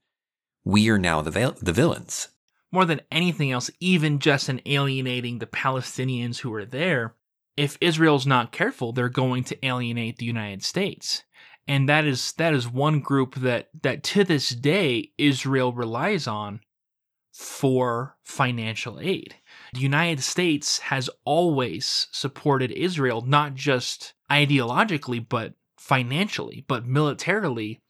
we 0.68 0.90
are 0.90 0.98
now 0.98 1.22
the 1.22 1.30
the 1.62 1.72
villains. 1.72 2.28
More 2.70 2.84
than 2.84 3.00
anything 3.10 3.50
else, 3.50 3.70
even 3.80 4.18
just 4.18 4.50
in 4.50 4.60
alienating 4.66 5.38
the 5.38 5.46
Palestinians 5.46 6.40
who 6.40 6.52
are 6.52 6.66
there, 6.66 7.14
if 7.56 7.78
Israel's 7.80 8.26
not 8.26 8.52
careful, 8.52 8.92
they're 8.92 9.08
going 9.08 9.44
to 9.44 9.66
alienate 9.66 10.18
the 10.18 10.26
United 10.26 10.62
States. 10.62 11.24
And 11.66 11.88
that 11.88 12.04
is 12.04 12.32
that 12.32 12.52
is 12.52 12.68
one 12.68 13.00
group 13.00 13.36
that 13.36 13.70
that 13.80 14.02
to 14.04 14.24
this 14.24 14.50
day 14.50 15.12
Israel 15.16 15.72
relies 15.72 16.26
on 16.26 16.60
for 17.32 18.18
financial 18.22 19.00
aid. 19.00 19.36
The 19.72 19.80
United 19.80 20.22
States 20.22 20.80
has 20.80 21.08
always 21.24 22.08
supported 22.12 22.72
Israel 22.72 23.22
not 23.22 23.54
just 23.54 24.12
ideologically 24.30 25.26
but 25.26 25.54
financially, 25.78 26.66
but 26.68 26.86
militarily 26.86 27.80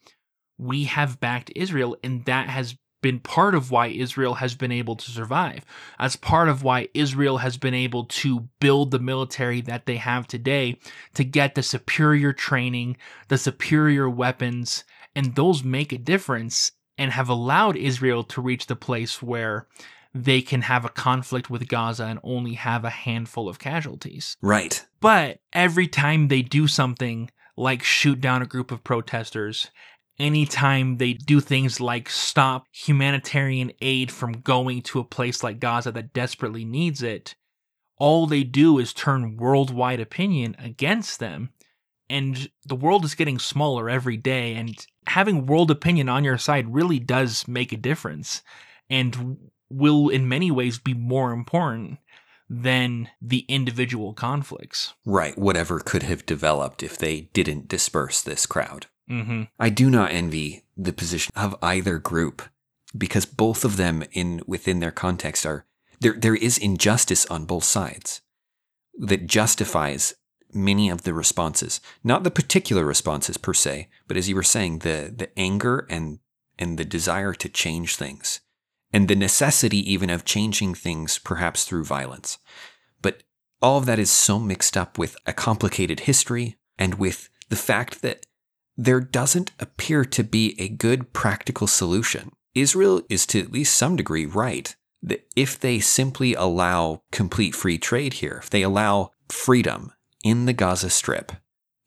we 0.59 0.85
have 0.85 1.21
backed 1.21 1.53
Israel 1.55 1.97
and 2.03 2.25
that 2.25 2.49
has 2.49 2.77
been 3.01 3.21
part 3.21 3.55
of 3.55 3.71
why 3.71 3.87
Israel 3.87 4.35
has 4.35 4.55
been 4.55 4.73
able 4.73 4.97
to 4.97 5.11
survive, 5.11 5.65
as 5.99 6.17
part 6.17 6.49
of 6.49 6.63
why 6.63 6.89
Israel 6.95 7.39
has 7.39 7.57
been 7.57 7.75
able 7.75 8.05
to 8.05 8.49
build 8.61 8.91
the 8.91 8.99
military 8.99 9.61
that 9.61 9.87
they 9.87 9.97
have 9.97 10.27
today 10.27 10.77
to 11.15 11.25
get 11.25 11.55
the 11.55 11.63
superior 11.63 12.33
training, 12.33 12.97
the 13.29 13.39
superior 13.39 14.11
weapons, 14.11 14.85
and 15.15 15.35
those 15.37 15.63
make 15.63 15.93
a 15.93 15.99
difference 15.99 16.73
and 16.97 17.13
have 17.13 17.29
allowed 17.29 17.77
Israel 17.77 18.25
to 18.25 18.41
reach 18.41 18.67
the 18.67 18.77
place 18.77 19.23
where 19.23 19.69
they 20.13 20.43
can 20.43 20.63
have 20.63 20.85
a 20.85 20.91
conflict 20.91 21.49
with 21.49 21.69
Gaza 21.69 22.05
and 22.05 22.19
only 22.25 22.55
have 22.55 22.85
a 22.85 22.91
handful 22.91 23.49
of 23.49 23.59
casualties. 23.59 24.37
Right. 24.43 24.85
But 25.01 25.41
every 25.53 25.87
time 25.87 26.29
they 26.29 26.43
do 26.43 26.67
something 26.67 27.31
like 27.57 27.83
shoot 27.83 28.21
down 28.21 28.43
a 28.43 28.47
group 28.47 28.71
of 28.73 28.85
protesters 28.85 29.71
anytime 30.19 30.97
they 30.97 31.13
do 31.13 31.41
things 31.41 31.81
like 31.81 32.11
stop 32.11 32.67
humanitarian 32.73 33.73
aid 33.81 34.11
from 34.11 34.41
going 34.41 34.83
to 34.83 35.01
a 35.01 35.05
place 35.05 35.43
like 35.43 35.61
Gaza 35.61 35.93
that 35.93 36.13
desperately 36.13 36.65
needs 36.65 37.03
it, 37.03 37.35
all 37.99 38.27
they 38.27 38.45
do 38.45 38.79
is 38.79 38.93
turn 38.93 39.37
worldwide 39.37 40.01
opinion 40.01 40.57
against 40.59 41.21
them. 41.21 41.51
And 42.11 42.51
the 42.65 42.77
world 42.77 43.05
is 43.05 43.15
getting 43.15 43.39
smaller 43.39 43.91
every 43.91 44.17
day, 44.17 44.55
and 44.55 44.75
having 45.07 45.45
world 45.45 45.71
opinion 45.71 46.09
on 46.09 46.25
your 46.25 46.39
side 46.39 46.73
really 46.73 46.99
does 46.99 47.47
make 47.47 47.71
a 47.71 47.77
difference 47.77 48.43
and 48.89 49.37
will, 49.69 50.09
in 50.09 50.27
many 50.27 50.51
ways, 50.51 50.79
be 50.79 50.95
more 50.95 51.33
important 51.33 51.99
than 52.49 53.11
the 53.21 53.45
individual 53.49 54.15
conflicts. 54.15 54.95
Right, 55.05 55.37
whatever 55.37 55.81
could 55.81 56.03
have 56.03 56.25
developed 56.25 56.83
if 56.83 56.97
they 56.97 57.29
didn't 57.35 57.69
disperse 57.69 58.23
this 58.23 58.47
crowd. 58.47 58.87
Mm-hmm. 59.11 59.45
I 59.59 59.71
do 59.71 59.91
not 59.91 60.13
envy 60.13 60.65
the 60.77 60.93
position 60.93 61.33
of 61.35 61.57
either 61.63 61.99
group 61.99 62.43
because 62.97 63.27
both 63.27 63.65
of 63.65 63.77
them 63.77 64.05
in 64.13 64.43
within 64.47 64.81
their 64.81 64.91
context 64.91 65.45
are 65.45 65.65
there 66.01 66.15
there 66.15 66.35
is 66.35 66.59
injustice 66.59 67.27
on 67.27 67.45
both 67.45 67.65
sides 67.65 68.23
that 68.99 69.27
justifies 69.27 70.15
many 70.53 70.89
of 70.89 71.03
the 71.03 71.13
responses 71.13 71.81
not 72.03 72.25
the 72.25 72.31
particular 72.31 72.85
responses 72.85 73.37
per 73.37 73.53
se 73.53 73.89
but 74.07 74.17
as 74.17 74.29
you 74.29 74.35
were 74.35 74.43
saying 74.43 74.79
the 74.79 75.13
the 75.15 75.29
anger 75.39 75.87
and 75.91 76.19
and 76.59 76.79
the 76.79 76.85
desire 76.85 77.35
to 77.35 77.49
change 77.49 77.97
things 77.97 78.41
and 78.93 79.09
the 79.09 79.15
necessity 79.15 79.79
even 79.91 80.09
of 80.09 80.25
changing 80.25 80.75
things 80.75 81.19
perhaps 81.19 81.65
through 81.65 81.85
violence 81.85 82.39
but 83.03 83.23
all 83.61 83.77
of 83.77 83.87
that 83.87 83.99
is 83.99 84.11
so 84.11 84.39
mixed 84.39 84.77
up 84.77 84.97
with 84.97 85.17
a 85.27 85.33
complicated 85.33 86.01
history 86.01 86.57
and 86.79 86.95
with 86.95 87.29
the 87.51 87.57
fact 87.57 88.01
that 88.01 88.25
there 88.79 89.01
doesn't 89.01 89.51
appear 89.59 90.05
to 90.05 90.23
be 90.23 90.55
a 90.59 90.69
good 90.69 91.13
practical 91.13 91.67
solution. 91.67 92.31
Israel 92.55 93.03
is 93.11 93.27
to 93.27 93.41
at 93.41 93.53
least 93.53 93.77
some 93.77 93.97
degree 93.97 94.25
right 94.25 94.75
that 95.03 95.27
if 95.35 95.59
they 95.59 95.81
simply 95.81 96.35
allow 96.35 97.03
complete 97.11 97.55
free 97.55 97.77
trade 97.77 98.15
here, 98.15 98.39
if 98.43 98.49
they 98.49 98.63
allow 98.63 99.11
freedom 99.29 99.93
in 100.25 100.47
the 100.47 100.53
Gaza 100.53 100.91
Strip, 100.91 101.33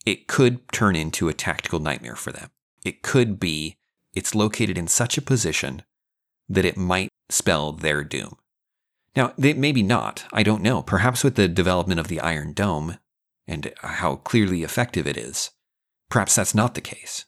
it 0.06 0.28
could 0.28 0.70
turn 0.72 0.96
into 0.96 1.30
a 1.30 1.34
tactical 1.34 1.80
nightmare 1.80 2.16
for 2.16 2.32
them. 2.32 2.50
It 2.84 3.02
could 3.02 3.40
be 3.40 3.78
it's 4.14 4.36
located 4.36 4.78
in 4.78 4.88
such 4.88 5.18
a 5.18 5.22
position 5.22 5.84
that 6.50 6.66
it 6.66 6.76
might 6.76 7.10
spell 7.30 7.72
their 7.72 8.04
doom. 8.04 8.36
Now, 9.16 9.34
they, 9.38 9.54
maybe 9.54 9.84
not. 9.84 10.26
I 10.34 10.44
don't 10.44 10.62
know. 10.64 10.82
Perhaps 10.82 11.24
with 11.24 11.36
the 11.36 11.48
development 11.48 12.00
of 12.00 12.10
the 12.10 12.20
Iron 12.20 12.52
Dome 12.54 12.98
and 13.48 13.74
how 13.82 14.18
clearly 14.18 14.64
effective 14.64 15.08
it 15.08 15.18
is, 15.18 15.52
Perhaps 16.12 16.36
that's 16.36 16.54
not 16.54 16.76
the 16.76 16.82
case. 16.82 17.26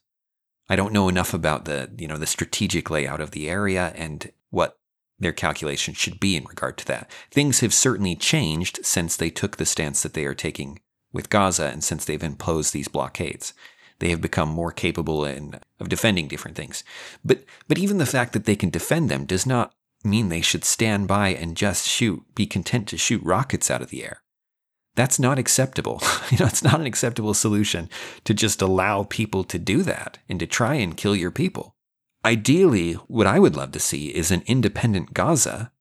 I 0.70 0.76
don't 0.76 0.94
know 0.94 1.10
enough 1.10 1.34
about 1.34 1.66
the, 1.66 1.90
you 1.98 2.08
know, 2.08 2.18
the 2.18 2.28
strategic 2.28 2.90
layout 2.90 3.22
of 3.22 3.32
the 3.32 3.50
area 3.50 3.94
and 3.96 4.32
what 4.50 4.78
their 5.20 5.34
calculation 5.34 5.94
should 5.94 6.20
be 6.20 6.36
in 6.36 6.44
regard 6.44 6.78
to 6.78 6.86
that. 6.88 7.10
Things 7.32 7.62
have 7.62 7.74
certainly 7.74 8.16
changed 8.16 8.80
since 8.84 9.16
they 9.16 9.30
took 9.30 9.58
the 9.58 9.66
stance 9.66 10.04
that 10.04 10.14
they 10.14 10.26
are 10.26 10.34
taking 10.34 10.80
with 11.14 11.30
Gaza 11.30 11.66
and 11.66 11.84
since 11.84 12.06
they've 12.06 12.22
imposed 12.22 12.74
these 12.74 12.88
blockades. 12.88 13.54
They 14.00 14.10
have 14.10 14.22
become 14.22 14.50
more 14.50 14.72
capable 14.72 15.24
in, 15.24 15.60
of 15.80 15.88
defending 15.88 16.28
different 16.28 16.58
things. 16.58 16.84
But, 17.24 17.46
but 17.68 17.78
even 17.78 18.00
the 18.00 18.06
fact 18.06 18.34
that 18.34 18.46
they 18.46 18.56
can 18.56 18.70
defend 18.70 19.10
them 19.10 19.26
does 19.26 19.46
not 19.46 19.74
mean 20.04 20.28
they 20.28 20.42
should 20.42 20.66
stand 20.66 21.08
by 21.08 21.30
and 21.30 21.56
just 21.56 21.88
shoot, 21.88 22.24
be 22.36 22.46
content 22.46 22.90
to 22.90 22.98
shoot 22.98 23.24
rockets 23.24 23.72
out 23.72 23.82
of 23.82 23.90
the 23.90 24.04
air. 24.04 24.24
That's 24.96 25.20
not 25.20 25.40
acceptable. 25.40 26.02
you 26.32 26.38
know, 26.38 26.46
it's 26.46 26.64
not 26.64 26.80
an 26.80 26.86
acceptable 26.86 27.34
solution 27.34 27.90
to 28.26 28.34
just 28.34 28.62
allow 28.62 29.04
people 29.04 29.44
to 29.46 29.58
do 29.58 29.82
that 29.84 30.20
and 30.30 30.40
to 30.40 30.48
try 30.48 30.76
and 30.76 30.98
kill 30.98 31.16
your 31.16 31.32
people. 31.32 31.76
Ideally, 32.26 32.94
what 32.94 33.28
I 33.28 33.40
would 33.40 33.56
love 33.56 33.72
to 33.74 33.80
see 33.80 34.08
is 34.08 34.32
an 34.32 34.44
independent 34.46 35.14
Gaza 35.14 35.72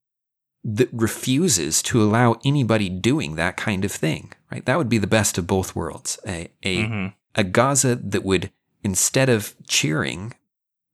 that 0.65 0.89
refuses 0.93 1.83
to 1.83 2.03
allow 2.03 2.39
anybody 2.45 2.89
doing 2.89 3.35
that 3.35 3.57
kind 3.57 3.85
of 3.85 3.93
thing, 3.93 4.33
right? 4.51 4.65
That 4.65 4.79
would 4.79 4.89
be 4.89 4.99
the 4.99 5.07
best 5.07 5.39
of 5.39 5.47
both 5.47 5.77
worlds. 5.77 6.19
A, 6.27 6.51
a, 6.63 6.85
mm-hmm. 6.85 7.07
a 7.35 7.45
Gaza 7.45 7.97
that 7.97 8.25
would, 8.25 8.51
instead 8.83 9.29
of 9.29 9.55
cheering 9.67 10.35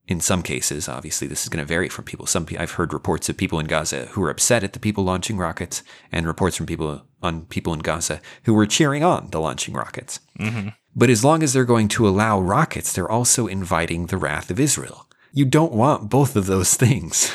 in 0.08 0.20
some 0.20 0.42
cases, 0.42 0.88
obviously, 0.88 1.28
this 1.28 1.42
is 1.42 1.50
going 1.50 1.62
to 1.62 1.68
vary 1.68 1.90
from 1.90 2.06
people. 2.06 2.24
Some 2.24 2.46
I've 2.58 2.72
heard 2.72 2.94
reports 2.94 3.28
of 3.28 3.36
people 3.36 3.60
in 3.60 3.66
Gaza 3.66 4.06
who 4.06 4.22
were 4.22 4.30
upset 4.30 4.64
at 4.64 4.72
the 4.72 4.80
people 4.80 5.04
launching 5.04 5.36
rockets, 5.36 5.82
and 6.10 6.26
reports 6.26 6.56
from 6.56 6.64
people 6.64 7.02
on 7.22 7.44
people 7.44 7.74
in 7.74 7.80
Gaza 7.80 8.22
who 8.44 8.54
were 8.54 8.66
cheering 8.66 9.04
on 9.04 9.28
the 9.30 9.40
launching 9.40 9.74
rockets. 9.74 10.20
Mm-hmm. 10.40 10.70
But 10.96 11.10
as 11.10 11.22
long 11.22 11.42
as 11.42 11.52
they're 11.52 11.66
going 11.66 11.88
to 11.88 12.08
allow 12.08 12.40
rockets, 12.40 12.92
they're 12.92 13.10
also 13.10 13.46
inviting 13.46 14.06
the 14.06 14.16
wrath 14.16 14.50
of 14.50 14.58
Israel. 14.58 15.06
You 15.30 15.44
don't 15.44 15.72
want 15.72 16.08
both 16.08 16.36
of 16.36 16.46
those 16.46 16.74
things. 16.74 17.30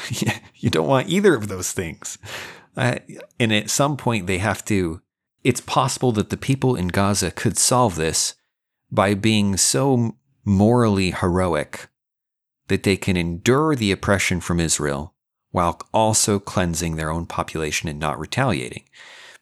you 0.55 0.71
don't 0.71 0.87
want 0.87 1.09
either 1.09 1.35
of 1.35 1.47
those 1.47 1.71
things. 1.71 2.17
Uh, 2.75 2.95
and 3.39 3.53
at 3.53 3.69
some 3.69 3.97
point, 3.97 4.25
they 4.25 4.39
have 4.39 4.65
to. 4.65 4.99
It's 5.43 5.61
possible 5.61 6.11
that 6.13 6.31
the 6.31 6.37
people 6.37 6.75
in 6.75 6.87
Gaza 6.87 7.29
could 7.29 7.59
solve 7.59 7.97
this 7.97 8.33
by 8.89 9.13
being 9.13 9.57
so 9.57 10.17
morally 10.43 11.11
heroic 11.11 11.87
that 12.67 12.83
they 12.83 12.97
can 12.97 13.17
endure 13.17 13.75
the 13.75 13.91
oppression 13.91 14.39
from 14.41 14.59
Israel 14.59 15.13
while 15.51 15.79
also 15.93 16.39
cleansing 16.39 16.95
their 16.95 17.11
own 17.11 17.25
population 17.25 17.87
and 17.87 17.99
not 17.99 18.19
retaliating. 18.19 18.83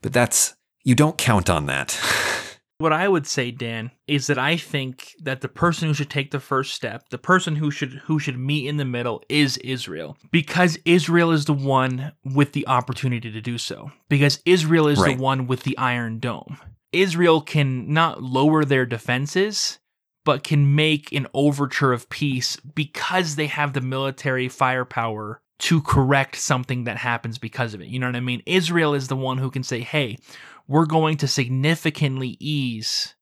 But 0.01 0.13
that's, 0.13 0.55
you 0.83 0.95
don't 0.95 1.17
count 1.17 1.49
on 1.49 1.67
that. 1.67 1.97
what 2.81 2.91
I 2.91 3.07
would 3.07 3.27
say, 3.27 3.51
Dan, 3.51 3.91
is 4.07 4.27
that 4.27 4.37
I 4.37 4.57
think 4.57 5.13
that 5.21 5.41
the 5.41 5.47
person 5.47 5.87
who 5.87 5.93
should 5.93 6.09
take 6.09 6.31
the 6.31 6.39
first 6.39 6.73
step, 6.73 7.09
the 7.09 7.17
person 7.17 7.55
who 7.55 7.71
should 7.71 7.93
who 8.05 8.19
should 8.19 8.37
meet 8.37 8.67
in 8.67 8.77
the 8.77 8.85
middle 8.85 9.23
is 9.29 9.57
Israel. 9.57 10.17
Because 10.31 10.77
Israel 10.83 11.31
is 11.31 11.45
the 11.45 11.53
one 11.53 12.11
with 12.25 12.51
the 12.53 12.67
opportunity 12.67 13.31
to 13.31 13.41
do 13.41 13.57
so. 13.57 13.91
Because 14.09 14.41
Israel 14.45 14.87
is 14.87 14.99
right. 14.99 15.15
the 15.15 15.23
one 15.23 15.47
with 15.47 15.63
the 15.63 15.77
iron 15.77 16.19
dome. 16.19 16.57
Israel 16.91 17.39
can 17.39 17.93
not 17.93 18.21
lower 18.21 18.65
their 18.65 18.85
defenses, 18.85 19.79
but 20.23 20.43
can 20.43 20.75
make 20.75 21.11
an 21.11 21.27
overture 21.33 21.93
of 21.93 22.09
peace 22.09 22.55
because 22.57 23.35
they 23.35 23.47
have 23.47 23.73
the 23.73 23.81
military 23.81 24.47
firepower 24.47 25.41
to 25.59 25.81
correct 25.81 26.35
something 26.35 26.85
that 26.85 26.97
happens 26.97 27.37
because 27.37 27.73
of 27.73 27.81
it. 27.81 27.87
You 27.87 27.99
know 27.99 28.07
what 28.07 28.15
I 28.15 28.21
mean? 28.21 28.41
Israel 28.45 28.93
is 28.93 29.07
the 29.07 29.15
one 29.15 29.37
who 29.37 29.51
can 29.51 29.63
say, 29.63 29.81
hey, 29.81 30.17
we're 30.67 30.85
going 30.85 31.17
to 31.17 31.27
significantly 31.27 32.37
ease 32.39 33.15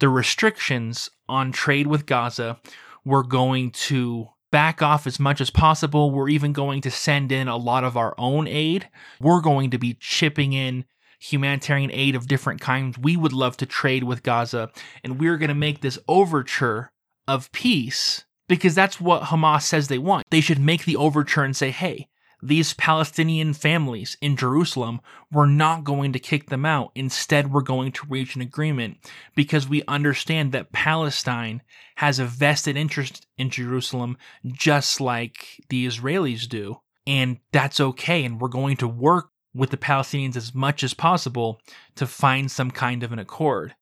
the 0.00 0.08
restrictions 0.08 1.10
on 1.28 1.52
trade 1.52 1.86
with 1.86 2.06
Gaza. 2.06 2.58
We're 3.04 3.22
going 3.22 3.70
to 3.72 4.28
back 4.50 4.82
off 4.82 5.06
as 5.06 5.18
much 5.18 5.40
as 5.40 5.50
possible. 5.50 6.10
We're 6.10 6.28
even 6.28 6.52
going 6.52 6.80
to 6.82 6.90
send 6.90 7.32
in 7.32 7.48
a 7.48 7.56
lot 7.56 7.84
of 7.84 7.96
our 7.96 8.14
own 8.18 8.46
aid. 8.46 8.88
We're 9.20 9.40
going 9.40 9.70
to 9.70 9.78
be 9.78 9.94
chipping 9.94 10.52
in 10.52 10.84
humanitarian 11.18 11.90
aid 11.92 12.14
of 12.14 12.28
different 12.28 12.60
kinds. 12.60 12.98
We 12.98 13.16
would 13.16 13.32
love 13.32 13.56
to 13.58 13.66
trade 13.66 14.04
with 14.04 14.22
Gaza, 14.22 14.70
and 15.02 15.18
we're 15.18 15.36
going 15.36 15.48
to 15.48 15.54
make 15.54 15.80
this 15.80 15.98
overture 16.08 16.92
of 17.26 17.52
peace 17.52 18.24
because 18.48 18.74
that's 18.74 19.00
what 19.00 19.24
Hamas 19.24 19.62
says 19.62 19.88
they 19.88 19.98
want. 19.98 20.26
They 20.30 20.40
should 20.40 20.58
make 20.58 20.84
the 20.84 20.96
overture 20.96 21.44
and 21.44 21.56
say, 21.56 21.70
hey, 21.70 22.08
these 22.42 22.72
Palestinian 22.74 23.52
families 23.52 24.16
in 24.20 24.36
Jerusalem, 24.36 25.00
we're 25.32 25.46
not 25.46 25.84
going 25.84 26.12
to 26.12 26.18
kick 26.18 26.48
them 26.48 26.64
out. 26.64 26.92
Instead, 26.94 27.52
we're 27.52 27.62
going 27.62 27.92
to 27.92 28.06
reach 28.08 28.36
an 28.36 28.42
agreement 28.42 28.98
because 29.34 29.68
we 29.68 29.82
understand 29.88 30.52
that 30.52 30.72
Palestine 30.72 31.62
has 31.96 32.18
a 32.18 32.24
vested 32.24 32.76
interest 32.76 33.26
in 33.36 33.50
Jerusalem 33.50 34.16
just 34.46 35.00
like 35.00 35.64
the 35.68 35.86
Israelis 35.86 36.48
do. 36.48 36.80
And 37.06 37.38
that's 37.52 37.80
okay. 37.80 38.24
And 38.24 38.40
we're 38.40 38.48
going 38.48 38.76
to 38.78 38.88
work 38.88 39.30
with 39.54 39.70
the 39.70 39.76
Palestinians 39.76 40.36
as 40.36 40.54
much 40.54 40.82
as 40.82 40.94
possible 40.94 41.60
to 41.96 42.06
find 42.06 42.50
some 42.50 42.70
kind 42.70 43.02
of 43.02 43.12
an 43.12 43.18
accord. 43.18 43.74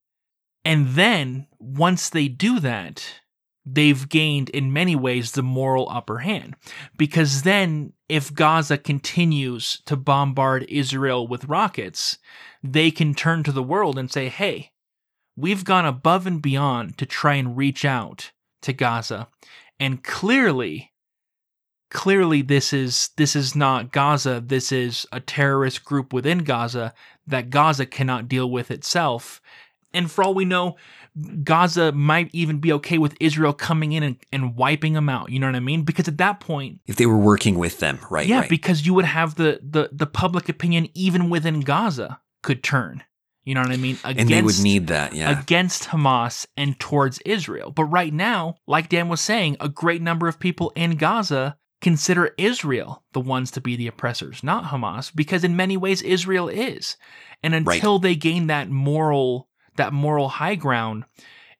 And 0.64 0.88
then, 0.88 1.46
once 1.58 2.10
they 2.10 2.28
do 2.28 2.58
that, 2.60 3.04
they've 3.64 4.08
gained 4.08 4.48
in 4.50 4.72
many 4.72 4.96
ways 4.96 5.32
the 5.32 5.42
moral 5.42 5.88
upper 5.90 6.18
hand. 6.18 6.56
Because 6.96 7.42
then, 7.42 7.92
if 8.08 8.32
Gaza 8.32 8.78
continues 8.78 9.82
to 9.86 9.96
bombard 9.96 10.64
Israel 10.68 11.26
with 11.26 11.44
rockets, 11.46 12.18
they 12.62 12.90
can 12.90 13.14
turn 13.14 13.42
to 13.42 13.52
the 13.52 13.62
world 13.62 13.98
and 13.98 14.10
say, 14.10 14.28
hey, 14.28 14.70
we've 15.36 15.64
gone 15.64 15.86
above 15.86 16.26
and 16.26 16.40
beyond 16.40 16.98
to 16.98 17.06
try 17.06 17.34
and 17.34 17.56
reach 17.56 17.84
out 17.84 18.32
to 18.62 18.72
Gaza. 18.72 19.28
And 19.78 20.02
clearly, 20.02 20.92
clearly 21.90 22.42
this 22.42 22.72
is 22.72 23.10
this 23.16 23.36
is 23.36 23.54
not 23.54 23.92
Gaza 23.92 24.42
this 24.44 24.72
is 24.72 25.06
a 25.12 25.20
terrorist 25.20 25.84
group 25.84 26.12
within 26.12 26.38
Gaza 26.38 26.92
that 27.26 27.50
Gaza 27.50 27.86
cannot 27.86 28.28
deal 28.28 28.50
with 28.50 28.70
itself 28.70 29.40
and 29.92 30.10
for 30.10 30.24
all 30.24 30.34
we 30.34 30.44
know 30.44 30.76
Gaza 31.44 31.92
might 31.92 32.28
even 32.32 32.58
be 32.58 32.72
okay 32.74 32.98
with 32.98 33.16
Israel 33.20 33.54
coming 33.54 33.92
in 33.92 34.02
and, 34.02 34.16
and 34.32 34.56
wiping 34.56 34.94
them 34.94 35.08
out 35.08 35.30
you 35.30 35.38
know 35.38 35.46
what 35.46 35.54
I 35.54 35.60
mean 35.60 35.82
because 35.82 36.08
at 36.08 36.18
that 36.18 36.40
point 36.40 36.80
if 36.86 36.96
they 36.96 37.06
were 37.06 37.16
working 37.16 37.56
with 37.56 37.78
them 37.78 38.00
right 38.10 38.26
yeah 38.26 38.40
right. 38.40 38.50
because 38.50 38.84
you 38.84 38.92
would 38.94 39.04
have 39.04 39.36
the 39.36 39.60
the 39.62 39.88
the 39.92 40.06
public 40.06 40.48
opinion 40.48 40.88
even 40.94 41.30
within 41.30 41.60
Gaza 41.60 42.20
could 42.42 42.62
turn 42.62 43.04
you 43.44 43.54
know 43.54 43.62
what 43.62 43.70
I 43.70 43.76
mean? 43.76 43.96
Against, 44.02 44.18
and 44.18 44.28
they 44.28 44.42
would 44.42 44.60
need 44.60 44.88
that, 44.88 45.14
yeah. 45.14 45.40
Against 45.40 45.84
Hamas 45.84 46.48
and 46.56 46.76
towards 46.80 47.20
Israel. 47.20 47.70
But 47.70 47.84
right 47.84 48.12
now, 48.12 48.56
like 48.66 48.88
Dan 48.88 49.08
was 49.08 49.20
saying, 49.20 49.56
a 49.60 49.68
great 49.68 50.02
number 50.02 50.26
of 50.26 50.40
people 50.40 50.72
in 50.74 50.96
Gaza 50.96 51.56
consider 51.80 52.34
Israel 52.38 53.04
the 53.12 53.20
ones 53.20 53.50
to 53.52 53.60
be 53.60 53.76
the 53.76 53.86
oppressors, 53.86 54.42
not 54.42 54.64
Hamas, 54.64 55.14
because 55.14 55.44
in 55.44 55.56
many 55.56 55.76
ways 55.76 56.02
Israel 56.02 56.48
is. 56.48 56.96
And 57.42 57.54
until 57.54 57.94
right. 57.94 58.02
they 58.02 58.14
gain 58.16 58.46
that 58.48 58.70
moral 58.70 59.48
that 59.76 59.92
moral 59.92 60.28
high 60.28 60.54
ground, 60.54 61.04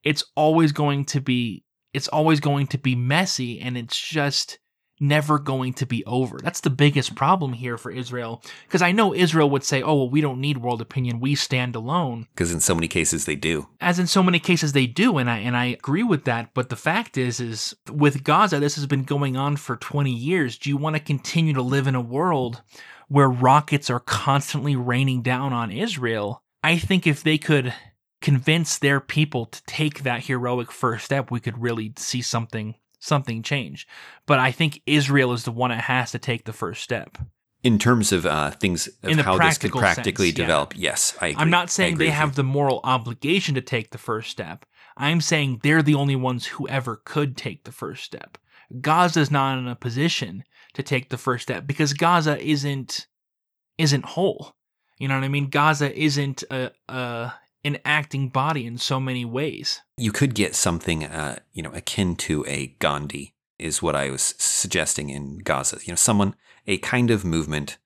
it's 0.03 0.25
always 0.35 0.73
going 0.73 1.05
to 1.07 1.21
be 1.21 1.65
it's 1.93 2.09
always 2.09 2.41
going 2.41 2.67
to 2.69 2.79
be 2.79 2.95
messy 2.95 3.61
and 3.61 3.77
it's 3.77 3.99
just 3.99 4.59
never 5.01 5.39
going 5.39 5.73
to 5.75 5.87
be 5.87 6.05
over. 6.05 6.39
That's 6.43 6.61
the 6.61 6.71
biggest 6.71 7.15
problem 7.15 7.53
here 7.53 7.77
for 7.77 7.91
Israel. 7.91 8.43
Because 8.67 8.83
I 8.83 8.93
know 8.93 9.15
Israel 9.15 9.51
would 9.51 9.65
say, 9.65 9.83
oh, 9.83 9.95
well, 9.97 10.11
we 10.11 10.21
don't 10.21 10.41
need 10.41 10.59
world 10.59 10.81
opinion. 10.81 11.21
We 11.21 11.35
stand 11.35 11.77
alone. 11.77 12.27
Because 12.35 12.53
in 12.53 12.61
so 12.61 12.75
many 12.75 12.89
cases 12.89 13.25
they 13.25 13.37
do. 13.37 13.69
As 13.81 13.99
in 13.99 14.07
so 14.07 14.23
many 14.23 14.39
cases 14.39 14.73
they 14.73 14.87
do. 14.87 15.19
And 15.19 15.31
I, 15.31 15.39
and 15.39 15.57
I 15.57 15.67
agree 15.67 16.03
with 16.03 16.25
that. 16.25 16.55
But 16.55 16.69
the 16.69 16.77
fact 16.77 17.17
is, 17.17 17.41
is 17.41 17.75
with 17.91 18.25
Gaza, 18.25 18.59
this 18.61 18.77
has 18.77 18.87
been 18.87 19.05
going 19.05 19.37
on 19.37 19.57
for 19.57 19.77
20 19.77 20.11
years. 20.11 20.59
Do 20.59 20.71
you 20.71 20.77
want 20.77 20.97
to 20.97 21.01
continue 21.01 21.53
to 21.55 21.63
live 21.63 21.87
in 21.87 21.95
a 21.95 22.01
world 22.01 22.63
where 23.09 23.29
rockets 23.29 23.91
are 23.91 24.01
constantly 24.01 24.77
raining 24.77 25.23
down 25.23 25.53
on 25.53 25.71
Israel? 25.71 26.43
I 26.65 26.79
think 26.79 27.07
if 27.07 27.23
they 27.23 27.39
could 27.39 27.75
convince 28.21 28.79
their 28.79 28.99
people 28.99 29.47
to 29.47 29.63
take 29.67 30.03
that 30.03 30.25
heroic 30.25 30.73
first 30.73 31.05
step, 31.05 31.31
we 31.31 31.39
could 31.39 31.63
really 31.63 31.93
see 31.97 32.23
something 32.23 32.75
something 32.99 33.43
change. 33.43 33.87
But 34.27 34.39
I 34.39 34.51
think 34.51 34.83
Israel 34.87 35.33
is 35.33 35.45
the 35.45 35.53
one 35.53 35.71
that 35.71 35.83
has 35.83 36.11
to 36.13 36.19
take 36.19 36.45
the 36.45 36.53
first 36.53 36.83
step. 36.83 37.19
In 37.63 37.79
terms 37.79 38.13
of 38.13 38.27
uh, 38.27 38.51
things 38.53 38.89
of 39.03 39.19
how 39.21 39.39
this 39.39 39.59
could 39.59 39.73
practically 39.73 40.29
sense, 40.29 40.37
develop, 40.37 40.75
yeah. 40.77 40.91
yes, 40.91 41.17
I 41.21 41.29
agree. 41.29 41.43
I'm 41.43 41.51
not 41.51 41.71
saying 41.71 41.97
they 41.97 42.11
have 42.11 42.37
the 42.37 42.45
moral 42.45 42.81
obligation 42.85 43.55
to 43.57 43.61
take 43.61 43.91
the 43.91 43.99
first 43.99 44.31
step. 44.31 44.65
I'm 44.97 45.21
saying 45.21 45.61
they're 45.63 45.83
the 45.83 45.95
only 45.95 46.17
ones 46.17 46.47
who 46.47 46.69
ever 46.69 47.03
could 47.05 47.37
take 47.37 47.65
the 47.65 47.73
first 47.73 48.05
step. 48.05 48.39
Gaza 48.81 49.21
is 49.21 49.31
not 49.31 49.59
in 49.59 49.69
a 49.69 49.75
position 49.75 50.45
to 50.75 50.83
take 50.83 51.09
the 51.09 51.19
first 51.19 51.45
step 51.45 51.67
because 51.67 51.93
Gaza 51.93 52.39
isn't 52.39 53.07
isn't 53.79 54.05
whole. 54.05 54.55
You 54.99 55.09
know 55.09 55.15
what 55.15 55.25
I 55.25 55.29
mean? 55.29 55.49
Gaza 55.49 55.95
isn't 55.99 56.43
a, 56.51 56.73
a 56.89 57.33
an 57.67 57.79
acting 57.85 58.29
body 58.29 58.65
in 58.65 58.79
so 58.79 59.01
many 59.01 59.25
ways. 59.25 59.83
You 59.97 60.13
could 60.13 60.35
get 60.35 60.55
something, 60.55 61.05
uh, 61.05 61.41
you 61.53 61.63
know, 61.63 61.73
akin 61.73 62.15
to 62.17 62.45
a 62.47 62.69
Gandhi, 62.79 63.35
is 63.59 63.83
what 63.83 63.97
I 63.97 64.11
was 64.11 64.35
suggesting 64.39 65.11
in 65.11 65.39
Gaza. 65.39 65.79
You 65.83 65.93
know, 65.93 65.97
someone, 65.97 66.37
a 66.67 66.79
kind 66.79 67.11
of 67.11 67.25
movement 67.25 67.79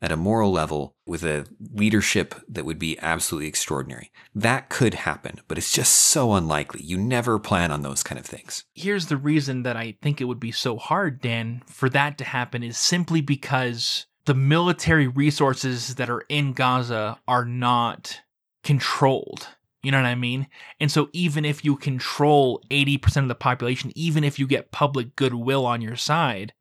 at 0.00 0.12
a 0.12 0.16
moral 0.16 0.52
level 0.52 0.94
with 1.06 1.24
a 1.24 1.46
leadership 1.72 2.34
that 2.46 2.64
would 2.64 2.78
be 2.78 2.98
absolutely 3.00 3.48
extraordinary. 3.48 4.12
That 4.34 4.68
could 4.68 4.94
happen, 4.94 5.40
but 5.48 5.58
it's 5.58 5.72
just 5.72 5.94
so 5.94 6.34
unlikely. 6.34 6.82
You 6.82 6.98
never 6.98 7.38
plan 7.38 7.72
on 7.72 7.82
those 7.82 8.02
kind 8.02 8.18
of 8.18 8.26
things. 8.26 8.64
Here's 8.74 9.06
the 9.06 9.16
reason 9.16 9.62
that 9.62 9.76
I 9.76 9.96
think 10.02 10.20
it 10.20 10.24
would 10.24 10.40
be 10.40 10.52
so 10.52 10.76
hard, 10.76 11.20
Dan, 11.20 11.62
for 11.66 11.88
that 11.88 12.18
to 12.18 12.24
happen 12.24 12.62
is 12.62 12.76
simply 12.76 13.20
because 13.20 14.06
the 14.26 14.34
military 14.34 15.06
resources 15.06 15.94
that 15.96 16.10
are 16.10 16.24
in 16.28 16.52
Gaza 16.52 17.18
are 17.26 17.44
not 17.44 18.20
controlled. 18.64 19.48
You 19.82 19.90
know 19.90 19.98
what 19.98 20.06
I 20.06 20.14
mean? 20.14 20.48
And 20.80 20.90
so 20.90 21.10
even 21.12 21.44
if 21.44 21.64
you 21.64 21.76
control 21.76 22.62
80% 22.70 23.18
of 23.18 23.28
the 23.28 23.34
population, 23.34 23.92
even 23.94 24.24
if 24.24 24.38
you 24.38 24.46
get 24.46 24.72
public 24.72 25.14
goodwill 25.14 25.66
on 25.66 25.82
your 25.82 25.96
side, 25.96 26.54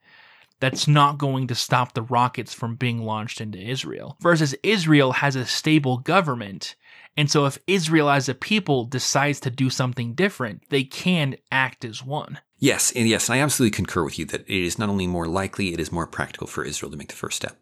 that's 0.60 0.88
not 0.88 1.18
going 1.18 1.48
to 1.48 1.56
stop 1.56 1.94
the 1.94 2.02
rockets 2.02 2.54
from 2.54 2.76
being 2.76 3.04
launched 3.04 3.42
into 3.42 3.60
Israel. 3.60 4.18
Versus 4.22 4.56
Israel 4.62 5.14
has 5.14 5.36
a 5.36 5.46
stable 5.46 5.98
government. 5.98 6.76
And 7.16 7.30
so 7.30 7.46
if 7.46 7.58
Israel 7.68 8.10
as 8.10 8.28
a 8.28 8.34
people 8.34 8.86
decides 8.86 9.40
to 9.42 9.50
do 9.50 9.70
something 9.70 10.14
different, 10.14 10.64
they 10.70 10.84
can 10.84 11.38
act 11.52 11.86
as 11.86 12.04
one. 12.04 12.40
Yes, 12.60 12.92
and 12.96 13.08
yes, 13.08 13.30
I 13.30 13.40
absolutely 13.40 13.76
concur 13.76 14.04
with 14.04 14.18
you 14.18 14.26
that 14.26 14.42
it 14.42 14.64
is 14.66 14.80
not 14.80 14.90
only 14.90 15.06
more 15.06 15.28
likely, 15.28 15.74
it 15.74 15.80
is 15.80 15.92
more 15.92 16.08
practical 16.08 16.48
for 16.48 16.64
Israel 16.64 16.92
to 16.92 16.98
make 16.98 17.10
the 17.10 17.16
first 17.16 17.36
step. 17.36 17.58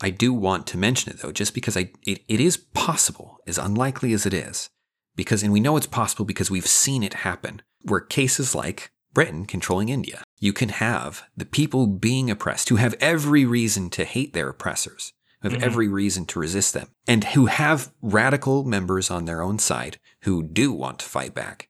I 0.00 0.10
do 0.10 0.32
want 0.32 0.66
to 0.68 0.78
mention 0.78 1.12
it 1.12 1.20
though, 1.20 1.32
just 1.32 1.54
because 1.54 1.76
I 1.76 1.90
it, 2.06 2.22
it 2.28 2.40
is 2.40 2.56
possible, 2.56 3.38
as 3.46 3.58
unlikely 3.58 4.12
as 4.12 4.26
it 4.26 4.34
is, 4.34 4.68
because 5.16 5.42
and 5.42 5.52
we 5.52 5.60
know 5.60 5.76
it's 5.76 5.86
possible 5.86 6.24
because 6.24 6.50
we've 6.50 6.66
seen 6.66 7.02
it 7.02 7.14
happen, 7.14 7.62
where 7.82 8.00
cases 8.00 8.54
like 8.54 8.90
Britain 9.12 9.44
controlling 9.44 9.88
India, 9.88 10.22
you 10.38 10.52
can 10.52 10.70
have 10.70 11.24
the 11.36 11.44
people 11.44 11.86
being 11.86 12.30
oppressed 12.30 12.68
who 12.68 12.76
have 12.76 12.94
every 13.00 13.44
reason 13.44 13.90
to 13.90 14.04
hate 14.04 14.32
their 14.32 14.48
oppressors, 14.48 15.12
who 15.40 15.48
have 15.48 15.58
mm-hmm. 15.58 15.66
every 15.66 15.88
reason 15.88 16.24
to 16.26 16.38
resist 16.38 16.72
them, 16.72 16.88
and 17.06 17.24
who 17.24 17.46
have 17.46 17.92
radical 18.00 18.64
members 18.64 19.10
on 19.10 19.24
their 19.24 19.42
own 19.42 19.58
side 19.58 19.98
who 20.22 20.42
do 20.42 20.72
want 20.72 21.00
to 21.00 21.04
fight 21.04 21.34
back 21.34 21.68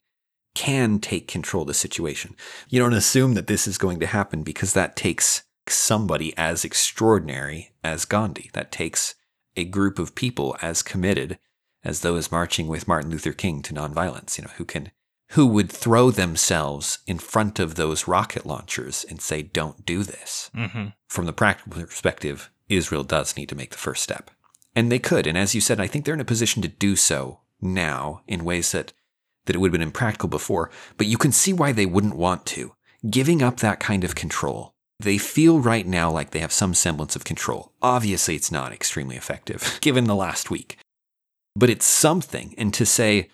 can 0.54 0.98
take 0.98 1.26
control 1.28 1.62
of 1.62 1.68
the 1.68 1.74
situation. 1.74 2.36
You 2.68 2.78
don't 2.78 2.92
assume 2.92 3.34
that 3.34 3.46
this 3.46 3.66
is 3.66 3.78
going 3.78 4.00
to 4.00 4.06
happen 4.06 4.42
because 4.42 4.74
that 4.74 4.96
takes 4.96 5.44
somebody 5.68 6.36
as 6.36 6.64
extraordinary 6.64 7.72
as 7.82 8.04
Gandhi. 8.04 8.50
That 8.52 8.72
takes 8.72 9.14
a 9.56 9.64
group 9.64 9.98
of 9.98 10.14
people 10.14 10.56
as 10.62 10.82
committed 10.82 11.38
as 11.84 12.00
those 12.00 12.30
marching 12.30 12.68
with 12.68 12.88
Martin 12.88 13.10
Luther 13.10 13.32
King 13.32 13.62
to 13.62 13.74
nonviolence, 13.74 14.38
you 14.38 14.44
know, 14.44 14.50
who 14.56 14.64
can 14.64 14.90
who 15.30 15.46
would 15.46 15.72
throw 15.72 16.10
themselves 16.10 16.98
in 17.06 17.18
front 17.18 17.58
of 17.58 17.74
those 17.74 18.06
rocket 18.06 18.44
launchers 18.44 19.04
and 19.08 19.20
say, 19.20 19.42
"Don't 19.42 19.86
do 19.86 20.02
this." 20.02 20.50
Mm-hmm. 20.54 20.88
From 21.08 21.26
the 21.26 21.32
practical 21.32 21.82
perspective, 21.82 22.50
Israel 22.68 23.02
does 23.02 23.36
need 23.36 23.48
to 23.48 23.54
make 23.54 23.70
the 23.70 23.78
first 23.78 24.02
step, 24.02 24.30
and 24.76 24.92
they 24.92 24.98
could. 24.98 25.26
And 25.26 25.38
as 25.38 25.54
you 25.54 25.60
said, 25.60 25.80
I 25.80 25.86
think 25.86 26.04
they're 26.04 26.14
in 26.14 26.20
a 26.20 26.24
position 26.24 26.60
to 26.62 26.68
do 26.68 26.96
so 26.96 27.40
now 27.60 28.22
in 28.26 28.44
ways 28.44 28.72
that 28.72 28.92
that 29.46 29.56
it 29.56 29.58
would 29.58 29.68
have 29.68 29.72
been 29.72 29.82
impractical 29.82 30.28
before, 30.28 30.70
but 30.96 31.06
you 31.06 31.18
can 31.18 31.32
see 31.32 31.52
why 31.52 31.72
they 31.72 31.86
wouldn't 31.86 32.16
want 32.16 32.46
to. 32.46 32.74
Giving 33.08 33.42
up 33.42 33.56
that 33.58 33.80
kind 33.80 34.04
of 34.04 34.14
control. 34.14 34.74
They 35.02 35.18
feel 35.18 35.60
right 35.60 35.86
now 35.86 36.10
like 36.10 36.30
they 36.30 36.38
have 36.38 36.52
some 36.52 36.74
semblance 36.74 37.16
of 37.16 37.24
control. 37.24 37.72
Obviously, 37.82 38.36
it's 38.36 38.52
not 38.52 38.72
extremely 38.72 39.16
effective, 39.16 39.78
given 39.80 40.04
the 40.04 40.14
last 40.14 40.50
week. 40.50 40.78
But 41.56 41.70
it's 41.70 41.84
something. 41.84 42.54
And 42.56 42.72
to 42.74 42.86
say, 42.86 43.28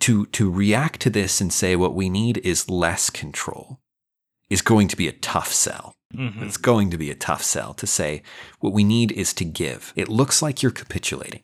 to, 0.00 0.26
to 0.26 0.50
react 0.50 1.00
to 1.00 1.10
this 1.10 1.40
and 1.40 1.52
say 1.52 1.76
what 1.76 1.94
we 1.94 2.10
need 2.10 2.38
is 2.38 2.68
less 2.68 3.08
control 3.08 3.80
is 4.50 4.62
going 4.62 4.88
to 4.88 4.96
be 4.96 5.08
a 5.08 5.12
tough 5.12 5.52
sell. 5.52 5.94
Mm-hmm. 6.14 6.42
It's 6.42 6.58
going 6.58 6.90
to 6.90 6.98
be 6.98 7.10
a 7.10 7.14
tough 7.14 7.42
sell 7.42 7.72
to 7.74 7.86
say 7.86 8.22
what 8.60 8.72
we 8.72 8.84
need 8.84 9.12
is 9.12 9.32
to 9.34 9.44
give. 9.44 9.92
It 9.96 10.08
looks 10.08 10.42
like 10.42 10.62
you're 10.62 10.72
capitulating. 10.72 11.42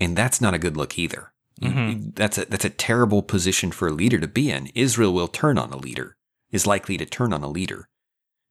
And 0.00 0.16
that's 0.16 0.40
not 0.40 0.54
a 0.54 0.58
good 0.58 0.76
look 0.76 0.98
either. 0.98 1.32
Mm-hmm. 1.60 2.10
That's 2.14 2.38
a 2.38 2.44
that's 2.44 2.64
a 2.66 2.70
terrible 2.70 3.22
position 3.22 3.72
for 3.72 3.88
a 3.88 3.92
leader 3.92 4.18
to 4.18 4.28
be 4.28 4.50
in. 4.50 4.68
Israel 4.74 5.12
will 5.12 5.28
turn 5.28 5.58
on 5.58 5.72
a 5.72 5.76
leader, 5.76 6.16
is 6.50 6.66
likely 6.66 6.98
to 6.98 7.06
turn 7.06 7.32
on 7.32 7.42
a 7.42 7.48
leader 7.48 7.88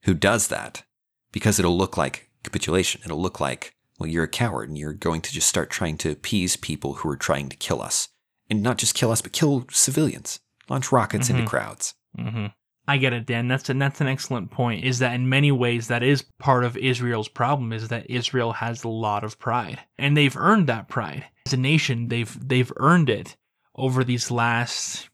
who 0.06 0.14
does 0.14 0.48
that 0.48 0.84
because 1.32 1.60
it'll 1.60 1.78
look 1.78 1.98
like 1.98 2.30
capitulation. 2.44 3.02
It'll 3.04 3.22
look 3.22 3.40
like, 3.40 3.76
well, 4.00 4.10
you're 4.10 4.24
a 4.24 4.30
coward 4.30 4.70
and 4.70 4.78
you're 4.78 4.94
going 4.94 5.22
to 5.22 5.34
just 5.34 5.50
start 5.50 5.70
trying 5.70 5.98
to 6.00 6.12
appease 6.12 6.56
people 6.56 6.94
who 6.94 7.10
are 7.10 7.18
trying 7.18 7.50
to 7.50 7.58
kill 7.58 7.82
us. 7.82 8.10
And 8.50 8.62
not 8.62 8.78
just 8.78 8.94
kill 8.94 9.12
us, 9.12 9.22
but 9.22 9.32
kill 9.32 9.66
civilians, 9.72 10.40
launch 10.70 10.92
rockets 10.92 11.28
mm-hmm. 11.28 11.40
into 11.40 11.50
crowds. 11.50 11.96
Mm-hmm. 12.18 12.48
I 12.88 12.98
get 12.98 13.14
it, 13.14 13.26
Dan. 13.26 13.48
That's 13.48 13.70
an, 13.70 13.80
that's 13.80 14.02
an 14.02 14.08
excellent 14.08 14.52
point. 14.52 14.86
Is 14.86 15.00
that 15.00 15.16
in 15.16 15.28
many 15.28 15.52
ways 15.52 15.88
that 15.88 16.04
is 16.04 16.24
part 16.38 16.64
of 16.64 16.78
Israel's 16.78 17.28
problem 17.28 17.74
is 17.74 17.88
that 17.88 18.10
Israel 18.10 18.54
has 18.54 18.84
a 18.84 18.90
lot 18.90 19.24
of 19.24 19.40
pride, 19.40 19.80
and 19.98 20.16
they've 20.16 20.38
earned 20.38 20.68
that 20.68 20.88
pride 20.88 21.26
as 21.48 21.54
a 21.54 21.58
nation. 21.58 22.10
They've 22.10 22.48
they've 22.48 22.72
earned 22.78 23.10
it 23.10 23.36
over 23.74 24.04
these 24.04 24.30
last, 24.30 25.10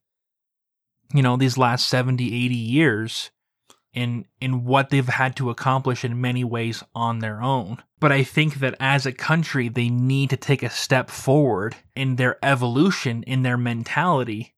you 1.13 1.21
know, 1.21 1.37
these 1.37 1.57
last 1.57 1.87
70, 1.87 2.25
80 2.25 2.55
years, 2.55 3.31
in 3.93 4.25
in 4.39 4.63
what 4.63 4.89
they've 4.89 5.07
had 5.07 5.35
to 5.35 5.49
accomplish 5.49 6.05
in 6.05 6.21
many 6.21 6.43
ways 6.43 6.83
on 6.95 7.19
their 7.19 7.41
own. 7.41 7.77
But 7.99 8.11
I 8.11 8.23
think 8.23 8.55
that 8.55 8.75
as 8.79 9.05
a 9.05 9.11
country, 9.11 9.69
they 9.69 9.89
need 9.89 10.29
to 10.31 10.37
take 10.37 10.63
a 10.63 10.69
step 10.69 11.09
forward 11.09 11.75
in 11.95 12.15
their 12.15 12.37
evolution, 12.43 13.23
in 13.23 13.43
their 13.43 13.57
mentality 13.57 14.53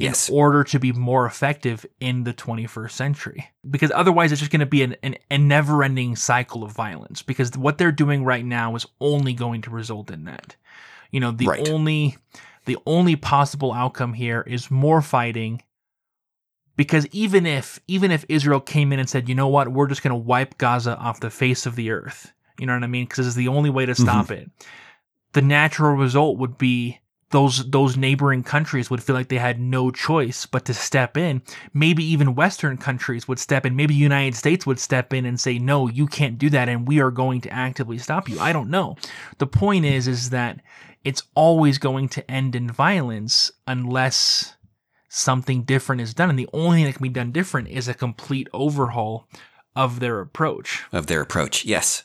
yes. 0.00 0.28
in 0.28 0.34
order 0.34 0.64
to 0.64 0.78
be 0.78 0.92
more 0.92 1.26
effective 1.26 1.86
in 2.00 2.24
the 2.24 2.32
21st 2.32 2.90
century. 2.90 3.50
Because 3.68 3.92
otherwise, 3.94 4.32
it's 4.32 4.40
just 4.40 4.50
going 4.50 4.60
to 4.60 4.66
be 4.66 4.82
an, 4.82 4.96
an, 5.02 5.16
a 5.30 5.38
never 5.38 5.82
ending 5.82 6.16
cycle 6.16 6.64
of 6.64 6.72
violence. 6.72 7.22
Because 7.22 7.56
what 7.56 7.78
they're 7.78 7.92
doing 7.92 8.24
right 8.24 8.44
now 8.44 8.74
is 8.74 8.86
only 9.00 9.34
going 9.34 9.62
to 9.62 9.70
result 9.70 10.10
in 10.10 10.24
that. 10.24 10.56
You 11.10 11.20
know, 11.20 11.32
the 11.32 11.46
right. 11.46 11.68
only 11.68 12.16
the 12.66 12.78
only 12.86 13.16
possible 13.16 13.72
outcome 13.72 14.12
here 14.12 14.42
is 14.46 14.70
more 14.70 15.02
fighting. 15.02 15.62
Because 16.80 17.06
even 17.08 17.44
if 17.44 17.78
even 17.88 18.10
if 18.10 18.24
Israel 18.30 18.58
came 18.58 18.90
in 18.90 18.98
and 18.98 19.06
said, 19.06 19.28
you 19.28 19.34
know 19.34 19.48
what, 19.48 19.68
we're 19.68 19.86
just 19.86 20.02
going 20.02 20.12
to 20.12 20.16
wipe 20.16 20.56
Gaza 20.56 20.96
off 20.96 21.20
the 21.20 21.28
face 21.28 21.66
of 21.66 21.76
the 21.76 21.90
earth, 21.90 22.32
you 22.58 22.64
know 22.64 22.72
what 22.72 22.82
I 22.82 22.86
mean? 22.86 23.04
Because 23.04 23.18
this 23.18 23.26
is 23.26 23.34
the 23.34 23.48
only 23.48 23.68
way 23.68 23.84
to 23.84 23.94
stop 23.94 24.28
mm-hmm. 24.28 24.44
it. 24.44 24.50
The 25.34 25.42
natural 25.42 25.92
result 25.92 26.38
would 26.38 26.56
be 26.56 26.98
those 27.32 27.70
those 27.70 27.98
neighboring 27.98 28.42
countries 28.44 28.88
would 28.88 29.02
feel 29.02 29.14
like 29.14 29.28
they 29.28 29.36
had 29.36 29.60
no 29.60 29.90
choice 29.90 30.46
but 30.46 30.64
to 30.64 30.72
step 30.72 31.18
in. 31.18 31.42
Maybe 31.74 32.02
even 32.02 32.34
Western 32.34 32.78
countries 32.78 33.28
would 33.28 33.38
step 33.38 33.66
in. 33.66 33.76
Maybe 33.76 33.92
the 33.92 34.00
United 34.00 34.34
States 34.34 34.64
would 34.64 34.80
step 34.80 35.12
in 35.12 35.26
and 35.26 35.38
say, 35.38 35.58
"No, 35.58 35.86
you 35.86 36.06
can't 36.06 36.38
do 36.38 36.48
that, 36.48 36.70
and 36.70 36.88
we 36.88 36.98
are 36.98 37.10
going 37.10 37.42
to 37.42 37.52
actively 37.52 37.98
stop 37.98 38.26
you." 38.26 38.40
I 38.40 38.54
don't 38.54 38.70
know. 38.70 38.96
The 39.36 39.46
point 39.46 39.84
is, 39.84 40.08
is 40.08 40.30
that 40.30 40.62
it's 41.04 41.24
always 41.34 41.76
going 41.76 42.08
to 42.08 42.30
end 42.30 42.56
in 42.56 42.70
violence 42.70 43.52
unless 43.66 44.54
something 45.10 45.64
different 45.64 46.00
is 46.00 46.14
done, 46.14 46.30
and 46.30 46.38
the 46.38 46.48
only 46.52 46.78
thing 46.78 46.86
that 46.86 46.94
can 46.94 47.02
be 47.02 47.08
done 47.10 47.32
different 47.32 47.68
is 47.68 47.88
a 47.88 47.94
complete 47.94 48.48
overhaul 48.54 49.28
of 49.76 50.00
their 50.00 50.20
approach. 50.20 50.84
Of 50.92 51.08
their 51.08 51.20
approach, 51.20 51.64
yes. 51.64 52.04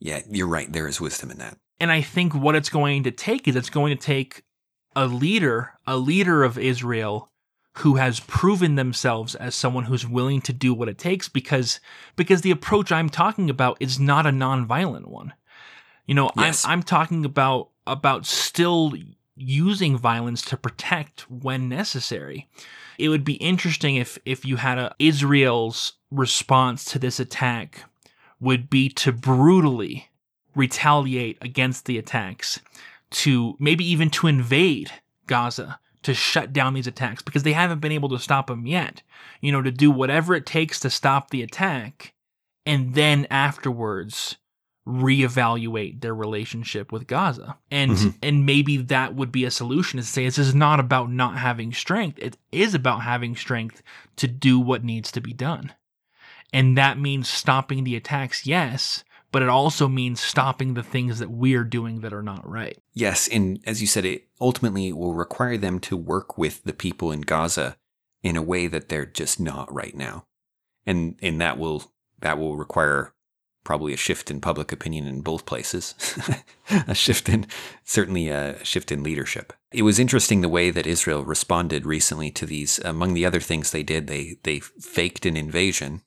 Yeah, 0.00 0.22
you're 0.28 0.48
right. 0.48 0.72
There 0.72 0.88
is 0.88 1.00
wisdom 1.00 1.30
in 1.30 1.38
that. 1.38 1.56
And 1.78 1.92
I 1.92 2.00
think 2.00 2.34
what 2.34 2.56
it's 2.56 2.70
going 2.70 3.04
to 3.04 3.10
take 3.10 3.46
is 3.46 3.54
it's 3.54 3.70
going 3.70 3.96
to 3.96 4.02
take 4.02 4.42
a 4.94 5.06
leader, 5.06 5.74
a 5.86 5.96
leader 5.96 6.42
of 6.42 6.58
Israel 6.58 7.30
who 7.78 7.96
has 7.96 8.20
proven 8.20 8.74
themselves 8.76 9.34
as 9.34 9.54
someone 9.54 9.84
who's 9.84 10.08
willing 10.08 10.40
to 10.40 10.52
do 10.52 10.72
what 10.72 10.88
it 10.88 10.96
takes 10.96 11.28
because 11.28 11.78
because 12.16 12.40
the 12.40 12.50
approach 12.50 12.90
I'm 12.90 13.10
talking 13.10 13.50
about 13.50 13.76
is 13.80 14.00
not 14.00 14.26
a 14.26 14.30
nonviolent 14.30 15.06
one. 15.06 15.34
You 16.06 16.14
know, 16.14 16.30
yes. 16.36 16.64
I'm 16.64 16.72
I'm 16.72 16.82
talking 16.82 17.26
about 17.26 17.68
about 17.86 18.24
still 18.24 18.94
using 19.36 19.96
violence 19.96 20.42
to 20.42 20.56
protect 20.56 21.30
when 21.30 21.68
necessary. 21.68 22.48
It 22.98 23.10
would 23.10 23.24
be 23.24 23.34
interesting 23.34 23.96
if 23.96 24.18
if 24.24 24.44
you 24.44 24.56
had 24.56 24.78
a 24.78 24.94
Israel's 24.98 25.94
response 26.10 26.84
to 26.86 26.98
this 26.98 27.20
attack 27.20 27.84
would 28.40 28.70
be 28.70 28.88
to 28.88 29.12
brutally 29.12 30.08
retaliate 30.54 31.38
against 31.42 31.84
the 31.84 31.98
attacks 31.98 32.60
to 33.10 33.54
maybe 33.58 33.84
even 33.84 34.10
to 34.10 34.26
invade 34.26 34.90
Gaza 35.26 35.78
to 36.02 36.14
shut 36.14 36.52
down 36.52 36.74
these 36.74 36.86
attacks 36.86 37.22
because 37.22 37.42
they 37.42 37.52
haven't 37.52 37.80
been 37.80 37.92
able 37.92 38.08
to 38.08 38.18
stop 38.18 38.46
them 38.46 38.66
yet. 38.66 39.02
You 39.40 39.52
know, 39.52 39.62
to 39.62 39.70
do 39.70 39.90
whatever 39.90 40.34
it 40.34 40.46
takes 40.46 40.80
to 40.80 40.90
stop 40.90 41.30
the 41.30 41.42
attack 41.42 42.14
and 42.64 42.94
then 42.94 43.26
afterwards 43.30 44.36
reevaluate 44.86 46.00
their 46.00 46.14
relationship 46.14 46.92
with 46.92 47.06
Gaza. 47.06 47.58
And 47.70 47.92
mm-hmm. 47.92 48.10
and 48.22 48.46
maybe 48.46 48.76
that 48.78 49.14
would 49.14 49.32
be 49.32 49.44
a 49.44 49.50
solution 49.50 49.98
to 49.98 50.06
say 50.06 50.24
this 50.24 50.38
is 50.38 50.54
not 50.54 50.78
about 50.78 51.10
not 51.10 51.36
having 51.36 51.72
strength. 51.72 52.18
It 52.18 52.36
is 52.52 52.74
about 52.74 53.02
having 53.02 53.34
strength 53.36 53.82
to 54.16 54.28
do 54.28 54.60
what 54.60 54.84
needs 54.84 55.10
to 55.12 55.20
be 55.20 55.32
done. 55.32 55.72
And 56.52 56.78
that 56.78 56.98
means 56.98 57.28
stopping 57.28 57.82
the 57.84 57.96
attacks, 57.96 58.46
yes, 58.46 59.02
but 59.32 59.42
it 59.42 59.48
also 59.48 59.88
means 59.88 60.20
stopping 60.20 60.74
the 60.74 60.82
things 60.82 61.18
that 61.18 61.30
we're 61.30 61.64
doing 61.64 62.00
that 62.00 62.12
are 62.12 62.22
not 62.22 62.48
right. 62.48 62.78
Yes, 62.94 63.28
and 63.28 63.58
as 63.66 63.80
you 63.80 63.86
said, 63.86 64.04
it 64.04 64.28
ultimately 64.40 64.92
will 64.92 65.14
require 65.14 65.58
them 65.58 65.80
to 65.80 65.96
work 65.96 66.38
with 66.38 66.62
the 66.62 66.72
people 66.72 67.10
in 67.10 67.22
Gaza 67.22 67.76
in 68.22 68.36
a 68.36 68.42
way 68.42 68.68
that 68.68 68.88
they're 68.88 69.06
just 69.06 69.40
not 69.40 69.72
right 69.74 69.94
now. 69.94 70.26
And 70.86 71.16
and 71.20 71.40
that 71.40 71.58
will 71.58 71.92
that 72.20 72.38
will 72.38 72.56
require 72.56 73.12
probably 73.66 73.92
a 73.92 73.96
shift 73.96 74.30
in 74.30 74.40
public 74.40 74.70
opinion 74.70 75.08
in 75.08 75.20
both 75.20 75.44
places. 75.44 75.96
a 76.86 76.94
shift 76.94 77.28
in 77.28 77.44
certainly 77.82 78.28
a 78.28 78.64
shift 78.64 78.92
in 78.92 79.02
leadership. 79.02 79.52
It 79.72 79.82
was 79.82 79.98
interesting 79.98 80.40
the 80.40 80.48
way 80.48 80.70
that 80.70 80.86
Israel 80.86 81.24
responded 81.24 81.84
recently 81.84 82.30
to 82.30 82.46
these 82.46 82.78
among 82.78 83.14
the 83.14 83.26
other 83.26 83.40
things 83.40 83.72
they 83.72 83.82
did, 83.82 84.06
they 84.06 84.36
they 84.44 84.60
faked 84.60 85.26
an 85.26 85.36
invasion 85.36 86.02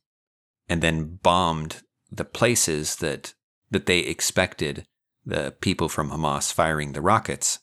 and 0.69 0.81
then 0.81 1.19
bombed 1.21 1.83
the 2.09 2.23
places 2.23 2.95
that 2.95 3.33
that 3.69 3.87
they 3.87 3.99
expected 3.99 4.87
the 5.25 5.53
people 5.59 5.89
from 5.89 6.11
Hamas 6.11 6.53
firing 6.53 6.93
the 6.93 7.01
rockets 7.01 7.59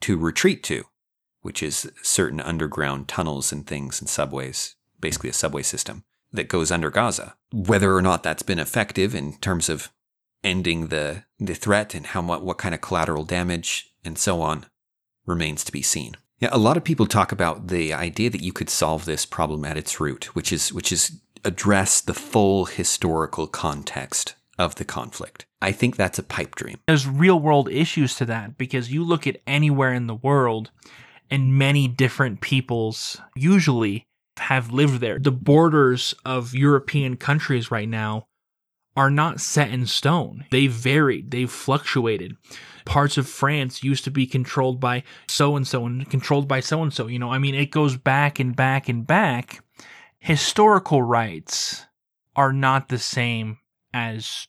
to 0.00 0.16
retreat 0.16 0.62
to, 0.64 0.84
which 1.42 1.62
is 1.62 1.92
certain 2.02 2.40
underground 2.40 3.08
tunnels 3.08 3.52
and 3.52 3.66
things 3.66 4.00
and 4.00 4.08
subways, 4.08 4.74
basically 4.98 5.28
a 5.28 5.34
subway 5.34 5.62
system 5.62 6.04
that 6.34 6.48
goes 6.48 6.70
under 6.70 6.90
Gaza. 6.90 7.34
Whether 7.52 7.94
or 7.94 8.02
not 8.02 8.22
that's 8.22 8.42
been 8.42 8.58
effective 8.58 9.14
in 9.14 9.38
terms 9.38 9.68
of 9.68 9.90
ending 10.42 10.88
the, 10.88 11.24
the 11.38 11.54
threat 11.54 11.94
and 11.94 12.06
how 12.06 12.20
much, 12.20 12.42
what 12.42 12.58
kind 12.58 12.74
of 12.74 12.80
collateral 12.80 13.24
damage 13.24 13.94
and 14.04 14.18
so 14.18 14.42
on 14.42 14.66
remains 15.24 15.64
to 15.64 15.72
be 15.72 15.82
seen. 15.82 16.16
Yeah, 16.40 16.50
a 16.52 16.58
lot 16.58 16.76
of 16.76 16.84
people 16.84 17.06
talk 17.06 17.32
about 17.32 17.68
the 17.68 17.94
idea 17.94 18.28
that 18.28 18.42
you 18.42 18.52
could 18.52 18.68
solve 18.68 19.04
this 19.04 19.24
problem 19.24 19.64
at 19.64 19.78
its 19.78 19.98
root, 20.00 20.34
which 20.34 20.52
is 20.52 20.72
which 20.72 20.92
is 20.92 21.20
address 21.44 22.00
the 22.00 22.14
full 22.14 22.66
historical 22.66 23.46
context 23.46 24.34
of 24.58 24.74
the 24.74 24.84
conflict. 24.84 25.46
I 25.62 25.72
think 25.72 25.96
that's 25.96 26.18
a 26.18 26.22
pipe 26.22 26.54
dream. 26.54 26.78
There's 26.86 27.06
real 27.06 27.40
world 27.40 27.68
issues 27.70 28.14
to 28.16 28.26
that 28.26 28.58
because 28.58 28.92
you 28.92 29.04
look 29.04 29.26
at 29.26 29.40
anywhere 29.46 29.94
in 29.94 30.06
the 30.06 30.14
world 30.14 30.70
and 31.30 31.56
many 31.58 31.88
different 31.88 32.40
peoples 32.40 33.20
usually 33.34 34.06
have 34.38 34.72
lived 34.72 35.00
there. 35.00 35.18
The 35.18 35.32
borders 35.32 36.14
of 36.24 36.54
European 36.54 37.16
countries 37.16 37.70
right 37.70 37.88
now 37.88 38.26
are 38.96 39.10
not 39.10 39.40
set 39.40 39.70
in 39.70 39.86
stone. 39.86 40.44
They've 40.50 40.72
varied, 40.72 41.30
they've 41.30 41.50
fluctuated. 41.50 42.36
Parts 42.84 43.16
of 43.16 43.28
France 43.28 43.82
used 43.82 44.04
to 44.04 44.10
be 44.10 44.26
controlled 44.26 44.78
by 44.78 45.02
so 45.26 45.56
and 45.56 45.66
so 45.66 45.86
and 45.86 46.08
controlled 46.08 46.46
by 46.46 46.60
so 46.60 46.82
and 46.82 46.92
so. 46.92 47.06
You 47.06 47.18
know, 47.18 47.32
I 47.32 47.38
mean, 47.38 47.54
it 47.54 47.70
goes 47.70 47.96
back 47.96 48.38
and 48.38 48.54
back 48.54 48.88
and 48.88 49.06
back. 49.06 49.64
Historical 50.18 51.02
rights 51.02 51.86
are 52.36 52.52
not 52.52 52.88
the 52.88 52.98
same 52.98 53.58
as 53.92 54.46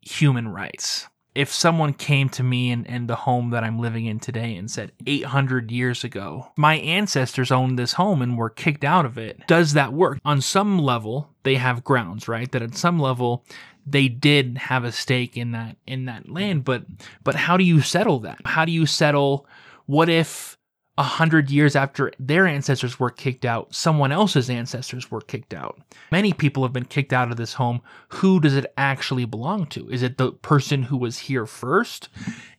human 0.00 0.48
rights 0.48 1.08
if 1.34 1.52
someone 1.52 1.94
came 1.94 2.28
to 2.30 2.42
me 2.42 2.70
in, 2.70 2.84
in 2.86 3.06
the 3.06 3.16
home 3.16 3.50
that 3.50 3.64
I'm 3.64 3.78
living 3.78 4.06
in 4.06 4.20
today 4.20 4.54
and 4.56 4.70
said 4.70 4.92
800 5.06 5.70
years 5.70 6.04
ago, 6.04 6.48
my 6.56 6.74
ancestors 6.74 7.50
owned 7.50 7.78
this 7.78 7.94
home 7.94 8.20
and 8.20 8.36
were 8.36 8.50
kicked 8.50 8.84
out 8.84 9.06
of 9.06 9.16
it, 9.16 9.46
does 9.46 9.72
that 9.72 9.92
work? 9.92 10.18
On 10.24 10.40
some 10.40 10.78
level, 10.78 11.30
they 11.42 11.54
have 11.54 11.84
grounds, 11.84 12.28
right? 12.28 12.50
That 12.52 12.62
at 12.62 12.76
some 12.76 12.98
level, 12.98 13.44
they 13.86 14.08
did 14.08 14.58
have 14.58 14.84
a 14.84 14.92
stake 14.92 15.36
in 15.36 15.52
that 15.52 15.76
in 15.86 16.04
that 16.04 16.28
land, 16.28 16.64
but 16.64 16.84
but 17.24 17.34
how 17.34 17.56
do 17.56 17.64
you 17.64 17.80
settle 17.80 18.20
that? 18.20 18.38
How 18.44 18.64
do 18.64 18.72
you 18.72 18.86
settle 18.86 19.46
what 19.86 20.08
if 20.08 20.56
a 20.98 21.02
hundred 21.02 21.50
years 21.50 21.74
after 21.74 22.12
their 22.18 22.46
ancestors 22.46 23.00
were 23.00 23.10
kicked 23.10 23.44
out, 23.44 23.74
someone 23.74 24.12
else's 24.12 24.50
ancestors 24.50 25.10
were 25.10 25.22
kicked 25.22 25.54
out. 25.54 25.80
Many 26.10 26.32
people 26.32 26.62
have 26.62 26.72
been 26.72 26.84
kicked 26.84 27.12
out 27.12 27.30
of 27.30 27.38
this 27.38 27.54
home. 27.54 27.80
Who 28.08 28.40
does 28.40 28.54
it 28.54 28.72
actually 28.76 29.24
belong 29.24 29.66
to? 29.68 29.88
Is 29.88 30.02
it 30.02 30.18
the 30.18 30.32
person 30.32 30.82
who 30.82 30.98
was 30.98 31.18
here 31.18 31.46
first? 31.46 32.10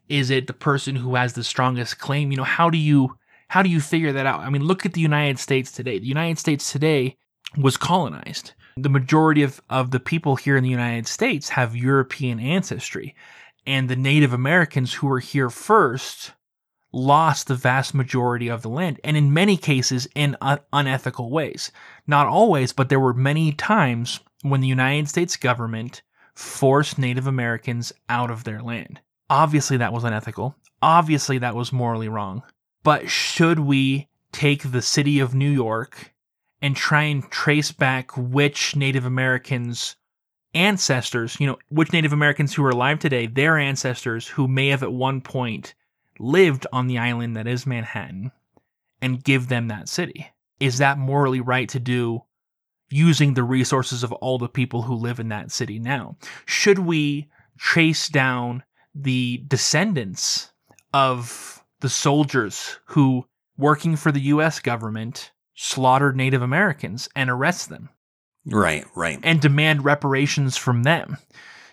Is 0.09 0.31
it 0.31 0.47
the 0.47 0.53
person 0.53 0.95
who 0.95 1.15
has 1.15 1.33
the 1.33 1.43
strongest 1.43 1.99
claim? 1.99 2.31
You 2.31 2.37
know, 2.37 2.43
how 2.43 2.69
do 2.69 2.77
you 2.77 3.17
how 3.49 3.61
do 3.61 3.69
you 3.69 3.79
figure 3.79 4.11
that 4.13 4.25
out? 4.25 4.39
I 4.39 4.49
mean, 4.49 4.63
look 4.63 4.83
at 4.83 4.93
the 4.93 5.01
United 5.01 5.37
States 5.37 5.71
today. 5.71 5.99
The 5.99 6.07
United 6.07 6.39
States 6.39 6.71
today 6.71 7.17
was 7.55 7.77
colonized. 7.77 8.53
The 8.77 8.89
majority 8.89 9.43
of, 9.43 9.61
of 9.69 9.91
the 9.91 9.99
people 9.99 10.35
here 10.35 10.57
in 10.57 10.63
the 10.63 10.71
United 10.71 11.05
States 11.05 11.49
have 11.49 11.75
European 11.75 12.39
ancestry. 12.39 13.15
And 13.67 13.87
the 13.87 13.95
Native 13.95 14.33
Americans 14.33 14.93
who 14.95 15.05
were 15.05 15.19
here 15.19 15.51
first 15.51 16.31
lost 16.93 17.47
the 17.47 17.55
vast 17.55 17.93
majority 17.93 18.47
of 18.47 18.61
the 18.61 18.69
land, 18.69 18.99
and 19.03 19.17
in 19.17 19.33
many 19.33 19.57
cases 19.57 20.07
in 20.15 20.37
un- 20.41 20.59
unethical 20.71 21.31
ways. 21.31 21.71
Not 22.07 22.27
always, 22.27 22.71
but 22.71 22.89
there 22.89 22.99
were 22.99 23.13
many 23.13 23.51
times 23.51 24.19
when 24.43 24.61
the 24.61 24.67
United 24.67 25.09
States 25.09 25.35
government 25.35 26.03
forced 26.35 26.99
Native 26.99 27.27
Americans 27.27 27.91
out 28.09 28.29
of 28.29 28.43
their 28.43 28.61
land. 28.61 29.01
Obviously, 29.29 29.77
that 29.77 29.93
was 29.93 30.03
unethical. 30.03 30.55
Obviously, 30.81 31.39
that 31.39 31.55
was 31.55 31.73
morally 31.73 32.07
wrong. 32.07 32.43
But 32.83 33.09
should 33.09 33.59
we 33.59 34.07
take 34.31 34.71
the 34.71 34.81
city 34.81 35.19
of 35.19 35.33
New 35.33 35.49
York 35.49 36.13
and 36.61 36.75
try 36.75 37.03
and 37.03 37.29
trace 37.31 37.71
back 37.71 38.15
which 38.15 38.75
Native 38.75 39.05
Americans 39.05 39.95
ancestors, 40.53 41.37
you 41.39 41.47
know, 41.47 41.57
which 41.69 41.93
Native 41.93 42.13
Americans 42.13 42.53
who 42.53 42.63
are 42.63 42.69
alive 42.69 42.99
today, 42.99 43.25
their 43.25 43.57
ancestors 43.57 44.27
who 44.27 44.47
may 44.47 44.67
have 44.67 44.83
at 44.83 44.93
one 44.93 45.21
point 45.21 45.73
lived 46.19 46.67
on 46.71 46.87
the 46.87 46.97
island 46.97 47.35
that 47.35 47.47
is 47.47 47.65
Manhattan 47.65 48.31
and 49.01 49.23
give 49.23 49.47
them 49.47 49.67
that 49.67 49.89
city? 49.89 50.29
Is 50.59 50.77
that 50.77 50.97
morally 50.97 51.41
right 51.41 51.67
to 51.69 51.79
do 51.79 52.23
using 52.89 53.33
the 53.33 53.43
resources 53.43 54.03
of 54.03 54.11
all 54.13 54.37
the 54.37 54.47
people 54.47 54.83
who 54.83 54.93
live 54.93 55.19
in 55.19 55.29
that 55.29 55.51
city 55.51 55.79
now? 55.79 56.17
Should 56.45 56.79
we 56.79 57.29
chase 57.57 58.07
down 58.07 58.63
the 58.95 59.43
descendants 59.47 60.51
of 60.93 61.63
the 61.79 61.89
soldiers 61.89 62.79
who, 62.85 63.25
working 63.57 63.95
for 63.95 64.11
the 64.11 64.21
US 64.21 64.59
government, 64.59 65.31
slaughtered 65.55 66.15
Native 66.15 66.41
Americans 66.41 67.09
and 67.15 67.29
arrest 67.29 67.69
them? 67.69 67.89
Right, 68.45 68.85
right. 68.95 69.19
And 69.23 69.39
demand 69.41 69.85
reparations 69.85 70.57
from 70.57 70.83
them. 70.83 71.17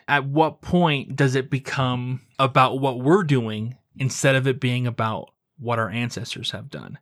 At 0.09 0.25
what 0.27 0.61
point 0.61 1.17
does 1.17 1.35
it 1.35 1.51
become 1.51 2.23
about 2.39 2.81
what 2.81 3.01
we're 3.01 3.23
doing 3.23 3.77
instead 3.97 4.37
of 4.37 4.47
it 4.47 4.61
being 4.61 4.87
about 4.87 5.31
what 5.59 5.79
our 5.79 5.91
ancestors 5.91 6.53
have 6.53 6.71
done. 6.71 6.99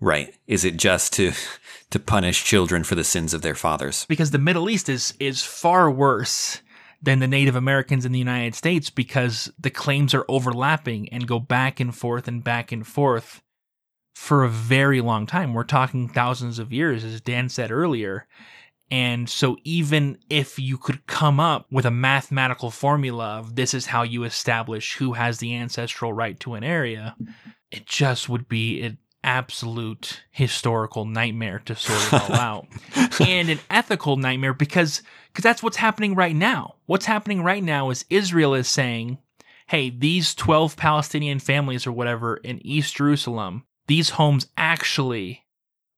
Right. 0.00 0.34
Is 0.46 0.64
it 0.64 0.76
just 0.76 1.12
to 1.14 1.32
to 1.90 1.98
punish 1.98 2.44
children 2.44 2.84
for 2.84 2.94
the 2.94 3.04
sins 3.04 3.34
of 3.34 3.42
their 3.42 3.54
fathers? 3.54 4.06
Because 4.08 4.30
the 4.30 4.38
Middle 4.38 4.70
East 4.70 4.88
is 4.88 5.14
is 5.18 5.42
far 5.42 5.90
worse 5.90 6.62
than 7.00 7.20
the 7.20 7.28
Native 7.28 7.56
Americans 7.56 8.04
in 8.04 8.12
the 8.12 8.18
United 8.18 8.54
States 8.54 8.90
because 8.90 9.52
the 9.58 9.70
claims 9.70 10.14
are 10.14 10.24
overlapping 10.28 11.08
and 11.10 11.28
go 11.28 11.38
back 11.38 11.78
and 11.78 11.94
forth 11.94 12.26
and 12.26 12.42
back 12.42 12.72
and 12.72 12.86
forth 12.86 13.40
for 14.14 14.42
a 14.42 14.48
very 14.48 15.00
long 15.00 15.26
time. 15.26 15.54
We're 15.54 15.62
talking 15.62 16.08
thousands 16.08 16.58
of 16.58 16.72
years 16.72 17.04
as 17.04 17.20
Dan 17.20 17.48
said 17.48 17.70
earlier. 17.70 18.26
And 18.90 19.28
so, 19.28 19.58
even 19.64 20.18
if 20.30 20.58
you 20.58 20.78
could 20.78 21.06
come 21.06 21.38
up 21.38 21.66
with 21.70 21.84
a 21.84 21.90
mathematical 21.90 22.70
formula 22.70 23.38
of 23.38 23.54
this 23.54 23.74
is 23.74 23.86
how 23.86 24.02
you 24.02 24.24
establish 24.24 24.96
who 24.96 25.12
has 25.12 25.38
the 25.38 25.54
ancestral 25.54 26.12
right 26.12 26.38
to 26.40 26.54
an 26.54 26.64
area, 26.64 27.14
it 27.70 27.84
just 27.84 28.28
would 28.28 28.48
be 28.48 28.80
an 28.82 28.98
absolute 29.22 30.22
historical 30.30 31.04
nightmare 31.04 31.60
to 31.66 31.74
sort 31.74 32.00
it 32.06 32.30
all 32.30 32.36
out. 32.36 32.66
and 33.20 33.50
an 33.50 33.60
ethical 33.68 34.16
nightmare 34.16 34.54
because 34.54 35.02
because 35.32 35.42
that's 35.42 35.62
what's 35.62 35.76
happening 35.76 36.14
right 36.14 36.34
now. 36.34 36.76
What's 36.86 37.06
happening 37.06 37.42
right 37.42 37.62
now 37.62 37.90
is 37.90 38.06
Israel 38.08 38.54
is 38.54 38.68
saying, 38.68 39.18
hey, 39.66 39.90
these 39.90 40.34
12 40.34 40.76
Palestinian 40.76 41.40
families 41.40 41.86
or 41.86 41.92
whatever 41.92 42.38
in 42.38 42.64
East 42.66 42.96
Jerusalem, 42.96 43.64
these 43.86 44.10
homes 44.10 44.46
actually 44.56 45.44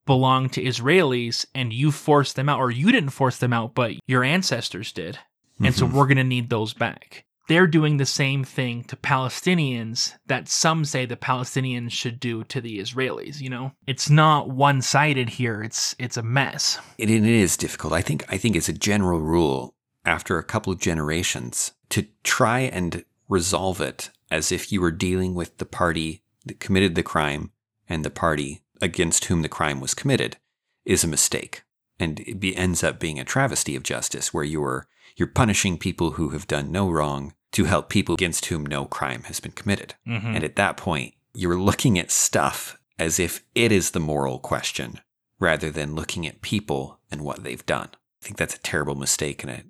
belong 0.06 0.48
to 0.50 0.62
Israelis 0.62 1.46
and 1.54 1.72
you 1.72 1.92
forced 1.92 2.36
them 2.36 2.48
out, 2.48 2.58
or 2.58 2.70
you 2.70 2.90
didn't 2.92 3.10
force 3.10 3.38
them 3.38 3.52
out, 3.52 3.74
but 3.74 3.92
your 4.06 4.24
ancestors 4.24 4.92
did. 4.92 5.16
Mm-hmm. 5.16 5.66
And 5.66 5.74
so 5.74 5.86
mm-hmm. 5.86 5.96
we're 5.96 6.06
going 6.06 6.16
to 6.16 6.24
need 6.24 6.50
those 6.50 6.74
back. 6.74 7.24
They're 7.48 7.66
doing 7.66 7.96
the 7.96 8.06
same 8.06 8.44
thing 8.44 8.84
to 8.84 8.96
Palestinians 8.96 10.14
that 10.26 10.48
some 10.48 10.84
say 10.84 11.04
the 11.04 11.16
Palestinians 11.16 11.90
should 11.90 12.20
do 12.20 12.44
to 12.44 12.60
the 12.60 12.78
Israelis, 12.78 13.40
you 13.40 13.50
know? 13.50 13.72
It's 13.88 14.08
not 14.08 14.48
one-sided 14.50 15.30
here. 15.30 15.60
It's 15.60 15.96
it's 15.98 16.16
a 16.16 16.22
mess. 16.22 16.78
It, 16.96 17.10
it 17.10 17.24
is 17.24 17.56
difficult. 17.56 17.92
I 17.92 18.02
think 18.02 18.24
I 18.28 18.36
think 18.36 18.54
it's 18.54 18.68
a 18.68 18.72
general 18.72 19.20
rule 19.20 19.74
after 20.04 20.38
a 20.38 20.44
couple 20.44 20.72
of 20.72 20.78
generations 20.78 21.72
to 21.88 22.06
try 22.22 22.60
and 22.60 23.04
resolve 23.28 23.80
it 23.80 24.10
as 24.30 24.52
if 24.52 24.70
you 24.70 24.80
were 24.80 24.92
dealing 24.92 25.34
with 25.34 25.58
the 25.58 25.66
party 25.66 26.22
that 26.46 26.60
committed 26.60 26.94
the 26.94 27.02
crime 27.02 27.50
and 27.88 28.04
the 28.04 28.10
party 28.10 28.62
against 28.80 29.26
whom 29.26 29.42
the 29.42 29.48
crime 29.48 29.80
was 29.80 29.94
committed 29.94 30.36
is 30.84 31.04
a 31.04 31.08
mistake. 31.08 31.62
And 31.98 32.20
it 32.20 32.40
be, 32.40 32.56
ends 32.56 32.82
up 32.82 32.98
being 32.98 33.18
a 33.18 33.24
travesty 33.24 33.76
of 33.76 33.82
justice 33.82 34.32
where 34.32 34.44
you're, 34.44 34.86
you're 35.16 35.28
punishing 35.28 35.76
people 35.76 36.12
who 36.12 36.30
have 36.30 36.46
done 36.46 36.72
no 36.72 36.88
wrong 36.88 37.34
to 37.52 37.64
help 37.64 37.88
people 37.88 38.14
against 38.14 38.46
whom 38.46 38.64
no 38.64 38.86
crime 38.86 39.24
has 39.24 39.40
been 39.40 39.52
committed. 39.52 39.94
Mm-hmm. 40.06 40.34
And 40.36 40.44
at 40.44 40.56
that 40.56 40.76
point, 40.76 41.14
you're 41.34 41.58
looking 41.58 41.98
at 41.98 42.10
stuff 42.10 42.78
as 42.98 43.18
if 43.18 43.44
it 43.54 43.72
is 43.72 43.90
the 43.90 44.00
moral 44.00 44.38
question 44.38 45.00
rather 45.38 45.70
than 45.70 45.94
looking 45.94 46.26
at 46.26 46.42
people 46.42 47.00
and 47.10 47.22
what 47.22 47.42
they've 47.42 47.64
done. 47.66 47.88
I 48.22 48.26
think 48.26 48.36
that's 48.36 48.54
a 48.54 48.60
terrible 48.60 48.94
mistake 48.94 49.42
and 49.42 49.50
a 49.50 49.62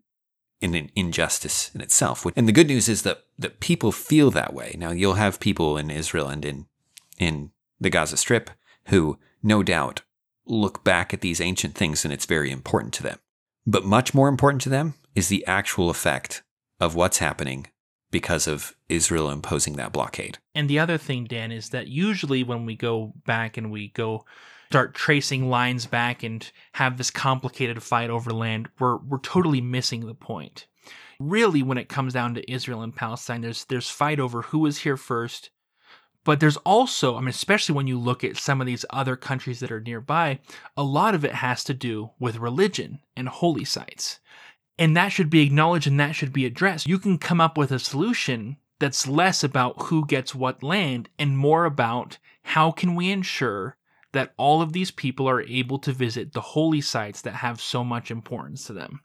in 0.61 0.74
an 0.74 0.90
injustice 0.94 1.70
in 1.74 1.80
itself. 1.80 2.26
And 2.36 2.46
the 2.46 2.52
good 2.52 2.66
news 2.66 2.88
is 2.88 3.02
that 3.02 3.24
that 3.38 3.61
people 3.61 3.92
feel 3.92 4.30
that 4.32 4.52
way. 4.52 4.76
Now 4.78 4.90
you'll 4.90 5.14
have 5.14 5.40
people 5.40 5.78
in 5.78 5.90
Israel 5.90 6.28
and 6.28 6.44
in 6.44 6.66
in 7.18 7.52
the 7.80 7.90
Gaza 7.90 8.16
Strip 8.16 8.50
who, 8.91 9.18
no 9.43 9.62
doubt, 9.62 10.03
look 10.47 10.84
back 10.84 11.12
at 11.14 11.20
these 11.20 11.41
ancient 11.41 11.74
things 11.74 12.05
and 12.05 12.12
it's 12.12 12.26
very 12.26 12.51
important 12.51 12.93
to 12.95 13.03
them. 13.03 13.18
But 13.66 13.84
much 13.84 14.14
more 14.14 14.28
important 14.28 14.62
to 14.62 14.68
them 14.68 14.95
is 15.14 15.28
the 15.28 15.47
actual 15.47 15.91
effect 15.91 16.43
of 16.78 16.95
what's 16.95 17.18
happening 17.18 17.66
because 18.11 18.47
of 18.49 18.74
Israel 18.88 19.30
imposing 19.30 19.76
that 19.76 19.93
blockade. 19.93 20.38
And 20.55 20.68
the 20.68 20.78
other 20.78 20.99
thing, 20.99 21.24
Dan, 21.24 21.53
is 21.53 21.70
that 21.70 21.86
usually 21.88 22.43
when 22.43 22.66
we 22.66 22.74
go 22.74 23.12
back 23.24 23.57
and 23.57 23.70
we 23.70 23.88
go 23.88 24.24
start 24.70 24.95
tracing 24.95 25.49
lines 25.51 25.86
back 25.86 26.22
and 26.22 26.51
have 26.72 26.97
this 26.97 27.11
complicated 27.11 27.82
fight 27.82 28.11
over 28.11 28.30
land, 28.32 28.68
we're 28.78 28.97
we're 28.99 29.18
totally 29.18 29.61
missing 29.61 30.07
the 30.07 30.14
point. 30.14 30.66
really 31.20 31.62
when 31.62 31.78
it 31.78 31.88
comes 31.88 32.14
down 32.14 32.34
to 32.34 32.51
Israel 32.51 32.82
and 32.82 32.97
Palestine, 32.97 33.43
there's 33.43 33.64
there's 33.66 33.91
fight 33.91 34.18
over 34.18 34.43
who 34.43 34.61
was 34.61 34.78
here 34.78 34.97
first. 34.97 35.51
But 36.25 36.41
there's 36.41 36.59
also, 36.59 37.16
I 37.16 37.21
mean, 37.21 37.29
especially 37.29 37.75
when 37.75 37.87
you 37.87 37.99
look 37.99 38.23
at 38.23 38.37
some 38.37 38.61
of 38.61 38.66
these 38.66 38.85
other 38.91 39.16
countries 39.16 39.61
that 39.61 39.73
are 39.73 39.81
nearby, 39.81 40.41
a 40.77 40.83
lot 40.83 41.14
of 41.14 41.25
it 41.25 41.33
has 41.33 41.64
to 41.64 41.75
do 41.75 42.11
with 42.18 42.37
religion 42.37 43.01
and 43.16 43.29
holy 43.29 43.64
sites. 43.64 44.21
And 44.79 44.97
that 44.97 45.09
should 45.09 45.31
be 45.31 45.43
acknowledged 45.43 45.87
and 45.87 45.99
that 46.01 46.14
should 46.14 46.33
be 46.33 46.45
addressed. 46.45 46.87
You 46.87 46.99
can 46.99 47.18
come 47.18 47.41
up 47.41 47.57
with 47.57 47.71
a 47.71 47.79
solution 47.79 48.57
that's 48.79 49.07
less 49.07 49.45
about 49.45 49.83
who 49.83 50.07
gets 50.07 50.35
what 50.35 50.62
land 50.62 51.09
and 51.18 51.37
more 51.37 51.64
about 51.64 52.18
how 52.43 52.71
can 52.71 52.95
we 52.95 53.11
ensure 53.11 53.77
that 54.12 54.33
all 54.37 54.61
of 54.61 54.73
these 54.73 54.91
people 54.91 55.29
are 55.29 55.43
able 55.43 55.79
to 55.79 55.93
visit 55.93 56.33
the 56.33 56.41
holy 56.41 56.81
sites 56.81 57.21
that 57.23 57.35
have 57.35 57.61
so 57.61 57.85
much 57.85 58.11
importance 58.11 58.64
to 58.64 58.73
them. 58.73 59.01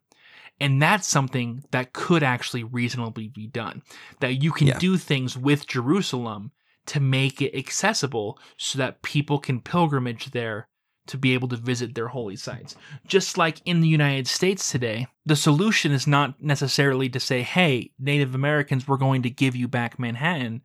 And 0.59 0.82
that's 0.82 1.07
something 1.07 1.63
that 1.72 1.93
could 1.93 2.24
actually 2.24 2.63
reasonably 2.63 3.28
be 3.28 3.45
done. 3.47 3.84
That 4.22 4.41
you 4.41 4.51
can 4.51 4.68
Yeah. 4.68 4.80
do 4.80 4.97
things 4.97 5.38
with 5.38 5.68
Jerusalem 5.68 6.51
to 6.88 6.99
make 6.99 7.41
it 7.41 7.57
accessible 7.57 8.39
so 8.57 8.77
that 8.77 9.01
people 9.01 9.39
can 9.39 9.61
pilgrimage 9.61 10.31
there 10.31 10.67
to 11.07 11.17
be 11.17 11.33
able 11.33 11.47
to 11.47 11.55
visit 11.55 11.93
their 11.93 12.07
holy 12.07 12.36
sites. 12.36 12.75
Just 13.07 13.38
like 13.38 13.61
in 13.65 13.81
the 13.81 13.88
United 13.88 14.27
States 14.27 14.71
today, 14.71 15.07
the 15.25 15.36
solution 15.36 15.91
is 15.91 16.07
not 16.07 16.41
necessarily 16.41 17.09
to 17.09 17.19
say, 17.19 17.43
hey, 17.43 17.91
Native 17.99 18.33
Americans, 18.33 18.88
we're 18.88 18.97
going 18.97 19.21
to 19.23 19.29
give 19.29 19.55
you 19.55 19.67
back 19.67 19.99
Manhattan. 19.99 20.63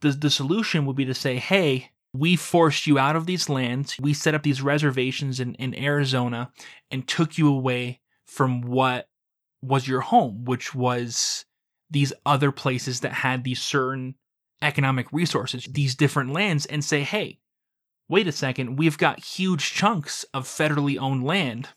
The, 0.00 0.12
the 0.12 0.30
solution 0.30 0.86
would 0.86 0.96
be 0.96 1.04
to 1.04 1.14
say, 1.14 1.36
hey, 1.36 1.90
we 2.14 2.36
forced 2.36 2.86
you 2.86 2.98
out 2.98 3.16
of 3.16 3.26
these 3.26 3.48
lands. 3.48 3.96
We 4.00 4.14
set 4.14 4.34
up 4.34 4.42
these 4.42 4.62
reservations 4.62 5.40
in, 5.40 5.54
in 5.56 5.74
Arizona 5.74 6.50
and 6.90 7.06
took 7.06 7.38
you 7.38 7.48
away 7.48 8.00
from 8.26 8.62
what 8.62 9.08
was 9.62 9.86
your 9.86 10.00
home, 10.00 10.44
which 10.44 10.74
was 10.74 11.44
these 11.90 12.12
other 12.24 12.50
places 12.50 13.00
that 13.00 13.12
had 13.12 13.44
these 13.44 13.60
certain 13.60 14.14
economic 14.62 15.12
resources, 15.12 15.66
these 15.70 15.94
different 15.94 16.32
lands, 16.32 16.66
and 16.66 16.84
say, 16.84 17.02
hey, 17.02 17.38
wait 18.08 18.26
a 18.26 18.32
second, 18.32 18.76
we've 18.76 18.98
got 18.98 19.24
huge 19.24 19.72
chunks 19.72 20.24
of 20.32 20.44
federally 20.44 20.98
owned 20.98 21.24
land. 21.24 21.68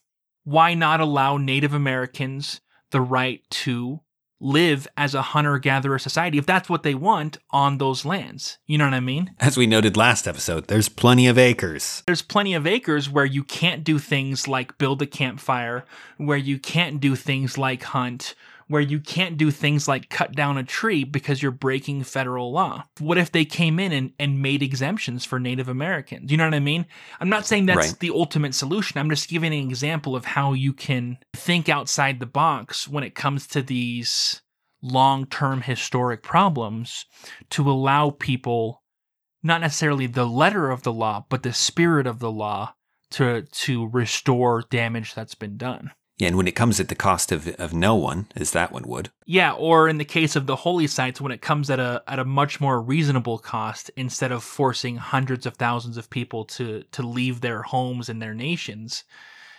Why 0.43 0.73
not 0.73 0.99
allow 0.99 1.37
Native 1.37 1.73
Americans 1.73 2.61
the 2.91 3.01
right 3.01 3.41
to 3.49 4.01
live 4.41 4.85
as 4.97 5.15
a 5.15 5.21
hunter 5.21 5.57
gatherer 5.57 5.97
society 5.97 6.37
if 6.37 6.45
that's 6.45 6.69
what 6.69 6.83
they 6.83 6.93
want 6.93 7.37
on 7.51 7.77
those 7.77 8.05
lands? 8.05 8.57
You 8.67 8.77
know 8.77 8.85
what 8.85 8.93
I 8.93 8.99
mean? 8.99 9.33
As 9.39 9.57
we 9.57 9.65
noted 9.65 9.97
last 9.97 10.27
episode, 10.27 10.67
there's 10.67 10.89
plenty 10.89 11.27
of 11.27 11.37
acres. 11.37 12.03
there's 12.05 12.21
plenty 12.21 12.53
of 12.53 12.67
acres 12.67 13.09
where 13.09 13.25
you 13.25 13.43
can't 13.43 13.83
do 13.83 13.97
things 13.97 14.47
like 14.47 14.77
build 14.77 15.01
a 15.01 15.07
campfire, 15.07 15.85
where 16.17 16.37
you 16.37 16.59
can't 16.59 16.99
do 16.99 17.15
things 17.15 17.57
like 17.57 17.83
hunt, 17.83 18.35
where 18.67 18.81
you 18.81 18.99
can't 18.99 19.37
do 19.37 19.51
things 19.51 19.87
like 19.87 20.09
cut 20.09 20.33
down 20.33 20.57
a 20.57 20.63
tree 20.63 21.03
because 21.03 21.41
you're 21.41 21.51
breaking 21.51 22.03
federal 22.03 22.51
law. 22.51 22.83
What 22.99 23.17
if 23.17 23.31
they 23.31 23.45
came 23.45 23.79
in 23.79 23.91
and, 23.91 24.11
and 24.19 24.41
made 24.41 24.63
exemptions 24.63 25.23
for 25.23 25.39
Native 25.39 25.69
Americans? 25.69 26.31
You 26.31 26.37
know 26.37 26.45
what 26.45 26.53
I 26.55 26.59
mean? 26.59 26.85
I'm 27.19 27.29
not 27.29 27.45
saying 27.45 27.67
that's 27.67 27.89
Right. 27.89 27.99
the 27.99 28.09
ultimate 28.09 28.55
solution. 28.55 28.99
I'm 28.99 29.09
just 29.09 29.29
giving 29.29 29.53
an 29.53 29.67
example 29.69 30.15
of 30.15 30.25
how 30.25 30.53
you 30.53 30.73
can 30.73 31.19
think 31.35 31.69
outside 31.69 32.19
the 32.19 32.25
box 32.25 32.87
when 32.87 33.03
it 33.03 33.13
comes 33.13 33.45
to 33.47 33.61
these 33.61 34.41
long 34.81 35.25
term 35.27 35.61
historic 35.61 36.23
problems 36.23 37.05
to 37.51 37.69
allow 37.69 38.09
people 38.09 38.81
not 39.43 39.61
necessarily 39.61 40.07
the 40.07 40.25
letter 40.25 40.71
of 40.71 40.81
the 40.81 40.93
law, 40.93 41.23
but 41.29 41.43
the 41.43 41.53
spirit 41.53 42.07
of 42.07 42.17
the 42.17 42.31
law 42.31 42.73
to 43.11 43.43
to 43.43 43.87
restore 43.89 44.63
damage 44.71 45.13
that's 45.13 45.35
been 45.35 45.55
done. 45.55 45.91
Yeah, 46.17 46.29
and 46.29 46.37
when 46.37 46.47
it 46.47 46.55
comes 46.55 46.79
at 46.79 46.87
the 46.87 46.95
cost 46.95 47.31
of, 47.33 47.47
of 47.59 47.73
no 47.73 47.95
one, 47.95 48.27
as 48.37 48.51
that 48.51 48.71
one 48.71 48.83
would. 48.87 49.09
Yeah, 49.25 49.51
or 49.51 49.89
in 49.89 49.97
the 49.97 50.05
case 50.05 50.37
of 50.37 50.45
the 50.45 50.55
holy 50.55 50.87
sites, 50.87 51.19
when 51.19 51.33
it 51.33 51.41
comes 51.41 51.69
at 51.69 51.79
a 51.79 52.03
at 52.07 52.19
a 52.19 52.25
much 52.25 52.61
more 52.61 52.81
reasonable 52.81 53.37
cost, 53.37 53.91
instead 53.97 54.31
of 54.31 54.43
forcing 54.43 54.95
hundreds 54.95 55.45
of 55.45 55.55
thousands 55.55 55.97
of 55.97 56.09
people 56.09 56.45
to 56.45 56.83
to 56.91 57.03
leave 57.03 57.41
their 57.41 57.63
homes 57.63 58.07
and 58.07 58.21
their 58.21 58.33
nations, 58.33 59.03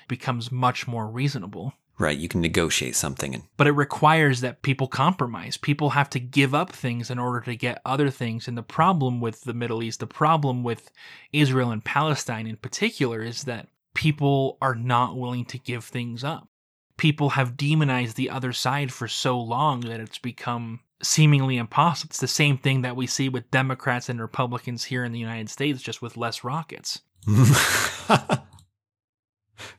becomes 0.09 0.51
much 0.51 0.89
more 0.89 1.07
reasonable. 1.07 1.75
Right, 1.99 2.19
you 2.19 2.29
can 2.29 2.43
negotiate 2.43 2.95
something 2.95 3.35
and 3.35 3.45
But 3.57 3.67
it 3.67 3.73
requires 3.73 4.43
that 4.43 4.61
people 4.61 4.87
compromise. 4.87 5.57
People 5.57 5.91
have 5.91 6.11
to 6.11 6.21
give 6.21 6.55
up 6.55 6.73
things 6.73 7.11
in 7.11 7.19
order 7.19 7.41
to 7.41 7.57
get 7.57 7.81
other 7.87 8.11
things. 8.11 8.49
And 8.49 8.57
the 8.57 8.63
problem 8.63 9.21
with 9.21 9.43
the 9.43 9.55
Middle 9.55 9.83
East, 9.83 10.01
the 10.01 10.07
problem 10.07 10.63
with 10.63 10.91
Israel 11.33 11.71
and 11.71 11.83
Palestine 11.83 12.47
in 12.47 12.57
particular, 12.57 13.23
is 13.23 13.45
that 13.45 13.69
people 13.97 14.59
are 14.61 14.75
not 14.75 15.17
willing 15.17 15.47
to 15.47 15.59
give 15.59 15.85
things 15.85 16.23
up. 16.23 16.49
People 16.99 17.31
have 17.31 17.57
demonized 17.57 18.17
the 18.17 18.31
other 18.31 18.53
side 18.53 18.93
for 18.93 19.09
so 19.09 19.41
long 19.41 19.81
that 19.81 20.01
it's 20.01 20.19
become 20.19 20.81
seemingly 21.03 21.57
impossible. 21.57 22.11
It's 22.11 22.21
the 22.21 22.29
same 22.29 22.59
thing 22.59 22.83
that 22.83 22.95
we 22.95 23.07
see 23.07 23.29
with 23.29 23.51
Democrats 23.51 24.09
and 24.09 24.21
Republicans 24.21 24.85
here 24.85 25.05
in 25.05 25.13
the 25.13 25.19
United 25.19 25.51
States, 25.51 25.83
just 25.83 26.01
with 26.01 26.17
less 26.17 26.45
rockets. 26.45 27.01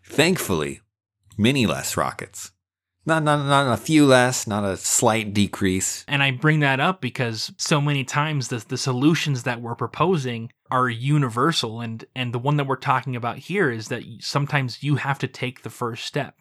Thankfully, 0.03 0.82
many 1.38 1.65
less 1.65 1.95
rockets. 1.95 2.51
Not, 3.08 3.24
not, 3.24 3.45
not 3.45 3.72
a 3.72 3.78
few 3.78 4.05
less, 4.05 4.47
not 4.47 4.66
a 4.66 4.76
slight 4.76 5.34
decrease. 5.34 6.03
And 6.10 6.22
I 6.22 6.32
bring 6.32 6.60
that 6.60 6.82
up 6.82 6.99
because 6.99 7.53
so 7.55 7.80
many 7.80 8.03
times 8.03 8.49
the, 8.49 8.58
the 8.68 8.78
solutions 8.78 9.43
that 9.43 9.62
we're 9.62 9.76
proposing 9.76 10.51
are 10.70 10.89
universal. 10.89 11.80
And, 11.80 12.03
and 12.18 12.34
the 12.34 12.39
one 12.39 12.58
that 12.58 12.68
we're 12.68 12.76
talking 12.76 13.16
about 13.16 13.38
here 13.38 13.72
is 13.72 13.88
that 13.88 14.03
sometimes 14.20 14.84
you 14.84 14.97
have 14.97 15.20
to 15.20 15.28
take 15.28 15.64
the 15.64 15.70
first 15.70 16.03
step 16.05 16.36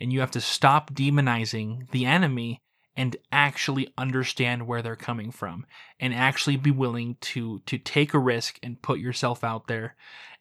and 0.00 0.12
you 0.12 0.18
have 0.18 0.32
to 0.32 0.40
stop 0.40 0.92
demonizing 0.92 1.88
the 1.92 2.04
enemy 2.04 2.62
and 2.96 3.16
actually 3.30 3.88
understand 3.96 4.66
where 4.66 4.82
they're 4.82 4.96
coming 4.96 5.30
from 5.30 5.64
and 6.00 6.12
actually 6.12 6.56
be 6.56 6.72
willing 6.72 7.16
to 7.20 7.60
to 7.66 7.78
take 7.78 8.12
a 8.12 8.18
risk 8.18 8.58
and 8.60 8.82
put 8.82 8.98
yourself 8.98 9.44
out 9.44 9.68
there. 9.68 9.94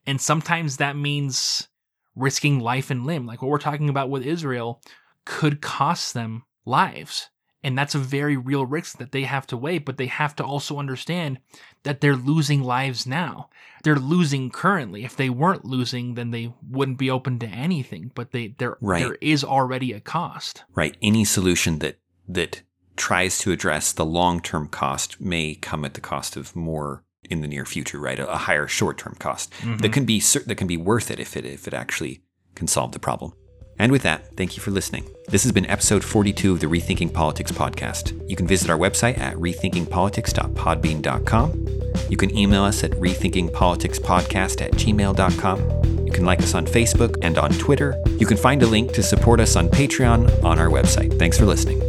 And 0.08 0.20
sometimes 0.20 0.78
that 0.78 0.98
means 0.98 1.68
risking 2.16 2.60
life 2.60 2.90
and 2.90 3.06
limb, 3.06 3.28
like 3.28 3.44
what 3.44 3.52
we're 3.52 3.60
talking 3.60 3.90
about 3.90 4.10
with 4.10 4.26
Israel 4.26 4.82
could 5.28 5.62
cost 5.62 6.14
them 6.14 6.44
lives. 6.66 7.30
And 7.64 7.78
that's 7.78 7.96
a 7.96 8.00
very 8.00 8.38
real 8.38 8.66
risk 8.66 8.98
that 8.98 9.12
they 9.12 9.24
have 9.24 9.46
to 9.48 9.58
weigh, 9.58 9.80
but 9.80 9.98
they 9.98 10.06
have 10.06 10.36
to 10.38 10.44
also 10.44 10.80
understand 10.80 11.40
that 11.84 12.00
they're 12.00 12.16
losing 12.16 12.64
lives 12.64 13.06
now. 13.06 13.50
They're 13.84 13.98
losing 13.98 14.50
currently. 14.52 15.04
If 15.04 15.18
they 15.18 15.30
weren't 15.30 15.66
losing, 15.66 16.14
then 16.14 16.32
they 16.32 16.54
wouldn't 16.66 16.98
be 16.98 17.12
open 17.12 17.40
to 17.40 17.48
anything. 17.48 18.12
But 18.16 18.32
they 18.32 18.56
there 18.58 18.78
Right. 18.80 19.04
there 19.04 19.18
is 19.20 19.44
already 19.44 19.92
a 19.92 20.00
cost. 20.00 20.64
Right, 20.76 20.96
any 21.02 21.26
solution 21.26 21.80
that 21.80 22.00
that 22.30 22.62
tries 22.96 23.38
to 23.40 23.52
address 23.52 23.92
the 23.92 24.06
long-term 24.06 24.70
cost 24.70 25.20
may 25.20 25.56
come 25.56 25.84
at 25.84 25.94
the 25.94 26.02
cost 26.02 26.38
of 26.38 26.56
more 26.56 27.04
in 27.30 27.42
the 27.42 27.48
near 27.48 27.66
future, 27.66 28.00
right? 28.00 28.20
A, 28.20 28.32
a 28.32 28.38
higher 28.38 28.68
short-term 28.68 29.16
cost 29.20 29.52
mm-hmm. 29.60 29.78
that 29.78 29.92
can 29.92 30.06
be 30.06 30.20
that 30.22 30.56
can 30.58 30.68
be 30.68 30.78
worth 30.78 31.12
it 31.12 31.20
if 31.20 31.36
it 31.36 31.46
if 31.46 31.68
it 31.68 31.74
actually 31.74 32.22
can 32.56 32.68
solve 32.68 32.94
the 32.94 33.00
problem. 33.00 33.34
And 33.80 33.92
with 33.92 34.04
that, 34.04 34.36
thank 34.36 34.58
you 34.58 34.64
for 34.64 34.72
listening. 34.72 35.06
This 35.28 35.44
has 35.44 35.52
been 35.52 35.68
episode 35.68 36.04
42 36.04 36.54
of 36.54 36.60
the 36.60 36.66
Rethinking 36.68 37.14
Politics 37.14 37.52
podcast. 37.52 38.20
You 38.30 38.36
can 38.36 38.48
visit 38.48 38.70
our 38.70 38.78
website 38.78 39.18
at 39.20 39.36
rethinkingpolitics.podbean.com. 39.36 41.68
You 42.10 42.18
can 42.18 42.36
email 42.36 42.64
us 42.64 42.84
at 42.84 42.92
rethinkingpoliticspodcast 42.92 44.62
at 44.62 44.72
gmail.com. 44.72 46.06
You 46.06 46.12
can 46.12 46.26
like 46.26 46.40
us 46.40 46.56
on 46.56 46.66
Facebook 46.66 47.16
and 47.22 47.38
on 47.38 47.52
Twitter. 47.52 47.96
You 48.18 48.26
can 48.26 48.38
find 48.38 48.64
a 48.64 48.68
link 48.68 48.94
to 48.94 49.04
support 49.04 49.40
us 49.40 49.56
on 49.56 49.70
Patreon 49.70 50.44
on 50.44 50.58
our 50.58 50.70
website. 50.70 51.20
Thanks 51.20 51.38
for 51.38 51.46
listening. 51.46 51.80